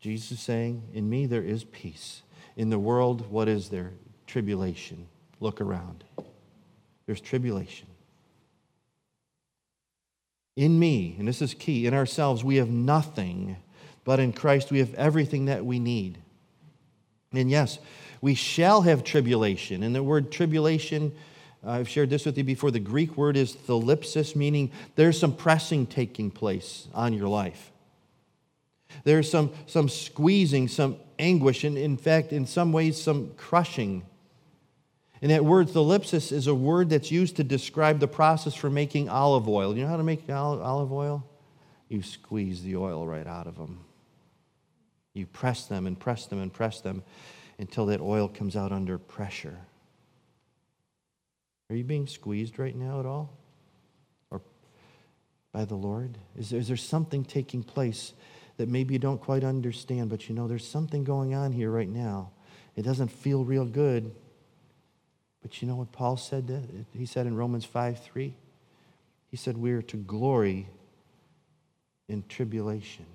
Jesus 0.00 0.32
is 0.32 0.40
saying, 0.40 0.82
In 0.92 1.08
me 1.08 1.26
there 1.26 1.42
is 1.42 1.64
peace. 1.64 2.22
In 2.56 2.70
the 2.70 2.78
world, 2.78 3.30
what 3.30 3.48
is 3.48 3.70
there? 3.70 3.92
Tribulation. 4.26 5.08
Look 5.40 5.60
around. 5.60 6.04
There's 7.06 7.20
tribulation. 7.20 7.88
In 10.54 10.78
me, 10.78 11.16
and 11.18 11.28
this 11.28 11.42
is 11.42 11.52
key, 11.52 11.86
in 11.86 11.92
ourselves, 11.92 12.42
we 12.42 12.56
have 12.56 12.70
nothing, 12.70 13.56
but 14.04 14.20
in 14.20 14.32
Christ 14.32 14.70
we 14.70 14.78
have 14.78 14.94
everything 14.94 15.46
that 15.46 15.66
we 15.66 15.78
need. 15.78 16.18
And 17.32 17.50
yes, 17.50 17.78
we 18.20 18.34
shall 18.34 18.82
have 18.82 19.04
tribulation. 19.04 19.82
And 19.82 19.94
the 19.94 20.02
word 20.02 20.32
tribulation 20.32 21.12
uh, 21.66 21.70
I've 21.70 21.88
shared 21.88 22.10
this 22.10 22.24
with 22.24 22.38
you 22.38 22.44
before. 22.44 22.70
The 22.70 22.78
Greek 22.78 23.16
word 23.16 23.36
is 23.36 23.54
thlipsis, 23.54 24.36
meaning 24.36 24.70
there's 24.94 25.18
some 25.18 25.34
pressing 25.34 25.86
taking 25.86 26.30
place 26.30 26.86
on 26.94 27.12
your 27.12 27.28
life. 27.28 27.72
There's 29.04 29.30
some, 29.30 29.52
some 29.66 29.88
squeezing, 29.88 30.68
some 30.68 30.96
anguish, 31.18 31.64
and 31.64 31.76
in 31.76 31.96
fact, 31.96 32.32
in 32.32 32.46
some 32.46 32.72
ways, 32.72 33.00
some 33.00 33.32
crushing. 33.36 34.04
And 35.20 35.30
that 35.30 35.44
word 35.44 35.68
thlipsis 35.68 36.30
is 36.30 36.46
a 36.46 36.54
word 36.54 36.90
that's 36.90 37.10
used 37.10 37.36
to 37.36 37.44
describe 37.44 37.98
the 37.98 38.08
process 38.08 38.54
for 38.54 38.70
making 38.70 39.08
olive 39.08 39.48
oil. 39.48 39.76
You 39.76 39.82
know 39.82 39.88
how 39.88 39.96
to 39.96 40.02
make 40.02 40.30
olive 40.30 40.92
oil? 40.92 41.24
You 41.88 42.02
squeeze 42.02 42.62
the 42.62 42.76
oil 42.76 43.06
right 43.06 43.26
out 43.26 43.46
of 43.46 43.56
them. 43.56 43.85
You 45.16 45.26
press 45.26 45.64
them 45.64 45.86
and 45.86 45.98
press 45.98 46.26
them 46.26 46.40
and 46.40 46.52
press 46.52 46.80
them 46.80 47.02
until 47.58 47.86
that 47.86 48.02
oil 48.02 48.28
comes 48.28 48.54
out 48.54 48.70
under 48.70 48.98
pressure. 48.98 49.58
Are 51.70 51.76
you 51.76 51.84
being 51.84 52.06
squeezed 52.06 52.58
right 52.58 52.76
now 52.76 53.00
at 53.00 53.06
all? 53.06 53.32
Or 54.30 54.42
by 55.52 55.64
the 55.64 55.74
Lord? 55.74 56.18
Is 56.36 56.50
there, 56.50 56.60
is 56.60 56.68
there 56.68 56.76
something 56.76 57.24
taking 57.24 57.62
place 57.62 58.12
that 58.58 58.68
maybe 58.68 58.92
you 58.92 58.98
don't 58.98 59.20
quite 59.20 59.42
understand, 59.42 60.10
but 60.10 60.28
you 60.28 60.34
know 60.34 60.46
there's 60.46 60.68
something 60.68 61.02
going 61.02 61.34
on 61.34 61.50
here 61.50 61.70
right 61.70 61.88
now? 61.88 62.30
It 62.76 62.82
doesn't 62.82 63.08
feel 63.08 63.42
real 63.42 63.64
good. 63.64 64.14
But 65.40 65.62
you 65.62 65.68
know 65.68 65.76
what 65.76 65.92
Paul 65.92 66.18
said? 66.18 66.86
He 66.92 67.06
said 67.06 67.26
in 67.26 67.34
Romans 67.36 67.64
5 67.64 68.00
3? 68.00 68.34
He 69.30 69.36
said, 69.36 69.56
We 69.56 69.72
are 69.72 69.82
to 69.82 69.96
glory 69.96 70.68
in 72.06 72.22
tribulation. 72.28 73.06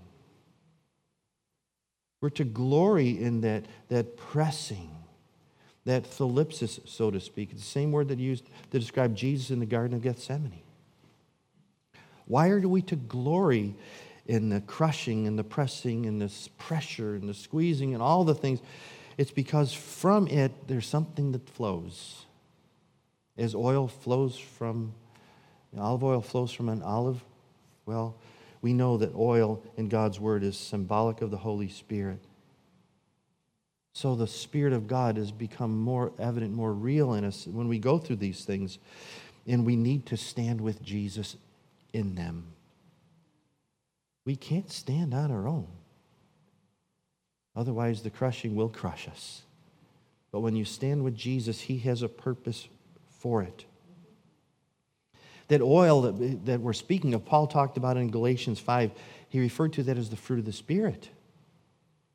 We're 2.22 2.30
to 2.30 2.43
glory 2.43 3.09
in 3.22 3.41
that, 3.41 3.65
that 3.89 4.15
pressing 4.15 4.91
that 5.86 6.03
thlipsis, 6.03 6.88
so 6.88 7.09
to 7.09 7.19
speak. 7.19 7.51
It's 7.51 7.61
the 7.61 7.67
same 7.67 7.91
word 7.91 8.09
that 8.09 8.19
used 8.19 8.45
to 8.72 8.80
describe 8.80 9.15
Jesus 9.15 9.49
in 9.49 9.59
the 9.59 9.65
Garden 9.65 9.95
of 9.95 10.03
Gethsemane. 10.03 10.61
Why 12.26 12.49
are 12.49 12.59
we 12.59 12.82
to 12.84 12.95
glory 12.95 13.76
in 14.28 14.49
the 14.49 14.61
crushing 14.61 15.28
and 15.28 15.38
the 15.38 15.43
pressing 15.43 16.05
and 16.05 16.22
the 16.22 16.32
pressure 16.57 17.15
and 17.15 17.28
the 17.28 17.34
squeezing 17.34 17.93
and 17.93 18.01
all 18.01 18.24
the 18.24 18.36
things? 18.36 18.61
It's 19.17 19.32
because 19.32 19.74
from 19.74 20.28
it 20.28 20.67
there's 20.67 20.88
something 20.88 21.32
that 21.32 21.49
flows. 21.49 22.26
As 23.38 23.55
oil 23.55 23.88
flows 23.88 24.38
from, 24.38 24.93
olive 25.78 26.03
oil 26.03 26.22
flows 26.22 26.53
from 26.53 26.69
an 26.69 26.84
olive, 26.84 27.24
well, 27.86 28.15
we 28.62 28.74
know 28.74 28.97
that 28.97 29.16
oil 29.16 29.64
in 29.78 29.89
God's 29.89 30.20
word 30.20 30.43
is 30.43 30.57
symbolic 30.57 31.22
of 31.22 31.32
the 31.32 31.38
Holy 31.38 31.70
Spirit. 31.70 32.20
So 33.93 34.16
the 34.16 34.28
Spirit 34.28 34.74
of 34.74 34.88
God 34.88 35.18
has 35.18 35.32
become 35.32 35.78
more 35.78 36.14
evident, 36.18 36.53
more 36.53 36.74
real 36.74 37.14
in 37.14 37.26
us 37.26 37.47
when 37.47 37.68
we 37.68 37.80
go 37.80 37.97
through 37.97 38.18
these 38.18 38.45
things. 38.45 38.78
And 39.47 39.66
we 39.66 39.76
need 39.76 40.05
to 40.07 40.18
stand 40.18 40.62
with 40.62 40.84
Jesus 40.84 41.36
in 41.93 42.16
them. 42.16 42.45
We 44.24 44.36
can't 44.36 44.72
stand 44.72 45.14
on 45.14 45.32
our 45.32 45.47
own. 45.47 45.68
Otherwise, 47.55 48.03
the 48.03 48.09
crushing 48.09 48.55
will 48.55 48.70
crush 48.70 49.07
us. 49.07 49.41
But 50.32 50.41
when 50.41 50.55
you 50.55 50.64
stand 50.64 51.03
with 51.03 51.16
Jesus, 51.18 51.62
He 51.62 51.80
has 51.80 52.01
a 52.01 52.07
purpose 52.07 52.68
for 53.09 53.41
it. 53.41 53.66
That 55.52 55.62
oil 55.62 56.04
that, 56.04 56.45
that 56.45 56.62
we're 56.62 56.72
speaking 56.72 57.14
of, 57.14 57.26
Paul 57.26 57.45
talked 57.45 57.76
about 57.76 57.97
in 57.97 58.10
Galatians 58.10 58.58
5, 58.62 58.91
he 59.28 59.41
referred 59.41 59.74
to 59.74 59.84
that 59.84 59.97
as 59.97 60.10
the 60.10 60.16
fruit 60.16 60.39
of 60.39 60.45
the 60.45 60.54
Spirit. 60.54 61.10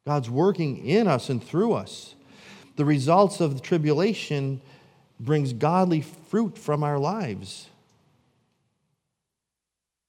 God's 0.07 0.31
working 0.31 0.87
in 0.87 1.07
us 1.07 1.29
and 1.29 1.45
through 1.45 1.75
us. 1.75 2.15
The 2.77 2.87
results 2.87 3.41
of 3.41 3.53
the 3.53 3.61
tribulation 3.61 4.63
brings 5.21 5.53
godly 5.53 6.01
fruit 6.01 6.57
from 6.57 6.83
our 6.83 6.99
lives. 6.99 7.69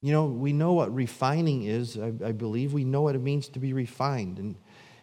You 0.01 0.13
know, 0.13 0.27
we 0.27 0.53
know 0.53 0.71
what 0.71 0.95
refining 0.95 1.63
is, 1.63 1.97
I, 1.97 2.13
I, 2.23 2.31
believe. 2.31 2.71
We 2.71 2.85
know 2.85 3.01
what 3.01 3.15
it 3.15 3.21
means 3.21 3.49
to 3.49 3.59
be 3.59 3.73
refined, 3.73 4.37
and, 4.37 4.55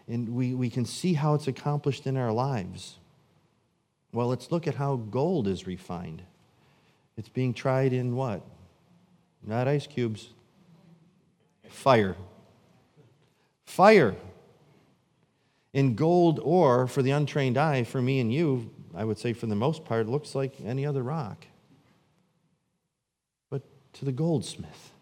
and 0.08 0.30
we, 0.30 0.54
we 0.54 0.70
can 0.70 0.86
see 0.86 1.12
how 1.12 1.34
it's 1.34 1.46
accomplished 1.46 2.06
in 2.06 2.16
our 2.16 2.32
lives. 2.32 2.96
Well, 4.14 4.28
let's 4.28 4.50
look 4.50 4.66
at 4.66 4.76
how 4.76 4.96
gold 4.96 5.46
is 5.46 5.66
refined. 5.66 6.22
It's 7.16 7.28
being 7.28 7.54
tried 7.54 7.92
in 7.92 8.16
what? 8.16 8.42
Not 9.46 9.68
ice 9.68 9.86
cubes. 9.86 10.30
Fire. 11.68 12.16
Fire. 13.64 14.16
In 15.72 15.94
gold 15.94 16.40
ore, 16.42 16.86
for 16.86 17.02
the 17.02 17.10
untrained 17.10 17.58
eye, 17.58 17.84
for 17.84 18.00
me 18.00 18.20
and 18.20 18.32
you, 18.32 18.70
I 18.94 19.04
would 19.04 19.18
say 19.18 19.32
for 19.32 19.46
the 19.46 19.56
most 19.56 19.84
part, 19.84 20.08
looks 20.08 20.34
like 20.34 20.54
any 20.64 20.86
other 20.86 21.02
rock. 21.02 21.46
But 23.50 23.62
to 23.94 24.04
the 24.04 24.12
goldsmith, 24.12 24.92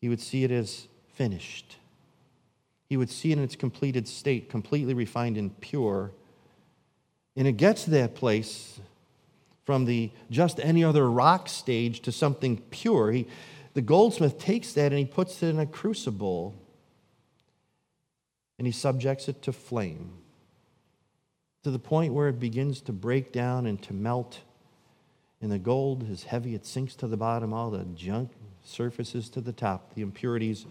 he 0.00 0.08
would 0.08 0.20
see 0.20 0.44
it 0.44 0.50
as 0.50 0.88
finished. 1.14 1.76
He 2.88 2.96
would 2.96 3.10
see 3.10 3.32
it 3.32 3.38
in 3.38 3.44
its 3.44 3.56
completed 3.56 4.06
state, 4.06 4.50
completely 4.50 4.92
refined 4.92 5.38
and 5.38 5.58
pure. 5.60 6.12
And 7.34 7.48
it 7.48 7.56
gets 7.56 7.84
to 7.84 7.90
that 7.90 8.14
place 8.14 8.78
from 9.64 9.84
the 9.84 10.10
just 10.30 10.60
any 10.60 10.84
other 10.84 11.10
rock 11.10 11.48
stage 11.48 12.00
to 12.00 12.12
something 12.12 12.58
pure. 12.70 13.12
He, 13.12 13.26
the 13.74 13.82
goldsmith 13.82 14.38
takes 14.38 14.72
that 14.74 14.92
and 14.92 14.98
he 14.98 15.04
puts 15.04 15.42
it 15.42 15.48
in 15.48 15.58
a 15.58 15.66
crucible 15.66 16.54
and 18.58 18.66
he 18.66 18.72
subjects 18.72 19.28
it 19.28 19.42
to 19.42 19.52
flame 19.52 20.12
to 21.64 21.70
the 21.70 21.78
point 21.78 22.12
where 22.12 22.28
it 22.28 22.38
begins 22.38 22.80
to 22.82 22.92
break 22.92 23.32
down 23.32 23.66
and 23.66 23.82
to 23.82 23.94
melt. 23.94 24.40
And 25.40 25.50
the 25.50 25.58
gold 25.58 26.08
is 26.08 26.24
heavy, 26.24 26.54
it 26.54 26.64
sinks 26.64 26.94
to 26.96 27.06
the 27.06 27.16
bottom, 27.16 27.52
all 27.52 27.70
the 27.70 27.84
junk 27.94 28.30
surfaces 28.62 29.28
to 29.30 29.40
the 29.40 29.52
top, 29.52 29.94
the 29.94 30.02
impurities, 30.02 30.66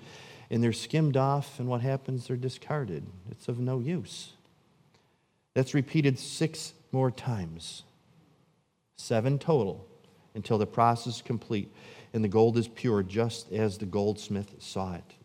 and 0.49 0.63
they're 0.63 0.73
skimmed 0.73 1.17
off, 1.17 1.59
and 1.59 1.67
what 1.67 1.81
happens? 1.81 2.27
They're 2.27 2.37
discarded. 2.37 3.05
It's 3.31 3.47
of 3.47 3.59
no 3.59 3.79
use. 3.79 4.33
That's 5.53 5.73
repeated 5.73 6.17
six 6.19 6.73
more 6.91 7.11
times, 7.11 7.83
seven 8.95 9.39
total, 9.39 9.87
until 10.35 10.57
the 10.57 10.65
process 10.65 11.15
is 11.15 11.21
complete 11.21 11.71
and 12.13 12.23
the 12.23 12.29
gold 12.29 12.57
is 12.57 12.67
pure, 12.67 13.01
just 13.03 13.51
as 13.51 13.77
the 13.77 13.85
goldsmith 13.85 14.55
saw 14.59 14.95
it. 14.95 15.15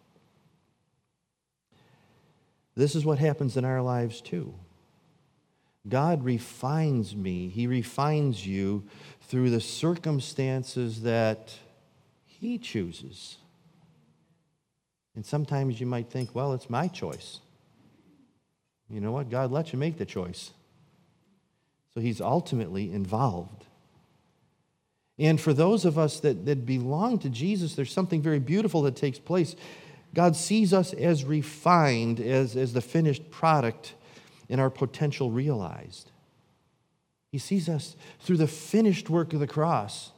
This 2.75 2.95
is 2.95 3.05
what 3.05 3.19
happens 3.19 3.57
in 3.57 3.65
our 3.65 3.83
lives 3.83 4.21
too. 4.21 4.55
God 5.89 6.25
refines 6.25 7.15
me, 7.15 7.49
He 7.49 7.67
refines 7.67 8.47
you 8.47 8.85
through 9.23 9.51
the 9.51 9.61
circumstances 9.61 11.03
that 11.03 11.55
He 12.25 12.59
chooses. 12.59 13.37
And 15.15 15.27
sometimes 15.27 15.81
you 15.81 15.87
might 15.87 16.09
think, 16.09 16.35
well, 16.35 16.53
it's 16.53 16.71
my 16.71 16.89
choice. 16.89 17.41
You 18.89 19.01
know 19.01 19.13
what? 19.13 19.29
God 19.29 19.51
lets 19.51 19.73
you 19.73 19.79
make 19.79 19.99
the 19.99 20.07
choice. 20.07 20.53
So 21.99 22.03
He's 22.03 22.21
ultimately 22.21 22.93
involved. 22.93 23.67
And 25.19 25.41
for 25.41 25.53
those 25.53 25.85
of 25.85 25.99
us 25.99 26.21
that, 26.21 26.47
that 26.47 26.65
belong 26.65 27.19
to 27.19 27.29
Jesus, 27.29 27.75
there's 27.75 27.93
something 27.93 28.23
very 28.23 28.39
beautiful 28.39 28.83
that 28.83 28.95
takes 28.95 29.19
place. 29.19 29.57
God 30.15 30.37
sees 30.37 30.73
us 30.73 30.93
as 30.93 31.25
refined, 31.25 32.21
as, 32.21 32.55
as 32.55 32.73
the 32.73 32.81
finished 32.81 33.33
product, 33.33 33.95
and 34.49 34.61
our 34.61 34.71
potential 34.71 35.33
realized. 35.33 36.13
He 37.33 37.39
sees 37.39 37.69
us 37.69 37.97
through 38.21 38.37
the 38.37 38.47
finished 38.47 39.11
work 39.11 39.33
of 39.33 39.41
the 39.41 39.49
cross. 39.49 40.13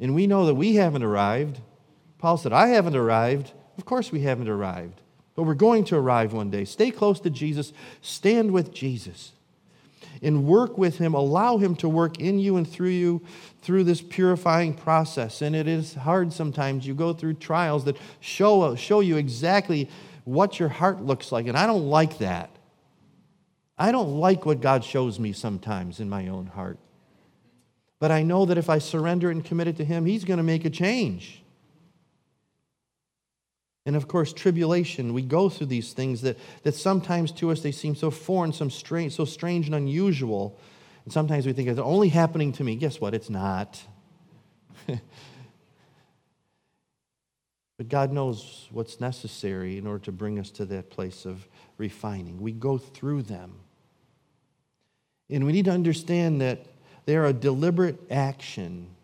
And 0.00 0.14
we 0.14 0.26
know 0.26 0.46
that 0.46 0.54
we 0.54 0.76
haven't 0.76 1.02
arrived. 1.02 1.60
Paul 2.16 2.38
said, 2.38 2.54
I 2.54 2.68
haven't 2.68 2.96
arrived. 2.96 3.52
Of 3.76 3.84
course, 3.84 4.10
we 4.10 4.20
haven't 4.22 4.48
arrived. 4.48 5.02
But 5.34 5.42
we're 5.42 5.52
going 5.52 5.84
to 5.84 5.96
arrive 5.96 6.32
one 6.32 6.48
day. 6.48 6.64
Stay 6.64 6.90
close 6.90 7.20
to 7.20 7.28
Jesus, 7.28 7.74
stand 8.00 8.52
with 8.52 8.72
Jesus 8.72 9.32
and 10.22 10.46
work 10.46 10.78
with 10.78 10.98
Him. 10.98 11.14
Allow 11.14 11.58
Him 11.58 11.76
to 11.76 11.88
work 11.88 12.18
in 12.18 12.38
you 12.38 12.56
and 12.56 12.68
through 12.68 12.90
you 12.90 13.22
through 13.62 13.84
this 13.84 14.00
purifying 14.00 14.74
process. 14.74 15.42
And 15.42 15.56
it 15.56 15.66
is 15.66 15.94
hard 15.94 16.32
sometimes. 16.32 16.86
You 16.86 16.94
go 16.94 17.12
through 17.12 17.34
trials 17.34 17.84
that 17.84 17.96
show, 18.20 18.74
show 18.76 19.00
you 19.00 19.16
exactly 19.16 19.88
what 20.24 20.58
your 20.58 20.68
heart 20.68 21.02
looks 21.02 21.32
like. 21.32 21.46
And 21.46 21.56
I 21.56 21.66
don't 21.66 21.88
like 21.88 22.18
that. 22.18 22.50
I 23.78 23.92
don't 23.92 24.18
like 24.18 24.46
what 24.46 24.60
God 24.60 24.84
shows 24.84 25.18
me 25.18 25.32
sometimes 25.32 26.00
in 26.00 26.08
my 26.08 26.28
own 26.28 26.46
heart. 26.46 26.78
But 27.98 28.10
I 28.10 28.22
know 28.22 28.44
that 28.46 28.58
if 28.58 28.68
I 28.70 28.78
surrender 28.78 29.30
and 29.30 29.44
commit 29.44 29.68
it 29.68 29.76
to 29.76 29.84
Him, 29.84 30.06
He's 30.06 30.24
going 30.24 30.38
to 30.38 30.42
make 30.42 30.64
a 30.64 30.70
change. 30.70 31.42
And 33.86 33.94
of 33.94 34.08
course, 34.08 34.32
tribulation, 34.32 35.14
we 35.14 35.22
go 35.22 35.48
through 35.48 35.68
these 35.68 35.92
things 35.92 36.22
that, 36.22 36.36
that 36.64 36.74
sometimes 36.74 37.30
to 37.32 37.52
us 37.52 37.60
they 37.60 37.70
seem 37.70 37.94
so 37.94 38.10
foreign, 38.10 38.52
some 38.52 38.68
strange, 38.68 39.14
so 39.14 39.24
strange 39.24 39.66
and 39.66 39.76
unusual. 39.76 40.58
And 41.04 41.12
sometimes 41.12 41.46
we 41.46 41.52
think 41.52 41.68
it's 41.68 41.78
only 41.78 42.08
happening 42.08 42.52
to 42.54 42.64
me. 42.64 42.74
Guess 42.74 43.00
what? 43.00 43.14
It's 43.14 43.30
not. 43.30 43.80
but 44.88 44.98
God 47.88 48.10
knows 48.12 48.66
what's 48.72 49.00
necessary 49.00 49.78
in 49.78 49.86
order 49.86 50.04
to 50.06 50.12
bring 50.12 50.40
us 50.40 50.50
to 50.50 50.64
that 50.64 50.90
place 50.90 51.24
of 51.24 51.46
refining. 51.78 52.40
We 52.40 52.50
go 52.50 52.78
through 52.78 53.22
them. 53.22 53.60
And 55.30 55.46
we 55.46 55.52
need 55.52 55.66
to 55.66 55.72
understand 55.72 56.40
that 56.40 56.66
they're 57.04 57.26
a 57.26 57.32
deliberate 57.32 58.00
action 58.10 58.95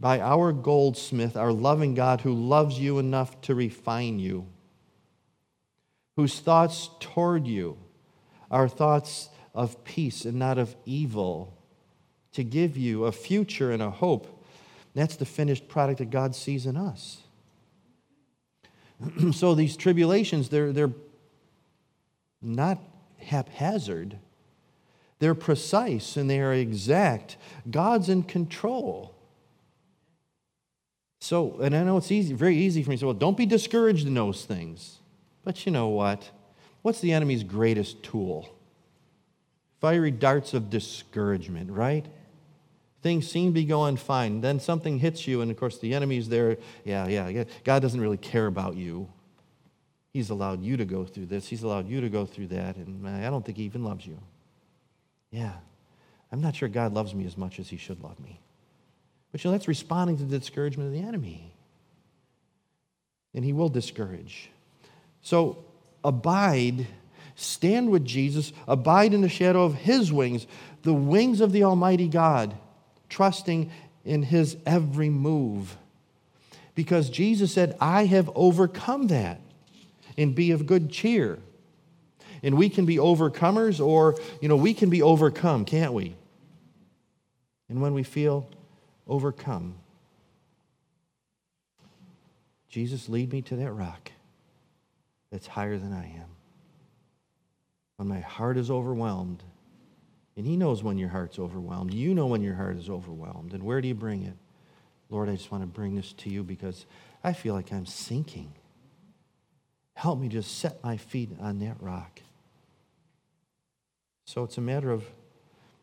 by 0.00 0.18
our 0.18 0.52
goldsmith, 0.52 1.36
our 1.36 1.52
loving 1.52 1.94
God 1.94 2.22
who 2.22 2.32
loves 2.32 2.78
you 2.78 2.98
enough 2.98 3.38
to 3.42 3.54
refine 3.54 4.18
you, 4.18 4.46
whose 6.16 6.40
thoughts 6.40 6.88
toward 6.98 7.46
you 7.46 7.76
are 8.50 8.66
thoughts 8.66 9.28
of 9.54 9.84
peace 9.84 10.24
and 10.24 10.38
not 10.38 10.56
of 10.56 10.74
evil, 10.86 11.56
to 12.32 12.42
give 12.42 12.76
you 12.76 13.04
a 13.04 13.12
future 13.12 13.70
and 13.72 13.82
a 13.82 13.90
hope. 13.90 14.44
That's 14.94 15.16
the 15.16 15.26
finished 15.26 15.68
product 15.68 15.98
that 15.98 16.10
God 16.10 16.34
sees 16.34 16.64
in 16.64 16.76
us. 16.76 17.22
so 19.32 19.54
these 19.54 19.76
tribulations, 19.76 20.48
they're, 20.48 20.72
they're 20.72 20.92
not 22.40 22.78
haphazard. 23.18 24.18
They're 25.18 25.34
precise 25.34 26.16
and 26.16 26.30
they 26.30 26.40
are 26.40 26.54
exact. 26.54 27.36
God's 27.70 28.08
in 28.08 28.22
control. 28.22 29.14
So, 31.20 31.58
and 31.60 31.76
I 31.76 31.84
know 31.84 31.98
it's 31.98 32.10
easy, 32.10 32.32
very 32.32 32.56
easy 32.56 32.82
for 32.82 32.90
me 32.90 32.96
to 32.96 33.00
say, 33.00 33.06
well, 33.06 33.14
don't 33.14 33.36
be 33.36 33.46
discouraged 33.46 34.06
in 34.06 34.14
those 34.14 34.44
things. 34.44 34.98
But 35.44 35.66
you 35.66 35.72
know 35.72 35.88
what? 35.88 36.30
What's 36.82 37.00
the 37.00 37.12
enemy's 37.12 37.44
greatest 37.44 38.02
tool? 38.02 38.48
Fiery 39.80 40.10
darts 40.10 40.54
of 40.54 40.70
discouragement, 40.70 41.70
right? 41.70 42.06
Things 43.02 43.30
seem 43.30 43.50
to 43.50 43.54
be 43.54 43.64
going 43.64 43.96
fine. 43.96 44.40
Then 44.40 44.60
something 44.60 44.98
hits 44.98 45.26
you, 45.26 45.42
and 45.42 45.50
of 45.50 45.58
course, 45.58 45.78
the 45.78 45.94
enemy's 45.94 46.28
there. 46.28 46.56
Yeah, 46.84 47.06
yeah, 47.06 47.44
God 47.64 47.80
doesn't 47.80 48.00
really 48.00 48.18
care 48.18 48.46
about 48.46 48.76
you. 48.76 49.08
He's 50.12 50.30
allowed 50.30 50.62
you 50.62 50.76
to 50.76 50.84
go 50.84 51.04
through 51.04 51.26
this, 51.26 51.46
He's 51.46 51.62
allowed 51.62 51.88
you 51.88 52.00
to 52.00 52.08
go 52.08 52.26
through 52.26 52.48
that, 52.48 52.76
and 52.76 53.06
I 53.06 53.30
don't 53.30 53.44
think 53.44 53.58
He 53.58 53.64
even 53.64 53.84
loves 53.84 54.06
you. 54.06 54.18
Yeah, 55.30 55.52
I'm 56.32 56.40
not 56.40 56.56
sure 56.56 56.68
God 56.68 56.92
loves 56.92 57.14
me 57.14 57.26
as 57.26 57.36
much 57.36 57.60
as 57.60 57.68
He 57.68 57.76
should 57.76 58.02
love 58.02 58.18
me. 58.20 58.40
But 59.32 59.44
you 59.44 59.50
know, 59.50 59.52
that's 59.56 59.68
responding 59.68 60.16
to 60.18 60.24
the 60.24 60.38
discouragement 60.38 60.88
of 60.88 60.94
the 61.00 61.06
enemy. 61.06 61.52
And 63.34 63.44
he 63.44 63.52
will 63.52 63.68
discourage. 63.68 64.50
So 65.22 65.64
abide, 66.02 66.86
stand 67.36 67.90
with 67.90 68.04
Jesus, 68.04 68.52
abide 68.66 69.14
in 69.14 69.20
the 69.20 69.28
shadow 69.28 69.64
of 69.64 69.74
his 69.74 70.12
wings, 70.12 70.46
the 70.82 70.94
wings 70.94 71.40
of 71.40 71.52
the 71.52 71.64
Almighty 71.64 72.08
God, 72.08 72.56
trusting 73.08 73.70
in 74.04 74.22
his 74.22 74.56
every 74.66 75.10
move. 75.10 75.76
Because 76.74 77.10
Jesus 77.10 77.52
said, 77.52 77.76
I 77.80 78.06
have 78.06 78.30
overcome 78.34 79.08
that, 79.08 79.40
and 80.16 80.34
be 80.34 80.50
of 80.50 80.66
good 80.66 80.90
cheer. 80.90 81.38
And 82.42 82.56
we 82.56 82.68
can 82.70 82.86
be 82.86 82.96
overcomers, 82.96 83.84
or, 83.84 84.16
you 84.40 84.48
know, 84.48 84.56
we 84.56 84.74
can 84.74 84.90
be 84.90 85.02
overcome, 85.02 85.64
can't 85.64 85.92
we? 85.92 86.16
And 87.68 87.80
when 87.80 87.94
we 87.94 88.02
feel 88.02 88.48
overcome. 89.10 89.74
Jesus, 92.68 93.08
lead 93.08 93.32
me 93.32 93.42
to 93.42 93.56
that 93.56 93.72
rock 93.72 94.12
that's 95.30 95.48
higher 95.48 95.76
than 95.76 95.92
I 95.92 96.06
am. 96.06 96.28
when 97.96 98.08
my 98.08 98.20
heart 98.20 98.56
is 98.56 98.70
overwhelmed, 98.70 99.42
and 100.36 100.46
He 100.46 100.56
knows 100.56 100.82
when 100.82 100.96
your 100.96 101.10
heart's 101.10 101.38
overwhelmed. 101.38 101.92
You 101.92 102.14
know 102.14 102.26
when 102.26 102.40
your 102.40 102.54
heart 102.54 102.78
is 102.78 102.88
overwhelmed. 102.88 103.52
And 103.52 103.62
where 103.62 103.82
do 103.82 103.88
you 103.88 103.94
bring 103.94 104.22
it? 104.22 104.36
Lord, 105.10 105.28
I 105.28 105.36
just 105.36 105.52
want 105.52 105.64
to 105.64 105.66
bring 105.66 105.96
this 105.96 106.14
to 106.14 106.30
you 106.30 106.42
because 106.42 106.86
I 107.22 107.34
feel 107.34 107.52
like 107.52 107.72
I'm 107.72 107.84
sinking. 107.84 108.52
Help 109.92 110.18
me 110.18 110.28
just 110.28 110.56
set 110.58 110.82
my 110.82 110.96
feet 110.96 111.28
on 111.40 111.58
that 111.58 111.76
rock. 111.80 112.20
So 114.24 114.44
it's 114.44 114.56
a 114.56 114.62
matter 114.62 114.90
of, 114.90 115.04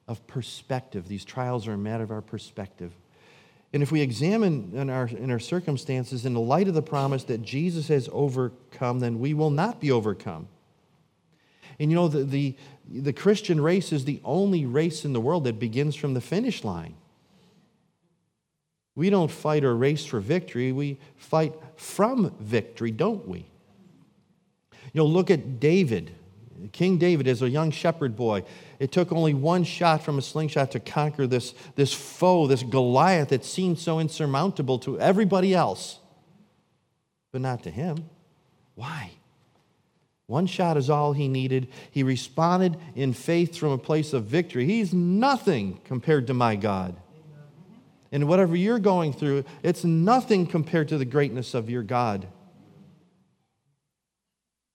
of 0.08 0.26
perspective. 0.26 1.08
These 1.08 1.26
trials 1.26 1.68
are 1.68 1.74
a 1.74 1.78
matter 1.78 2.04
of 2.04 2.10
our 2.10 2.22
perspective. 2.22 2.94
And 3.74 3.84
if 3.84 3.92
we 3.92 4.02
examine 4.02 4.72
in 4.74 4.90
our, 4.90 5.08
in 5.08 5.30
our 5.30 5.40
circumstances 5.40 6.26
in 6.26 6.34
the 6.34 6.40
light 6.40 6.68
of 6.68 6.74
the 6.74 6.82
promise 6.82 7.24
that 7.26 7.42
Jesus 7.42 7.90
has 7.90 8.10
overcome, 8.12 9.00
then 9.00 9.20
we 9.20 9.34
will 9.34 9.50
not 9.50 9.80
be 9.80 9.92
overcome. 9.92 10.48
And 11.80 11.92
you 11.92 11.96
know, 11.96 12.08
the, 12.08 12.24
the, 12.24 12.56
the 12.90 13.14
Christian 13.14 13.62
race 13.62 13.92
is 13.92 14.06
the 14.06 14.22
only 14.24 14.66
race 14.66 15.06
in 15.06 15.14
the 15.14 15.22
world 15.22 15.44
that 15.44 15.60
begins 15.60 15.96
from 15.96 16.14
the 16.14 16.22
finish 16.22 16.64
line. 16.64 16.96
We 18.96 19.12
don't 19.12 19.30
fight 19.30 19.64
or 19.64 19.76
race 19.76 20.06
for 20.06 20.20
victory, 20.20 20.72
we 20.72 20.98
fight 21.18 21.54
from 21.76 22.34
victory, 22.40 22.90
don't 22.90 23.28
we? 23.28 23.46
You 24.94 25.04
know, 25.04 25.06
look 25.06 25.30
at 25.30 25.60
David, 25.60 26.16
King 26.72 26.98
David 26.98 27.28
as 27.28 27.44
a 27.44 27.50
young 27.50 27.70
shepherd 27.70 28.16
boy. 28.16 28.44
It 28.80 28.92
took 28.92 29.12
only 29.12 29.34
one 29.34 29.64
shot 29.64 30.04
from 30.04 30.18
a 30.18 30.22
slingshot 30.22 30.72
to 30.72 30.80
conquer 30.80 31.26
this, 31.26 31.54
this 31.76 31.94
foe, 31.94 32.48
this 32.48 32.64
Goliath 32.64 33.30
that 33.30 33.44
seemed 33.44 33.80
so 33.80 34.00
insurmountable 34.00 34.80
to 34.80 35.00
everybody 35.00 35.56
else, 35.56 36.00
but 37.32 37.42
not 37.42 37.64
to 37.64 37.72
him. 37.72 38.10
Why? 38.76 39.12
One 40.28 40.46
shot 40.46 40.78
is 40.78 40.90
all 40.90 41.14
he 41.14 41.28
needed. 41.28 41.70
He 41.90 42.04
responded 42.04 42.78
in 42.96 43.14
faith 43.14 43.58
from 43.58 43.72
a 43.72 43.78
place 43.78 44.14
of 44.14 44.26
victory. 44.26 44.66
He's 44.66 44.94
nothing 44.94 45.80
compared 45.86 46.28
to 46.28 46.34
my 46.34 46.56
God. 46.56 46.96
And 48.12 48.28
whatever 48.28 48.56
you're 48.56 48.80
going 48.80 49.14
through, 49.14 49.46
it's 49.64 49.84
nothing 49.84 50.46
compared 50.46 50.90
to 50.90 50.98
the 50.98 51.06
greatness 51.06 51.54
of 51.54 51.70
your 51.70 51.84
God. 51.84 52.28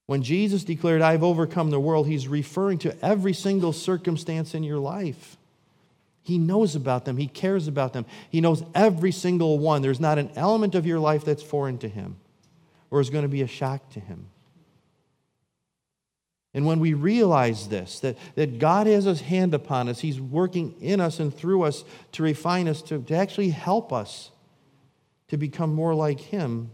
When 0.07 0.22
Jesus 0.22 0.64
declared, 0.64 1.00
I've 1.00 1.22
overcome 1.22 1.70
the 1.70 1.80
world, 1.80 2.07
he's 2.07 2.28
referring 2.28 2.78
to 2.78 3.05
every 3.05 3.32
single 3.32 3.72
circumstance 3.72 4.55
in 4.55 4.62
your 4.62 4.78
life. 4.78 5.36
He 6.22 6.38
knows 6.38 6.76
about 6.76 7.05
them, 7.05 7.16
he 7.16 7.26
cares 7.26 7.66
about 7.66 7.92
them, 7.92 8.07
he 8.30 8.40
knows 8.40 8.62
every 8.74 9.12
single 9.12 9.59
one. 9.59 9.82
There's 9.82 10.00
not 10.00 10.18
an 10.18 10.30
element 10.36 10.74
of 10.74 10.86
your 10.86 11.00
life 11.00 11.24
that's 11.24 11.42
foreign 11.42 11.78
to 11.78 11.88
him 11.88 12.16
or 12.90 13.00
is 13.00 13.11
going 13.11 13.22
to 13.22 13.28
be 13.28 13.42
a 13.42 13.46
shock 13.46 13.90
to 13.90 14.00
him. 14.00 14.26
And 16.55 16.66
when 16.66 16.80
we 16.80 16.92
realize 16.92 17.68
this, 17.68 18.00
that, 18.00 18.18
that 18.34 18.59
God 18.59 18.86
has 18.86 19.05
his 19.05 19.22
hand 19.22 19.55
upon 19.55 19.88
us, 19.88 20.00
he's 20.00 20.20
working 20.20 20.74
in 20.80 21.00
us 21.00 21.18
and 21.18 21.34
through 21.34 21.62
us 21.62 21.84
to 22.12 22.22
refine 22.22 22.68
us, 22.68 22.82
to, 22.82 23.00
to 23.00 23.14
actually 23.14 23.50
help 23.50 23.92
us 23.92 24.30
to 25.28 25.38
become 25.38 25.74
more 25.74 25.94
like 25.94 26.20
him, 26.20 26.70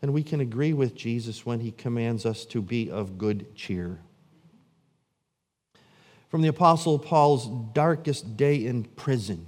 then 0.00 0.12
we 0.12 0.22
can 0.22 0.40
agree 0.40 0.72
with 0.72 0.94
Jesus 0.94 1.44
when 1.44 1.60
he 1.60 1.70
commands 1.72 2.24
us 2.24 2.44
to 2.46 2.62
be 2.62 2.90
of 2.90 3.18
good 3.18 3.54
cheer. 3.54 4.00
From 6.28 6.42
the 6.42 6.48
Apostle 6.48 6.98
Paul's 6.98 7.48
darkest 7.74 8.36
day 8.36 8.64
in 8.64 8.84
prison, 8.84 9.46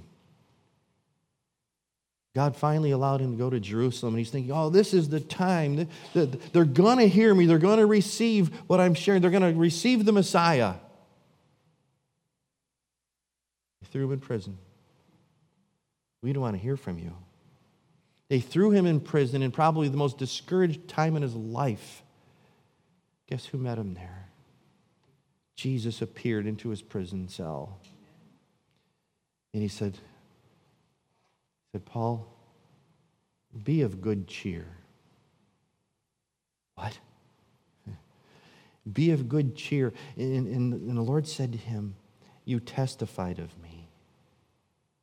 God 2.35 2.55
finally 2.55 2.91
allowed 2.91 3.21
him 3.21 3.33
to 3.33 3.37
go 3.37 3.49
to 3.49 3.59
Jerusalem, 3.59 4.15
and 4.15 4.19
he's 4.19 4.31
thinking, 4.31 4.51
oh, 4.51 4.69
this 4.69 4.93
is 4.93 5.07
the 5.07 5.19
time. 5.19 5.87
They're 6.13 6.65
going 6.65 6.97
to 6.97 7.07
hear 7.07 7.33
me. 7.33 7.45
They're 7.45 7.59
going 7.59 7.77
to 7.77 7.85
receive 7.85 8.49
what 8.67 8.79
I'm 8.79 8.95
sharing. 8.95 9.21
They're 9.21 9.31
going 9.31 9.53
to 9.53 9.59
receive 9.59 10.03
the 10.03 10.11
Messiah. 10.11 10.73
They 13.81 13.87
threw 13.87 14.05
him 14.05 14.13
in 14.13 14.19
prison. 14.19 14.57
We 16.23 16.33
don't 16.33 16.41
want 16.41 16.55
to 16.55 16.61
hear 16.61 16.75
from 16.75 16.97
you. 16.97 17.15
They 18.29 18.39
threw 18.39 18.71
him 18.71 18.85
in 18.85 18.99
prison 18.99 19.41
in 19.41 19.51
probably 19.51 19.89
the 19.89 19.97
most 19.97 20.17
discouraged 20.17 20.87
time 20.87 21.15
in 21.15 21.21
his 21.21 21.35
life. 21.35 22.03
Guess 23.27 23.45
who 23.47 23.57
met 23.57 23.77
him 23.77 23.93
there? 23.93 24.29
Jesus 25.55 26.01
appeared 26.01 26.47
into 26.47 26.69
his 26.69 26.81
prison 26.81 27.27
cell. 27.27 27.79
And 29.53 29.61
he 29.61 29.67
said, 29.67 29.97
said, 31.71 31.85
Paul, 31.85 32.27
be 33.63 33.81
of 33.81 34.01
good 34.01 34.27
cheer. 34.27 34.65
What? 36.75 36.97
Be 38.93 39.11
of 39.11 39.29
good 39.29 39.55
cheer. 39.55 39.93
And, 40.17 40.47
and, 40.47 40.73
and, 40.73 40.97
the 40.97 41.03
Lord 41.03 41.27
said 41.27 41.51
to 41.51 41.57
him, 41.57 41.95
You 42.45 42.59
testified 42.59 43.37
of 43.37 43.55
me. 43.61 43.89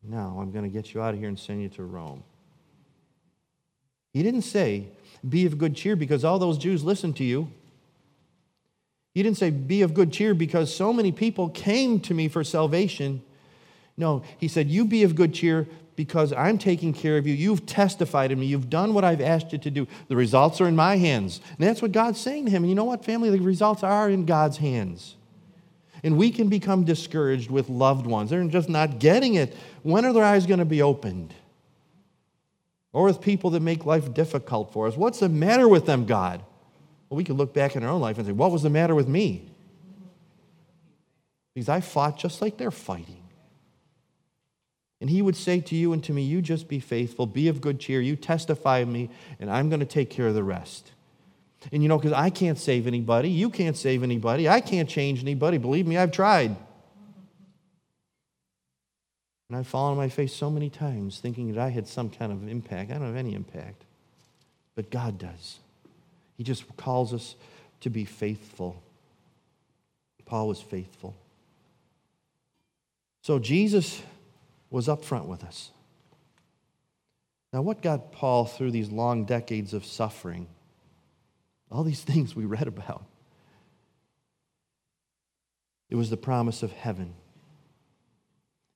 Now 0.03 0.39
I'm 0.41 0.51
going 0.51 0.65
to 0.65 0.71
get 0.71 0.95
you 0.95 1.01
out 1.01 1.15
of 1.15 1.21
here 1.21 1.29
and 1.29 1.39
send 1.39 1.63
you 1.63 1.69
to 1.71 1.85
Rome. 1.85 2.25
He 4.13 4.23
didn't 4.23 4.43
say, 4.43 4.89
Be 5.27 5.47
of 5.47 5.59
good 5.59 5.77
cheer 5.77 5.97
because 5.97 6.25
all 6.25 6.39
those 6.39 6.59
Jews 6.59 6.85
listened 6.85 7.17
to 7.17 7.25
you. 7.25 7.51
He 9.15 9.23
didn't 9.23 9.39
say, 9.39 9.51
Be 9.51 9.83
of 9.83 9.95
good 9.95 10.13
cheer 10.13 10.35
because 10.35 10.75
so 10.75 10.93
many 10.93 11.13
people 11.13 11.49
came 11.49 12.01
to 12.01 12.15
me 12.15 12.29
for 12.29 12.45
salvation. 12.45 13.23
No, 13.97 14.23
he 14.39 14.49
said, 14.49 14.69
You 14.69 14.85
be 14.85 15.03
of 15.03 15.15
good 15.15 15.35
cheer 15.35 15.67
because 15.97 16.33
I'm 16.33 16.57
taking 16.57 16.95
care 16.95 17.19
of 17.19 17.27
you. 17.27 17.35
You've 17.35 17.67
testified 17.67 18.31
to 18.31 18.37
me. 18.37 18.47
You've 18.47 18.71
done 18.71 18.95
what 18.95 19.05
I've 19.05 19.21
asked 19.21 19.53
you 19.53 19.59
to 19.59 19.71
do. 19.71 19.87
The 20.09 20.17
results 20.17 20.61
are 20.61 20.67
in 20.67 20.75
my 20.75 20.97
hands. 20.97 21.41
And 21.59 21.69
that's 21.69 21.83
what 21.83 21.93
God's 21.93 22.19
saying 22.19 22.47
to 22.47 22.51
him. 22.51 22.63
And 22.63 22.71
you 22.71 22.75
know 22.75 22.85
what, 22.85 23.05
family? 23.05 23.29
The 23.29 23.39
results 23.41 23.83
are 23.83 24.09
in 24.09 24.25
God's 24.25 24.57
hands. 24.57 25.17
And 26.03 26.17
we 26.17 26.31
can 26.31 26.49
become 26.49 26.85
discouraged 26.85 27.51
with 27.51 27.69
loved 27.69 28.07
ones. 28.07 28.31
They're 28.31 28.43
just 28.45 28.71
not 28.71 28.99
getting 28.99 29.35
it. 29.35 29.55
When 29.83 30.07
are 30.07 30.15
their 30.15 30.25
eyes 30.25 30.47
going 30.47 30.61
to 30.61 30.65
be 30.65 30.81
opened? 30.81 31.35
Or 32.93 33.05
with 33.05 33.21
people 33.21 33.51
that 33.51 33.61
make 33.61 33.87
life 33.87 34.13
difficult 34.13 34.73
for 34.73 34.87
us. 34.87 34.97
What's 34.97 35.21
the 35.21 35.29
matter 35.29 35.69
with 35.69 35.87
them, 35.87 36.07
God? 36.07 36.43
Well, 37.09 37.17
we 37.17 37.25
could 37.25 37.37
look 37.37 37.55
back 37.55 37.77
in 37.77 37.83
our 37.83 37.91
own 37.91 38.01
life 38.01 38.19
and 38.19 38.27
say, 38.27 38.33
What 38.33 38.51
was 38.51 38.63
the 38.63 38.71
matter 38.71 38.95
with 38.95 39.09
me? 39.09 39.51
Because 41.55 41.69
I 41.69 41.81
fought 41.81 42.19
just 42.19 42.41
like 42.41 42.57
they're 42.57 42.71
fighting. 42.71 43.23
And 45.01 45.09
he 45.09 45.23
would 45.23 45.37
say 45.37 45.61
to 45.61 45.77
you 45.77 45.93
and 45.93 46.05
to 46.05 46.13
me, 46.13 46.23
You 46.23 46.43
just 46.43 46.69
be 46.69 46.81
faithful, 46.81 47.27
be 47.27 47.49
of 47.49 47.61
good 47.61 47.81
cheer, 47.81 48.01
you 48.01 48.17
testify 48.17 48.79
of 48.79 48.89
me, 48.89 49.11
and 49.39 49.51
I'm 49.51 49.69
going 49.69 49.81
to 49.81 49.87
take 49.87 50.11
care 50.11 50.27
of 50.27 50.35
the 50.35 50.43
rest. 50.43 50.93
And 51.73 51.83
you 51.83 51.89
know, 51.89 51.99
because 51.99 52.13
I 52.13 52.31
can't 52.31 52.59
save 52.59 52.87
anybody, 52.87 53.29
you 53.29 53.51
can't 53.51 53.77
save 53.77 54.03
anybody, 54.03 54.49
I 54.49 54.61
can't 54.61 54.89
change 54.89 55.21
anybody. 55.21 55.59
Believe 55.59 55.87
me, 55.87 55.97
I've 55.97 56.13
tried. 56.13 56.57
And 59.51 59.59
I've 59.59 59.67
fallen 59.67 59.91
on 59.91 59.97
my 59.97 60.09
face 60.09 60.33
so 60.33 60.49
many 60.49 60.71
times 60.71 61.19
thinking 61.19 61.53
that 61.53 61.61
I 61.61 61.71
had 61.71 61.89
some 61.89 62.09
kind 62.09 62.31
of 62.31 62.47
impact. 62.47 62.93
I 62.93 62.95
don't 62.95 63.09
have 63.09 63.17
any 63.17 63.35
impact. 63.35 63.83
But 64.77 64.91
God 64.91 65.19
does. 65.19 65.59
He 66.37 66.45
just 66.45 66.65
calls 66.77 67.13
us 67.13 67.35
to 67.81 67.91
be 67.91 68.05
faithful. 68.05 68.81
Paul 70.25 70.47
was 70.47 70.61
faithful. 70.61 71.17
So 73.23 73.41
Jesus 73.41 74.01
was 74.71 74.89
up 74.89 75.05
front 75.05 75.27
with 75.27 75.43
us. 75.43 75.73
Now, 77.53 77.63
what 77.63 77.83
got 77.83 78.13
Paul 78.13 78.45
through 78.45 78.71
these 78.71 78.91
long 78.91 79.25
decades 79.25 79.75
of 79.75 79.85
suffering? 79.85 80.47
All 81.73 81.83
these 81.83 82.03
things 82.05 82.37
we 82.37 82.45
read 82.45 82.69
about. 82.69 83.05
It 85.89 85.97
was 85.97 86.09
the 86.09 86.17
promise 86.17 86.63
of 86.63 86.71
heaven. 86.71 87.15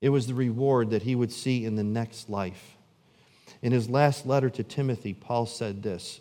It 0.05 0.11
was 0.11 0.27
the 0.27 0.35
reward 0.35 0.91
that 0.91 1.05
he 1.05 1.15
would 1.15 1.33
see 1.33 1.65
in 1.65 1.77
the 1.77 1.83
next 1.83 2.29
life. 2.29 2.77
In 3.63 3.73
his 3.73 3.89
last 3.89 4.27
letter 4.27 4.51
to 4.51 4.63
Timothy, 4.63 5.15
Paul 5.15 5.47
said 5.47 5.83
this 5.83 6.21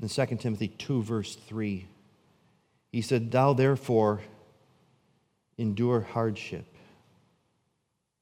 in 0.00 0.08
2 0.08 0.36
Timothy 0.36 0.68
2, 0.68 1.02
verse 1.02 1.34
3. 1.34 1.88
He 2.92 3.02
said, 3.02 3.32
Thou 3.32 3.54
therefore 3.54 4.20
endure 5.58 6.02
hardship 6.02 6.64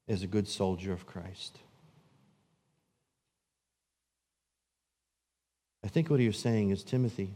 as 0.07 0.23
a 0.23 0.27
good 0.27 0.47
soldier 0.47 0.91
of 0.91 1.05
Christ. 1.05 1.59
I 5.83 5.89
think 5.89 6.09
what 6.09 6.19
he 6.19 6.25
was 6.25 6.39
saying 6.39 6.71
is 6.71 6.83
Timothy, 6.83 7.35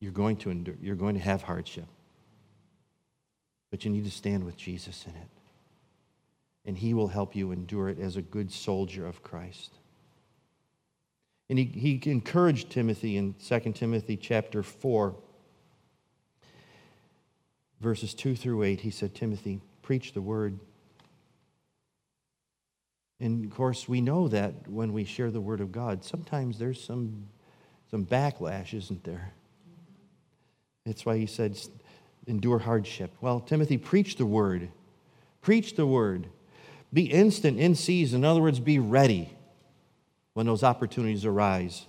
you're 0.00 0.10
going 0.10 0.38
to 0.38 0.48
endure, 0.48 0.76
you're 0.80 0.96
going 0.96 1.16
to 1.16 1.20
have 1.20 1.42
hardship. 1.42 1.84
But 3.70 3.84
you 3.84 3.90
need 3.90 4.04
to 4.04 4.10
stand 4.10 4.44
with 4.44 4.56
Jesus 4.56 5.04
in 5.06 5.14
it. 5.14 5.28
And 6.64 6.76
he 6.76 6.94
will 6.94 7.08
help 7.08 7.34
you 7.34 7.52
endure 7.52 7.88
it 7.88 7.98
as 7.98 8.16
a 8.16 8.22
good 8.22 8.52
soldier 8.52 9.06
of 9.06 9.22
Christ. 9.22 9.72
And 11.48 11.58
he, 11.58 11.64
he 11.64 12.10
encouraged 12.10 12.70
Timothy 12.70 13.16
in 13.16 13.34
2 13.34 13.72
Timothy 13.72 14.16
chapter 14.16 14.62
4, 14.62 15.14
verses 17.80 18.12
2 18.14 18.36
through 18.36 18.64
8. 18.64 18.80
He 18.80 18.90
said, 18.90 19.14
Timothy, 19.14 19.60
preach 19.82 20.12
the 20.12 20.20
word. 20.20 20.58
And 23.20 23.44
of 23.44 23.50
course, 23.50 23.88
we 23.88 24.00
know 24.00 24.28
that 24.28 24.68
when 24.68 24.92
we 24.92 25.04
share 25.04 25.30
the 25.30 25.40
Word 25.40 25.60
of 25.60 25.72
God, 25.72 26.04
sometimes 26.04 26.58
there's 26.58 26.82
some, 26.82 27.26
some 27.90 28.04
backlash, 28.04 28.74
isn't 28.74 29.02
there? 29.04 29.32
That's 30.86 31.04
why 31.04 31.18
he 31.18 31.26
said, 31.26 31.58
endure 32.28 32.60
hardship. 32.60 33.12
Well, 33.20 33.40
Timothy, 33.40 33.78
preach 33.78 34.16
the 34.16 34.26
word. 34.26 34.68
Preach 35.40 35.76
the 35.76 35.86
word. 35.86 36.28
Be 36.92 37.04
instant 37.04 37.58
in 37.58 37.74
season. 37.74 38.20
In 38.20 38.24
other 38.24 38.42
words, 38.42 38.60
be 38.60 38.78
ready 38.78 39.36
when 40.34 40.46
those 40.46 40.62
opportunities 40.62 41.24
arise. 41.24 41.86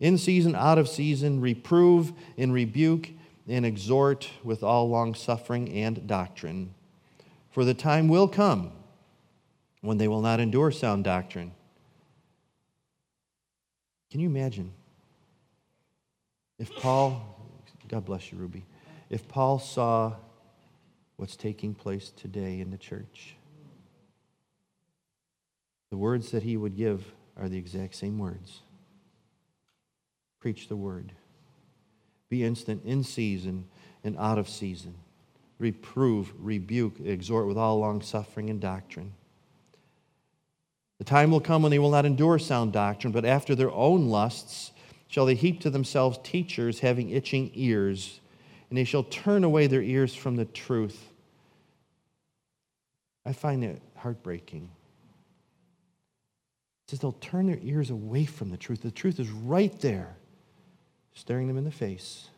In 0.00 0.16
season, 0.16 0.54
out 0.54 0.78
of 0.78 0.88
season, 0.88 1.40
reprove 1.40 2.12
and 2.36 2.52
rebuke 2.52 3.10
and 3.48 3.66
exhort 3.66 4.30
with 4.44 4.62
all 4.62 4.88
long 4.88 5.14
suffering 5.14 5.68
and 5.72 6.06
doctrine. 6.06 6.74
For 7.50 7.64
the 7.64 7.74
time 7.74 8.08
will 8.08 8.28
come 8.28 8.72
when 9.80 9.98
they 9.98 10.06
will 10.06 10.20
not 10.20 10.38
endure 10.38 10.70
sound 10.70 11.04
doctrine. 11.04 11.52
Can 14.10 14.20
you 14.20 14.28
imagine 14.28 14.72
if 16.58 16.74
Paul, 16.76 17.22
God 17.88 18.04
bless 18.04 18.30
you, 18.30 18.38
Ruby, 18.38 18.64
if 19.10 19.28
Paul 19.28 19.58
saw 19.58 20.14
what's 21.16 21.36
taking 21.36 21.74
place 21.74 22.10
today 22.10 22.60
in 22.60 22.70
the 22.70 22.78
church? 22.78 23.34
The 25.90 25.96
words 25.96 26.30
that 26.30 26.42
he 26.42 26.56
would 26.56 26.76
give 26.76 27.12
are 27.36 27.48
the 27.48 27.58
exact 27.58 27.94
same 27.94 28.18
words. 28.18 28.60
Preach 30.40 30.68
the 30.68 30.76
word. 30.76 31.12
Be 32.28 32.44
instant 32.44 32.84
in 32.84 33.02
season 33.02 33.66
and 34.04 34.16
out 34.18 34.38
of 34.38 34.48
season. 34.48 34.94
Reprove, 35.58 36.32
rebuke, 36.38 37.00
exhort 37.00 37.46
with 37.46 37.56
all 37.56 37.78
long 37.78 38.02
suffering 38.02 38.50
and 38.50 38.60
doctrine. 38.60 39.12
The 40.98 41.04
time 41.04 41.30
will 41.30 41.40
come 41.40 41.62
when 41.62 41.70
they 41.70 41.78
will 41.78 41.90
not 41.90 42.06
endure 42.06 42.38
sound 42.38 42.72
doctrine, 42.72 43.12
but 43.12 43.24
after 43.24 43.54
their 43.54 43.70
own 43.70 44.08
lusts 44.08 44.72
shall 45.06 45.26
they 45.26 45.34
heap 45.34 45.60
to 45.60 45.70
themselves 45.70 46.18
teachers 46.22 46.80
having 46.80 47.10
itching 47.10 47.50
ears, 47.54 48.20
and 48.68 48.78
they 48.78 48.84
shall 48.84 49.04
turn 49.04 49.44
away 49.44 49.66
their 49.66 49.82
ears 49.82 50.14
from 50.14 50.36
the 50.36 50.44
truth. 50.44 51.08
I 53.24 53.32
find 53.32 53.62
that 53.62 53.80
heartbreaking. 53.96 54.70
It 56.84 56.90
says 56.90 57.00
they'll 57.00 57.12
turn 57.12 57.46
their 57.46 57.58
ears 57.62 57.90
away 57.90 58.24
from 58.24 58.50
the 58.50 58.56
truth. 58.56 58.82
The 58.82 58.90
truth 58.90 59.20
is 59.20 59.30
right 59.30 59.78
there, 59.80 60.16
staring 61.14 61.48
them 61.48 61.58
in 61.58 61.64
the 61.64 61.70
face. 61.70 62.28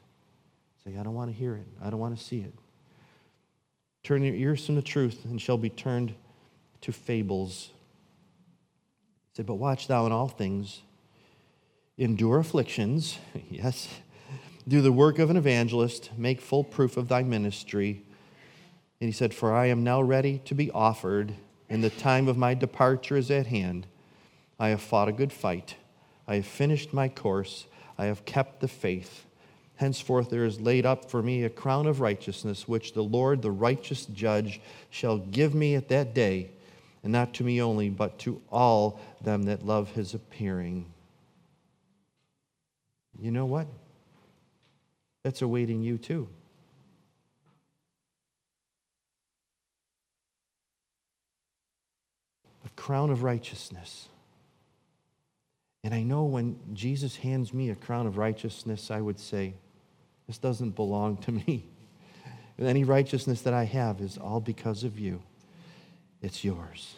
Say, 0.85 0.97
I 0.97 1.03
don't 1.03 1.15
want 1.15 1.31
to 1.31 1.37
hear 1.37 1.55
it. 1.57 1.67
I 1.83 1.91
don't 1.91 2.01
want 2.01 2.19
to 2.19 2.25
see 2.25 2.41
it. 2.41 2.55
Turn 4.03 4.23
your 4.23 4.35
ears 4.35 4.65
from 4.65 4.77
the 4.77 4.83
truth 4.83 5.25
and 5.25 5.41
shall 5.41 5.59
be 5.59 5.69
turned 5.69 6.15
to 6.81 6.93
fables. 6.93 7.71
Said, 9.35 9.47
But 9.47 9.57
watch 9.57 9.89
thou 9.89 10.07
in 10.07 10.13
all 10.13 10.29
things, 10.29 10.81
endure 11.99 12.39
afflictions, 12.39 13.19
yes, 13.51 13.89
do 14.69 14.81
the 14.81 14.93
work 14.93 15.19
of 15.19 15.31
an 15.31 15.37
evangelist, 15.37 16.11
make 16.17 16.41
full 16.41 16.65
proof 16.65 16.97
of 16.97 17.09
thy 17.09 17.23
ministry. 17.23 18.03
And 19.01 19.09
he 19.09 19.13
said, 19.13 19.33
For 19.33 19.55
I 19.55 19.67
am 19.67 19.85
now 19.85 20.03
ready 20.03 20.39
to 20.45 20.55
be 20.55 20.71
offered, 20.71 21.35
and 21.69 21.83
the 21.83 21.91
time 21.91 22.29
of 22.29 22.37
my 22.37 22.55
departure 22.55 23.17
is 23.17 23.31
at 23.31 23.47
hand. 23.47 23.87
I 24.59 24.69
have 24.69 24.83
fought 24.83 25.09
a 25.09 25.13
good 25.13 25.33
fight. 25.33 25.77
I 26.29 26.37
have 26.37 26.47
finished 26.47 26.93
my 26.93 27.09
course. 27.09 27.67
I 27.97 28.05
have 28.07 28.25
kept 28.25 28.61
the 28.61 28.69
faith. 28.69 29.25
Henceforth 29.77 30.29
there 30.29 30.45
is 30.45 30.61
laid 30.61 30.85
up 30.85 31.11
for 31.11 31.23
me 31.23 31.43
a 31.43 31.49
crown 31.49 31.87
of 31.87 32.01
righteousness, 32.01 32.69
which 32.69 32.93
the 32.93 33.03
Lord, 33.03 33.41
the 33.41 33.51
righteous 33.51 34.05
judge, 34.05 34.61
shall 34.91 35.17
give 35.17 35.55
me 35.55 35.75
at 35.75 35.89
that 35.89 36.15
day, 36.15 36.51
and 37.03 37.11
not 37.11 37.33
to 37.35 37.45
me 37.45 37.63
only, 37.63 37.89
but 37.89 38.19
to 38.21 38.43
all 38.51 39.01
them 39.23 39.45
that 39.45 39.65
love 39.65 39.93
his 39.93 40.13
appearing. 40.13 40.85
You 43.19 43.31
know 43.31 43.47
what? 43.47 43.67
That's 45.23 45.43
awaiting 45.43 45.83
you 45.83 45.99
too. 45.99 46.29
A 52.65 52.69
crown 52.71 53.11
of 53.11 53.23
righteousness. 53.23 54.09
And 55.83 55.95
I 55.95 56.03
know 56.03 56.25
when 56.25 56.59
Jesus 56.75 57.17
hands 57.17 57.55
me 57.55 57.71
a 57.71 57.75
crown 57.75 58.07
of 58.07 58.19
righteousness, 58.19 58.91
I 58.91 59.01
would 59.01 59.19
say, 59.19 59.55
This 60.27 60.39
doesn't 60.39 60.77
belong 60.77 61.17
to 61.19 61.33
me. 61.33 61.65
Any 62.59 62.85
righteousness 62.85 63.43
that 63.43 63.55
I 63.55 63.65
have 63.65 64.01
is 64.01 64.19
all 64.19 64.41
because 64.41 64.85
of 64.85 64.99
you. 64.99 65.23
It's 66.21 66.45
yours. 66.45 66.97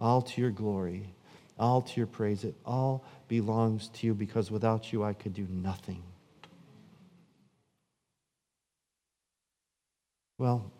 All 0.00 0.22
to 0.22 0.40
your 0.40 0.50
glory, 0.50 1.14
all 1.58 1.82
to 1.82 1.96
your 1.96 2.06
praise. 2.06 2.44
It 2.44 2.54
all 2.64 3.04
belongs 3.26 3.88
to 3.88 4.06
you 4.06 4.14
because 4.14 4.50
without 4.50 4.92
you, 4.92 5.02
I 5.02 5.14
could 5.14 5.34
do 5.34 5.46
nothing. 5.50 6.02
Well, 10.38 10.70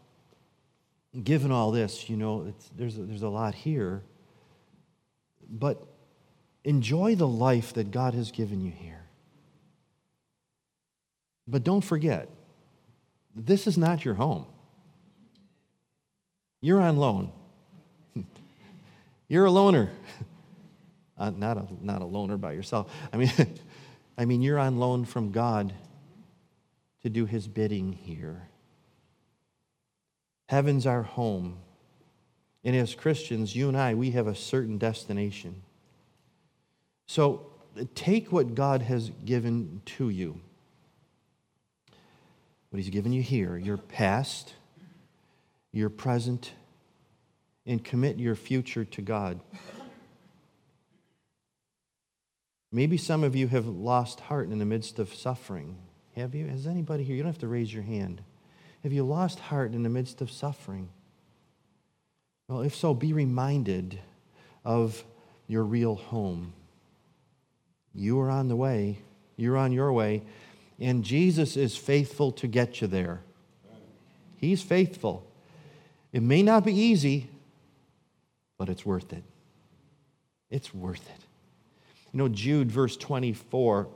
given 1.23 1.51
all 1.51 1.71
this, 1.71 2.11
you 2.11 2.17
know, 2.17 2.55
there's, 2.77 2.99
a, 2.99 3.03
there's 3.03 3.23
a 3.23 3.29
lot 3.29 3.55
here. 3.55 4.03
But 5.49 5.87
Enjoy 6.67 7.15
the 7.15 7.29
life 7.29 7.75
that 7.75 7.93
God 7.93 8.15
has 8.15 8.33
given 8.33 8.61
you 8.61 8.73
here. 8.73 9.05
But 11.47 11.63
don't 11.63 11.81
forget, 11.81 12.29
this 13.37 13.69
is 13.69 13.79
not 13.79 14.05
your 14.05 14.15
home. 14.15 14.47
You're 16.61 16.81
on 16.81 16.97
loan. 16.97 17.31
You're 19.29 19.47
a 19.47 19.51
loner. 19.51 19.91
Uh, 21.19 21.31
not, 21.31 21.57
a, 21.57 21.67
not 21.81 22.03
a 22.03 22.05
loner 22.05 22.37
by 22.37 22.53
yourself. 22.53 22.93
I 23.11 23.17
mean, 23.17 23.31
I 24.19 24.27
mean, 24.27 24.43
you're 24.43 24.59
on 24.59 24.79
loan 24.79 25.07
from 25.07 25.33
God 25.33 25.73
to 27.01 27.09
do 27.09 27.25
his 27.25 27.49
bidding 27.49 27.95
here. 27.95 28.51
Heaven's 30.47 30.87
our 30.87 31.03
home. 31.03 31.59
And 32.65 32.75
as 32.75 32.95
Christians, 32.95 33.55
you 33.55 33.69
and 33.69 33.77
I, 33.77 33.95
we 33.95 34.13
have 34.13 34.27
a 34.27 34.35
certain 34.35 34.79
destination. 34.79 35.63
So 37.07 37.47
take 37.95 38.33
what 38.33 38.55
God 38.55 38.83
has 38.83 39.11
given 39.25 39.83
to 39.87 40.09
you, 40.09 40.41
what 42.71 42.79
He's 42.79 42.91
given 42.91 43.13
you 43.13 43.23
here, 43.23 43.57
your 43.57 43.77
past, 43.77 44.55
your 45.73 45.91
present, 45.91 46.53
and 47.65 47.83
commit 47.83 48.19
your 48.19 48.35
future 48.35 48.85
to 48.85 49.03
God. 49.03 49.41
Maybe 52.73 52.97
some 52.97 53.25
of 53.25 53.37
you 53.37 53.49
have 53.49 53.67
lost 53.67 54.21
heart 54.21 54.51
in 54.51 54.59
the 54.59 54.65
midst 54.65 54.99
of 54.99 55.15
suffering. 55.15 55.77
Have 56.15 56.35
you? 56.35 56.47
Has 56.47 56.67
anybody 56.67 57.05
here? 57.05 57.15
You 57.15 57.23
don't 57.23 57.33
have 57.33 57.41
to 57.41 57.49
raise 57.49 57.73
your 57.73 57.83
hand. 57.83 58.23
Have 58.87 58.93
you 58.93 59.03
lost 59.03 59.41
heart 59.41 59.73
in 59.75 59.83
the 59.83 59.89
midst 59.89 60.21
of 60.21 60.31
suffering? 60.31 60.91
Well, 62.47 62.61
if 62.61 62.73
so, 62.73 62.95
be 62.95 63.13
reminded 63.13 63.99
of 64.65 65.03
your 65.49 65.65
real 65.65 65.97
home. 65.97 66.53
You 67.93 68.21
are 68.21 68.31
on 68.31 68.47
the 68.47 68.55
way, 68.55 68.99
you're 69.37 69.57
on 69.57 69.73
your 69.73 69.93
way, 69.93 70.23
and 70.79 71.03
Jesus 71.03 71.57
is 71.57 71.77
faithful 71.77 72.31
to 72.31 72.47
get 72.47 72.81
you 72.81 72.87
there. 72.87 73.23
He's 74.37 74.63
faithful. 74.63 75.27
It 76.13 76.23
may 76.23 76.45
not 76.45 76.65
be 76.65 76.73
easy, 76.73 77.29
but 78.57 78.69
it's 78.69 78.87
worth 78.87 79.13
it. 79.13 79.25
It's 80.49 80.73
worth 80.73 81.11
it. 81.11 81.25
You 82.13 82.19
know, 82.19 82.29
Jude, 82.29 82.71
verse 82.71 82.97
24 82.97 83.89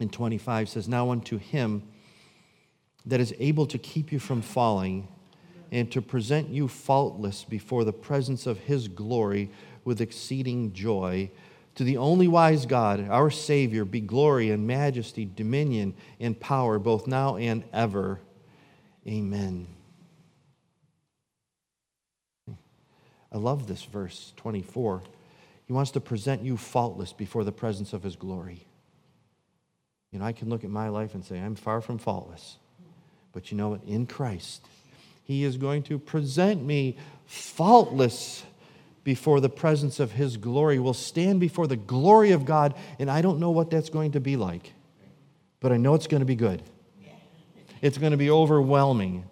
and 0.00 0.12
25 0.12 0.68
says, 0.68 0.88
Now 0.88 1.12
unto 1.12 1.38
him 1.38 1.84
that 3.06 3.20
is 3.20 3.34
able 3.38 3.66
to 3.66 3.78
keep 3.78 4.12
you 4.12 4.18
from 4.18 4.42
falling 4.42 5.08
and 5.70 5.90
to 5.92 6.00
present 6.00 6.48
you 6.48 6.68
faultless 6.68 7.44
before 7.44 7.84
the 7.84 7.92
presence 7.92 8.46
of 8.46 8.58
his 8.60 8.88
glory 8.88 9.50
with 9.84 10.00
exceeding 10.00 10.72
joy 10.72 11.30
to 11.74 11.84
the 11.84 11.96
only 11.96 12.28
wise 12.28 12.66
God, 12.66 13.08
our 13.08 13.30
Savior, 13.30 13.84
be 13.84 14.00
glory 14.00 14.50
and 14.50 14.66
majesty, 14.66 15.24
dominion 15.24 15.94
and 16.20 16.38
power, 16.38 16.78
both 16.78 17.06
now 17.06 17.36
and 17.36 17.64
ever. 17.72 18.20
Amen. 19.06 19.66
I 23.32 23.38
love 23.38 23.66
this 23.66 23.82
verse 23.82 24.32
24. 24.36 25.02
He 25.66 25.72
wants 25.72 25.90
to 25.92 26.00
present 26.00 26.42
you 26.42 26.56
faultless 26.56 27.12
before 27.12 27.42
the 27.42 27.52
presence 27.52 27.92
of 27.92 28.04
His 28.04 28.14
glory. 28.14 28.66
You 30.12 30.20
know, 30.20 30.24
I 30.24 30.32
can 30.32 30.48
look 30.48 30.62
at 30.62 30.70
my 30.70 30.88
life 30.88 31.14
and 31.14 31.24
say, 31.24 31.40
I'm 31.40 31.56
far 31.56 31.80
from 31.80 31.98
faultless. 31.98 32.58
But 33.34 33.50
you 33.50 33.58
know 33.58 33.70
what? 33.70 33.82
In 33.84 34.06
Christ, 34.06 34.64
He 35.24 35.44
is 35.44 35.58
going 35.58 35.82
to 35.84 35.98
present 35.98 36.64
me 36.64 36.96
faultless 37.26 38.44
before 39.02 39.40
the 39.40 39.50
presence 39.50 40.00
of 40.00 40.12
His 40.12 40.38
glory. 40.38 40.78
We'll 40.78 40.94
stand 40.94 41.40
before 41.40 41.66
the 41.66 41.76
glory 41.76 42.30
of 42.30 42.46
God, 42.46 42.74
and 42.98 43.10
I 43.10 43.20
don't 43.20 43.40
know 43.40 43.50
what 43.50 43.70
that's 43.70 43.90
going 43.90 44.12
to 44.12 44.20
be 44.20 44.36
like, 44.36 44.72
but 45.60 45.72
I 45.72 45.76
know 45.76 45.94
it's 45.94 46.06
going 46.06 46.20
to 46.20 46.26
be 46.26 46.36
good. 46.36 46.62
It's 47.82 47.98
going 47.98 48.12
to 48.12 48.16
be 48.16 48.30
overwhelming. 48.30 49.24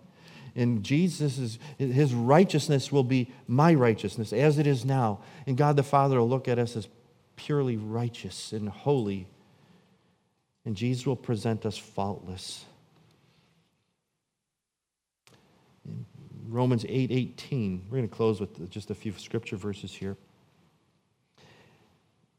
And 0.55 0.83
Jesus 0.83 1.39
is, 1.39 1.59
his 1.79 2.13
righteousness 2.13 2.93
will 2.93 3.05
be 3.05 3.33
my 3.49 3.73
righteousness 3.73 4.35
as 4.35 4.59
it 4.59 4.67
is 4.67 4.85
now. 4.85 5.21
And 5.47 5.57
God 5.57 5.77
the 5.77 5.83
Father 5.83 6.19
will 6.19 6.29
look 6.29 6.49
at 6.49 6.59
us 6.59 6.77
as 6.77 6.89
purely 7.37 7.79
righteous 7.79 8.53
and 8.53 8.69
holy. 8.69 9.27
And 10.67 10.77
Jesus 10.77 11.07
will 11.07 11.17
present 11.17 11.65
us 11.65 11.79
faultless. 11.79 12.67
Romans 16.53 16.85
8 16.87 17.11
we're 17.51 17.97
going 17.97 18.09
to 18.09 18.15
close 18.15 18.39
with 18.39 18.71
just 18.71 18.91
a 18.91 18.95
few 18.95 19.13
scripture 19.17 19.57
verses 19.57 19.93
here. 19.93 20.19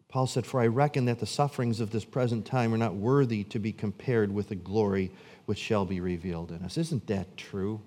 Paul 0.08 0.28
said, 0.28 0.46
For 0.46 0.62
I 0.62 0.68
reckon 0.68 1.06
that 1.06 1.20
the 1.20 1.26
sufferings 1.26 1.80
of 1.80 1.90
this 1.90 2.06
present 2.06 2.46
time 2.46 2.72
are 2.76 2.78
not 2.78 2.94
worthy 2.94 3.44
to 3.46 3.58
be 3.58 3.72
compared 3.72 4.32
with 4.32 4.50
the 4.50 4.56
glory 4.56 5.10
which 5.48 5.58
shall 5.58 5.84
be 5.84 6.00
revealed 6.00 6.52
in 6.52 6.64
us. 6.64 6.78
Isn't 6.78 7.08
that 7.08 7.36
true? 7.36 7.82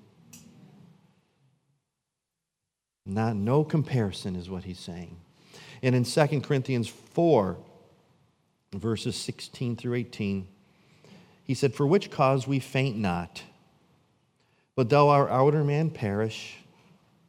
Not, 3.07 3.37
no 3.37 3.63
comparison 3.63 4.35
is 4.35 4.51
what 4.51 4.65
he's 4.65 4.81
saying. 4.81 5.17
And 5.81 5.95
in 5.95 6.03
2 6.03 6.41
Corinthians 6.41 6.89
4, 6.89 7.57
verses 8.75 9.15
16 9.15 9.77
through 9.77 9.95
18, 9.95 10.49
he 11.45 11.55
said, 11.55 11.73
For 11.73 11.87
which 11.87 12.11
cause 12.11 12.49
we 12.49 12.59
faint 12.59 12.97
not, 12.97 13.45
but 14.77 14.89
though 14.89 15.11
our 15.11 15.29
outer 15.29 15.65
man 15.65 15.91
perish, 15.91 16.59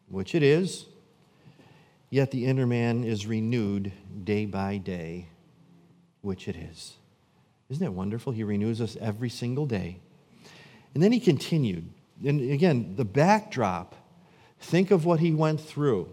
which 0.07 0.35
it 0.35 0.43
is, 0.43 0.85
yet 2.11 2.29
the 2.29 2.45
inner 2.45 2.67
man 2.67 3.03
is 3.03 3.25
renewed 3.25 3.91
day 4.23 4.45
by 4.45 4.77
day, 4.77 5.27
which 6.21 6.47
it 6.47 6.55
is. 6.55 6.93
Isn't 7.69 7.85
it 7.85 7.93
wonderful? 7.93 8.31
He 8.31 8.43
renews 8.43 8.79
us 8.79 8.95
every 9.01 9.29
single 9.29 9.65
day. 9.65 9.99
And 10.93 11.01
then 11.01 11.11
he 11.11 11.19
continued. 11.19 11.89
And 12.23 12.51
again, 12.51 12.95
the 12.95 13.05
backdrop 13.05 13.95
Think 14.59 14.91
of 14.91 15.05
what 15.05 15.19
he 15.19 15.33
went 15.33 15.61
through 15.61 16.09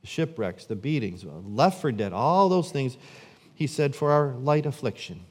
the 0.00 0.06
shipwrecks, 0.06 0.64
the 0.64 0.74
beatings, 0.74 1.24
left 1.24 1.80
for 1.80 1.92
dead, 1.92 2.12
all 2.12 2.48
those 2.48 2.72
things. 2.72 2.96
He 3.54 3.68
said, 3.68 3.94
for 3.94 4.10
our 4.10 4.34
light 4.34 4.66
affliction. 4.66 5.24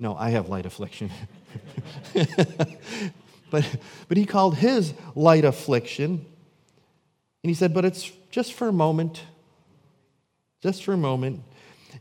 No, 0.00 0.16
I 0.16 0.30
have 0.30 0.48
light 0.48 0.64
affliction. 0.64 1.10
but, 3.50 3.78
but 4.08 4.16
he 4.16 4.24
called 4.24 4.56
his 4.56 4.94
light 5.14 5.44
affliction. 5.44 6.24
And 7.42 7.50
he 7.50 7.54
said, 7.54 7.74
but 7.74 7.84
it's 7.84 8.10
just 8.30 8.54
for 8.54 8.68
a 8.68 8.72
moment. 8.72 9.22
Just 10.62 10.84
for 10.84 10.94
a 10.94 10.96
moment. 10.96 11.42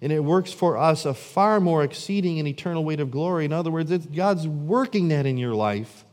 And 0.01 0.13
it 0.13 0.23
works 0.23 0.53
for 0.53 0.77
us 0.77 1.05
a 1.05 1.13
far 1.13 1.59
more 1.59 1.83
exceeding 1.83 2.39
and 2.39 2.47
eternal 2.47 2.85
weight 2.85 3.01
of 3.01 3.11
glory. 3.11 3.43
In 3.43 3.51
other 3.51 3.69
words, 3.69 3.91
God's 4.07 4.47
working 4.47 5.09
that 5.09 5.25
in 5.25 5.37
your 5.37 5.53
life 5.53 6.05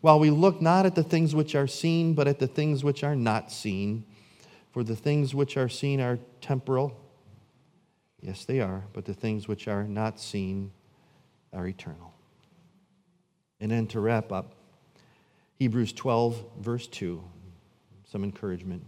while 0.00 0.18
we 0.18 0.30
look 0.30 0.62
not 0.62 0.86
at 0.86 0.94
the 0.94 1.02
things 1.02 1.34
which 1.34 1.54
are 1.54 1.66
seen, 1.66 2.14
but 2.14 2.26
at 2.26 2.38
the 2.38 2.46
things 2.46 2.82
which 2.82 3.04
are 3.04 3.16
not 3.16 3.52
seen. 3.52 4.04
For 4.72 4.82
the 4.82 4.96
things 4.96 5.34
which 5.34 5.58
are 5.58 5.68
seen 5.68 6.00
are 6.00 6.18
temporal. 6.40 6.98
Yes, 8.22 8.46
they 8.46 8.60
are, 8.60 8.84
but 8.94 9.04
the 9.04 9.12
things 9.12 9.48
which 9.48 9.68
are 9.68 9.84
not 9.84 10.18
seen 10.18 10.70
are 11.52 11.66
eternal. 11.66 12.14
And 13.60 13.70
then 13.70 13.86
to 13.88 14.00
wrap 14.00 14.32
up, 14.32 14.54
Hebrews 15.58 15.92
12, 15.92 16.42
verse 16.58 16.86
2, 16.86 17.22
some 18.10 18.24
encouragement. 18.24 18.84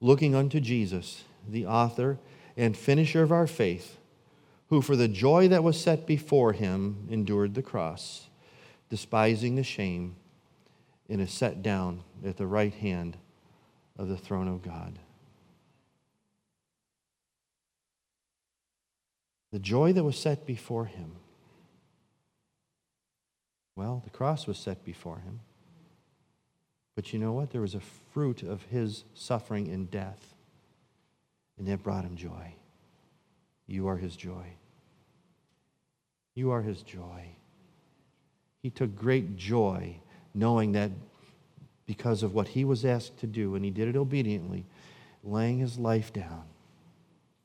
Looking 0.00 0.34
unto 0.34 0.60
Jesus, 0.60 1.24
the 1.46 1.66
author 1.66 2.18
and 2.56 2.76
finisher 2.76 3.22
of 3.22 3.32
our 3.32 3.46
faith, 3.46 3.98
who 4.68 4.80
for 4.80 4.96
the 4.96 5.08
joy 5.08 5.48
that 5.48 5.64
was 5.64 5.80
set 5.80 6.06
before 6.06 6.52
him 6.52 7.06
endured 7.10 7.54
the 7.54 7.62
cross 7.62 8.28
despising 8.88 9.54
the 9.54 9.62
shame, 9.62 10.16
and 11.08 11.20
is 11.20 11.32
set 11.32 11.62
down 11.62 12.02
at 12.24 12.36
the 12.36 12.46
right 12.46 12.74
hand 12.74 13.16
of 13.98 14.08
the 14.08 14.16
throne 14.16 14.48
of 14.48 14.62
God. 14.62 14.98
The 19.52 19.58
joy 19.58 19.92
that 19.94 20.04
was 20.04 20.18
set 20.18 20.46
before 20.46 20.84
him. 20.84 21.12
Well, 23.78 24.02
the 24.02 24.10
cross 24.10 24.48
was 24.48 24.58
set 24.58 24.84
before 24.84 25.20
him. 25.20 25.38
But 26.96 27.12
you 27.12 27.20
know 27.20 27.30
what? 27.30 27.52
There 27.52 27.60
was 27.60 27.76
a 27.76 27.80
fruit 28.12 28.42
of 28.42 28.64
his 28.64 29.04
suffering 29.14 29.68
and 29.68 29.88
death, 29.88 30.34
and 31.56 31.68
it 31.68 31.84
brought 31.84 32.02
him 32.02 32.16
joy. 32.16 32.54
You 33.68 33.86
are 33.86 33.96
his 33.96 34.16
joy. 34.16 34.46
You 36.34 36.50
are 36.50 36.62
his 36.62 36.82
joy. 36.82 37.26
He 38.64 38.70
took 38.70 38.96
great 38.96 39.36
joy 39.36 40.00
knowing 40.34 40.72
that 40.72 40.90
because 41.86 42.24
of 42.24 42.34
what 42.34 42.48
he 42.48 42.64
was 42.64 42.84
asked 42.84 43.18
to 43.18 43.28
do, 43.28 43.54
and 43.54 43.64
he 43.64 43.70
did 43.70 43.86
it 43.86 43.94
obediently, 43.94 44.64
laying 45.22 45.60
his 45.60 45.78
life 45.78 46.12
down, 46.12 46.42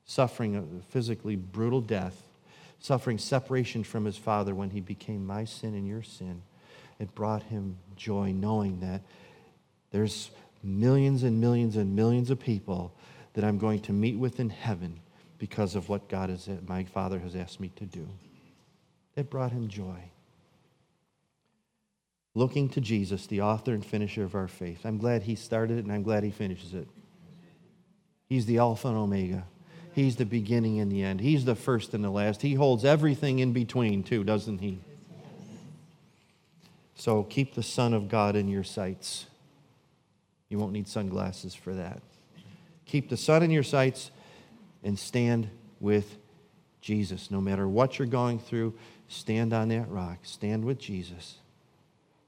suffering 0.05 0.55
a 0.55 0.63
physically 0.91 1.36
brutal 1.36 1.79
death, 1.79 2.23
suffering 2.84 3.17
separation 3.17 3.81
from 3.81 4.03
his 4.03 4.17
father 4.17 4.53
when 4.53 4.69
he 4.69 4.81
became 4.81 5.25
my 5.25 5.45
sin 5.45 5.73
and 5.73 5.88
your 5.88 6.03
sin. 6.03 6.41
It 6.99 7.15
brought 7.15 7.43
him 7.43 7.77
joy 7.95 8.34
knowing 8.34 8.81
that 8.81 9.01
there's 9.91 10.31
millions 10.61 11.23
and 11.23 11.39
millions 11.39 11.77
and 11.77 11.95
millions 11.95 12.29
of 12.29 12.41
people 12.41 12.93
that 13.36 13.45
I'm 13.45 13.57
going 13.57 13.79
to 13.84 13.93
meet 13.93 14.19
with 14.19 14.41
in 14.41 14.49
heaven 14.49 14.99
because 15.38 15.75
of 15.75 15.88
what 15.88 16.09
God 16.09 16.29
has, 16.29 16.49
my 16.67 16.84
Father 16.84 17.19
has 17.19 17.38
asked 17.38 17.61
me 17.61 17.71
to 17.77 17.86
do. 17.86 18.05
It 19.15 19.29
brought 19.29 19.53
him 19.53 19.69
joy 19.69 20.11
looking 22.36 22.67
to 22.67 22.81
Jesus, 22.81 23.27
the 23.27 23.41
author 23.41 23.73
and 23.73 23.86
finisher 23.86 24.25
of 24.25 24.36
our 24.36 24.49
faith. 24.49 24.86
I'm 24.86 24.97
glad 24.97 25.23
he 25.23 25.36
started 25.36 25.77
it 25.77 25.86
and 25.86 25.93
I'm 25.93 26.03
glad 26.03 26.23
he 26.23 26.31
finishes 26.31 26.73
it. 26.73 26.88
He's 28.25 28.45
the 28.45 28.57
Alpha 28.57 28.89
and 28.89 28.97
Omega. 28.97 29.45
He's 29.94 30.16
the 30.16 30.26
beginning 30.26 30.80
and 30.80 30.91
the 30.91 31.04
end. 31.04 31.22
He's 31.22 31.46
the 31.46 31.56
first 31.56 31.94
and 31.94 32.04
the 32.04 32.10
last. 32.10 32.41
He 32.41 32.56
holds 32.56 32.84
everything 32.84 33.39
in 33.39 33.54
between, 33.54 34.04
too, 34.04 34.24
doesn't 34.24 34.60
he? 34.60 34.80
So 36.96 37.24
keep 37.24 37.54
the 37.54 37.64
Son 37.64 37.94
of 37.94 38.10
God 38.10 38.36
in 38.36 38.48
your 38.48 38.64
sights. 38.64 39.28
You 40.50 40.58
won't 40.58 40.74
need 40.74 40.88
sunglasses 40.88 41.54
for 41.54 41.74
that. 41.74 42.02
Keep 42.86 43.10
the 43.10 43.18
Son 43.18 43.44
in 43.44 43.52
your 43.52 43.64
sights 43.64 44.10
and 44.84 44.98
stand 44.98 45.50
with 45.80 46.18
Jesus. 46.82 47.30
No 47.30 47.39
matter 47.39 47.68
what 47.68 48.00
you're 48.00 48.08
going 48.08 48.39
through, 48.39 48.74
stand 49.08 49.54
on 49.54 49.70
that 49.70 49.89
rock. 49.89 50.20
Stand 50.24 50.66
with 50.66 50.80
Jesus. 50.80 51.38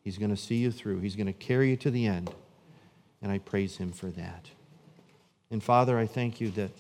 He's 0.03 0.17
going 0.17 0.29
to 0.29 0.37
see 0.37 0.57
you 0.57 0.71
through. 0.71 0.99
He's 0.99 1.15
going 1.15 1.27
to 1.27 1.33
carry 1.33 1.71
you 1.71 1.77
to 1.77 1.89
the 1.89 2.05
end. 2.05 2.31
And 3.21 3.31
I 3.31 3.39
praise 3.39 3.77
him 3.77 3.91
for 3.91 4.07
that. 4.07 4.49
And 5.49 5.63
Father, 5.63 5.97
I 5.97 6.05
thank 6.05 6.39
you 6.39 6.51
that 6.51 6.71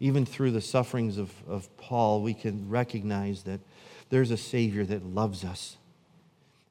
even 0.00 0.24
through 0.24 0.52
the 0.52 0.60
sufferings 0.60 1.18
of, 1.18 1.32
of 1.48 1.74
Paul, 1.76 2.22
we 2.22 2.34
can 2.34 2.68
recognize 2.68 3.42
that 3.44 3.60
there's 4.10 4.30
a 4.30 4.36
Savior 4.36 4.84
that 4.84 5.04
loves 5.04 5.44
us. 5.44 5.76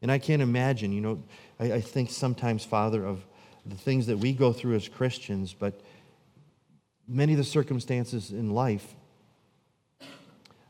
And 0.01 0.11
I 0.11 0.19
can't 0.19 0.41
imagine, 0.41 0.91
you 0.91 1.01
know, 1.01 1.23
I, 1.59 1.73
I 1.73 1.81
think 1.81 2.09
sometimes, 2.09 2.63
Father, 2.63 3.05
of 3.05 3.25
the 3.65 3.75
things 3.75 4.07
that 4.07 4.17
we 4.17 4.31
go 4.33 4.53
through 4.53 4.75
as 4.75 4.87
Christians, 4.87 5.53
but 5.53 5.81
many 7.07 7.33
of 7.33 7.37
the 7.37 7.43
circumstances 7.43 8.31
in 8.31 8.53
life 8.53 8.95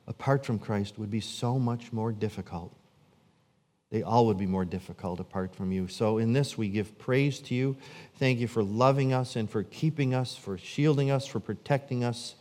apart 0.08 0.46
from 0.46 0.58
Christ 0.58 0.98
would 0.98 1.12
be 1.12 1.20
so 1.20 1.60
much 1.60 1.92
more 1.92 2.12
difficult 2.12 2.74
they 3.90 4.04
all 4.04 4.26
would 4.26 4.38
be 4.38 4.46
more 4.46 4.66
difficult 4.66 5.20
apart 5.20 5.56
from 5.56 5.72
you. 5.72 5.88
So, 5.88 6.18
in 6.18 6.34
this, 6.34 6.58
we 6.58 6.68
give 6.68 6.98
praise 6.98 7.40
to 7.42 7.56
you. 7.56 7.78
Thank 8.16 8.40
you 8.40 8.48
for 8.48 8.62
loving 8.62 9.14
us 9.14 9.36
and 9.36 9.50
for 9.50 9.64
keeping 9.64 10.14
us, 10.14 10.36
for 10.36 10.58
shielding 10.58 11.10
us, 11.10 11.26
for 11.26 11.40
protecting 11.40 12.04
us, 12.04 12.36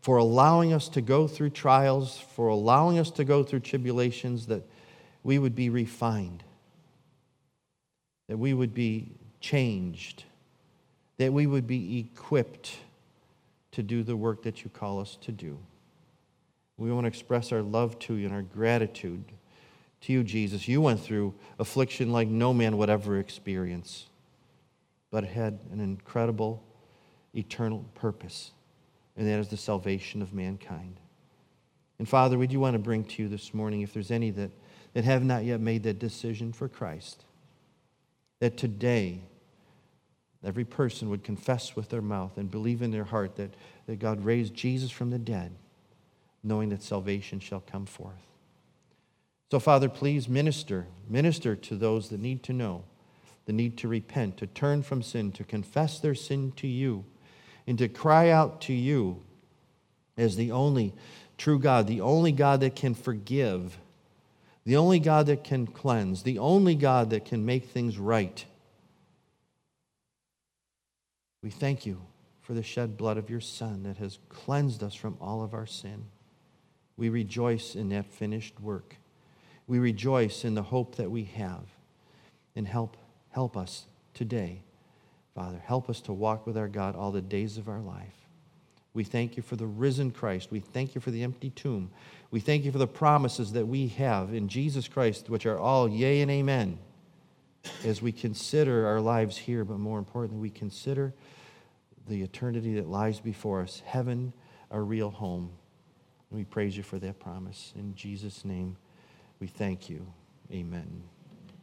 for 0.00 0.16
allowing 0.16 0.72
us 0.72 0.88
to 0.90 1.02
go 1.02 1.28
through 1.28 1.50
trials, 1.50 2.18
for 2.18 2.48
allowing 2.48 2.98
us 2.98 3.10
to 3.12 3.24
go 3.24 3.42
through 3.42 3.60
tribulations, 3.60 4.46
that 4.46 4.62
we 5.22 5.38
would 5.38 5.54
be 5.54 5.68
refined, 5.68 6.42
that 8.28 8.38
we 8.38 8.54
would 8.54 8.72
be 8.72 9.10
changed, 9.40 10.24
that 11.18 11.32
we 11.32 11.46
would 11.46 11.66
be 11.66 11.98
equipped 11.98 12.78
to 13.72 13.82
do 13.82 14.02
the 14.02 14.16
work 14.16 14.42
that 14.44 14.64
you 14.64 14.70
call 14.70 14.98
us 14.98 15.18
to 15.20 15.30
do. 15.30 15.58
We 16.78 16.90
want 16.90 17.04
to 17.04 17.08
express 17.08 17.52
our 17.52 17.60
love 17.60 17.98
to 18.00 18.14
you 18.14 18.24
and 18.24 18.34
our 18.34 18.42
gratitude 18.42 19.24
to 20.02 20.12
you, 20.12 20.22
Jesus. 20.22 20.68
You 20.68 20.80
went 20.80 21.00
through 21.00 21.34
affliction 21.58 22.12
like 22.12 22.28
no 22.28 22.54
man 22.54 22.76
would 22.78 22.90
ever 22.90 23.18
experience, 23.18 24.06
but 25.10 25.24
it 25.24 25.30
had 25.30 25.58
an 25.72 25.80
incredible, 25.80 26.62
eternal 27.34 27.84
purpose, 27.94 28.52
and 29.16 29.26
that 29.26 29.38
is 29.38 29.48
the 29.48 29.56
salvation 29.56 30.22
of 30.22 30.32
mankind. 30.32 31.00
And 31.98 32.08
Father, 32.08 32.38
we 32.38 32.46
do 32.46 32.60
want 32.60 32.74
to 32.74 32.78
bring 32.78 33.04
to 33.04 33.22
you 33.22 33.28
this 33.28 33.52
morning, 33.52 33.82
if 33.82 33.92
there's 33.92 34.10
any 34.10 34.30
that, 34.32 34.50
that 34.94 35.04
have 35.04 35.24
not 35.24 35.44
yet 35.44 35.60
made 35.60 35.82
that 35.82 35.98
decision 35.98 36.52
for 36.52 36.68
Christ, 36.68 37.24
that 38.38 38.56
today 38.56 39.20
every 40.44 40.64
person 40.64 41.10
would 41.10 41.24
confess 41.24 41.74
with 41.74 41.88
their 41.88 42.02
mouth 42.02 42.36
and 42.36 42.50
believe 42.50 42.82
in 42.82 42.92
their 42.92 43.04
heart 43.04 43.34
that, 43.36 43.54
that 43.86 43.98
God 43.98 44.24
raised 44.24 44.54
Jesus 44.54 44.92
from 44.92 45.10
the 45.10 45.18
dead, 45.18 45.52
knowing 46.44 46.68
that 46.68 46.82
salvation 46.82 47.40
shall 47.40 47.60
come 47.60 47.84
forth. 47.84 48.27
So, 49.50 49.58
Father, 49.58 49.88
please 49.88 50.28
minister. 50.28 50.86
Minister 51.08 51.56
to 51.56 51.76
those 51.76 52.10
that 52.10 52.20
need 52.20 52.42
to 52.44 52.52
know, 52.52 52.84
the 53.46 53.52
need 53.52 53.78
to 53.78 53.88
repent, 53.88 54.36
to 54.38 54.46
turn 54.46 54.82
from 54.82 55.02
sin, 55.02 55.32
to 55.32 55.44
confess 55.44 55.98
their 55.98 56.14
sin 56.14 56.52
to 56.56 56.66
you, 56.66 57.04
and 57.66 57.78
to 57.78 57.88
cry 57.88 58.28
out 58.28 58.60
to 58.62 58.74
you 58.74 59.22
as 60.18 60.36
the 60.36 60.52
only 60.52 60.92
true 61.38 61.58
God, 61.58 61.86
the 61.86 62.02
only 62.02 62.32
God 62.32 62.60
that 62.60 62.76
can 62.76 62.94
forgive, 62.94 63.78
the 64.64 64.76
only 64.76 64.98
God 64.98 65.26
that 65.26 65.44
can 65.44 65.66
cleanse, 65.66 66.24
the 66.24 66.38
only 66.38 66.74
God 66.74 67.10
that 67.10 67.24
can 67.24 67.46
make 67.46 67.66
things 67.66 67.98
right. 67.98 68.44
We 71.42 71.50
thank 71.50 71.86
you 71.86 72.02
for 72.42 72.52
the 72.52 72.62
shed 72.62 72.98
blood 72.98 73.16
of 73.16 73.30
your 73.30 73.40
Son 73.40 73.84
that 73.84 73.96
has 73.96 74.18
cleansed 74.28 74.82
us 74.82 74.94
from 74.94 75.16
all 75.20 75.42
of 75.42 75.54
our 75.54 75.66
sin. 75.66 76.04
We 76.98 77.08
rejoice 77.08 77.74
in 77.74 77.88
that 77.90 78.06
finished 78.06 78.60
work. 78.60 78.96
We 79.68 79.78
rejoice 79.78 80.44
in 80.44 80.54
the 80.54 80.62
hope 80.62 80.96
that 80.96 81.10
we 81.10 81.24
have. 81.24 81.62
And 82.56 82.66
help, 82.66 82.96
help 83.30 83.56
us 83.56 83.86
today, 84.14 84.62
Father. 85.34 85.62
Help 85.64 85.88
us 85.88 86.00
to 86.00 86.12
walk 86.12 86.44
with 86.44 86.56
our 86.56 86.66
God 86.66 86.96
all 86.96 87.12
the 87.12 87.20
days 87.20 87.56
of 87.56 87.68
our 87.68 87.78
life. 87.78 88.14
We 88.94 89.04
thank 89.04 89.36
you 89.36 89.44
for 89.44 89.54
the 89.54 89.66
risen 89.66 90.10
Christ. 90.10 90.50
We 90.50 90.58
thank 90.58 90.96
you 90.96 91.00
for 91.00 91.12
the 91.12 91.22
empty 91.22 91.50
tomb. 91.50 91.92
We 92.32 92.40
thank 92.40 92.64
you 92.64 92.72
for 92.72 92.78
the 92.78 92.88
promises 92.88 93.52
that 93.52 93.68
we 93.68 93.88
have 93.88 94.34
in 94.34 94.48
Jesus 94.48 94.88
Christ, 94.88 95.30
which 95.30 95.46
are 95.46 95.58
all 95.58 95.88
yea 95.88 96.20
and 96.20 96.30
amen, 96.32 96.80
as 97.84 98.02
we 98.02 98.10
consider 98.10 98.86
our 98.86 99.00
lives 99.00 99.36
here, 99.36 99.64
but 99.64 99.78
more 99.78 100.00
importantly, 100.00 100.40
we 100.40 100.50
consider 100.50 101.14
the 102.08 102.22
eternity 102.22 102.74
that 102.74 102.88
lies 102.88 103.20
before 103.20 103.60
us, 103.60 103.82
heaven, 103.86 104.32
a 104.70 104.80
real 104.80 105.10
home. 105.10 105.50
We 106.30 106.44
praise 106.44 106.76
you 106.76 106.82
for 106.82 106.98
that 106.98 107.20
promise. 107.20 107.72
In 107.76 107.94
Jesus' 107.94 108.44
name, 108.44 108.76
we 109.40 109.46
thank 109.46 109.88
you. 109.88 110.06
Amen. 110.52 111.02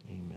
Amen. 0.09 0.31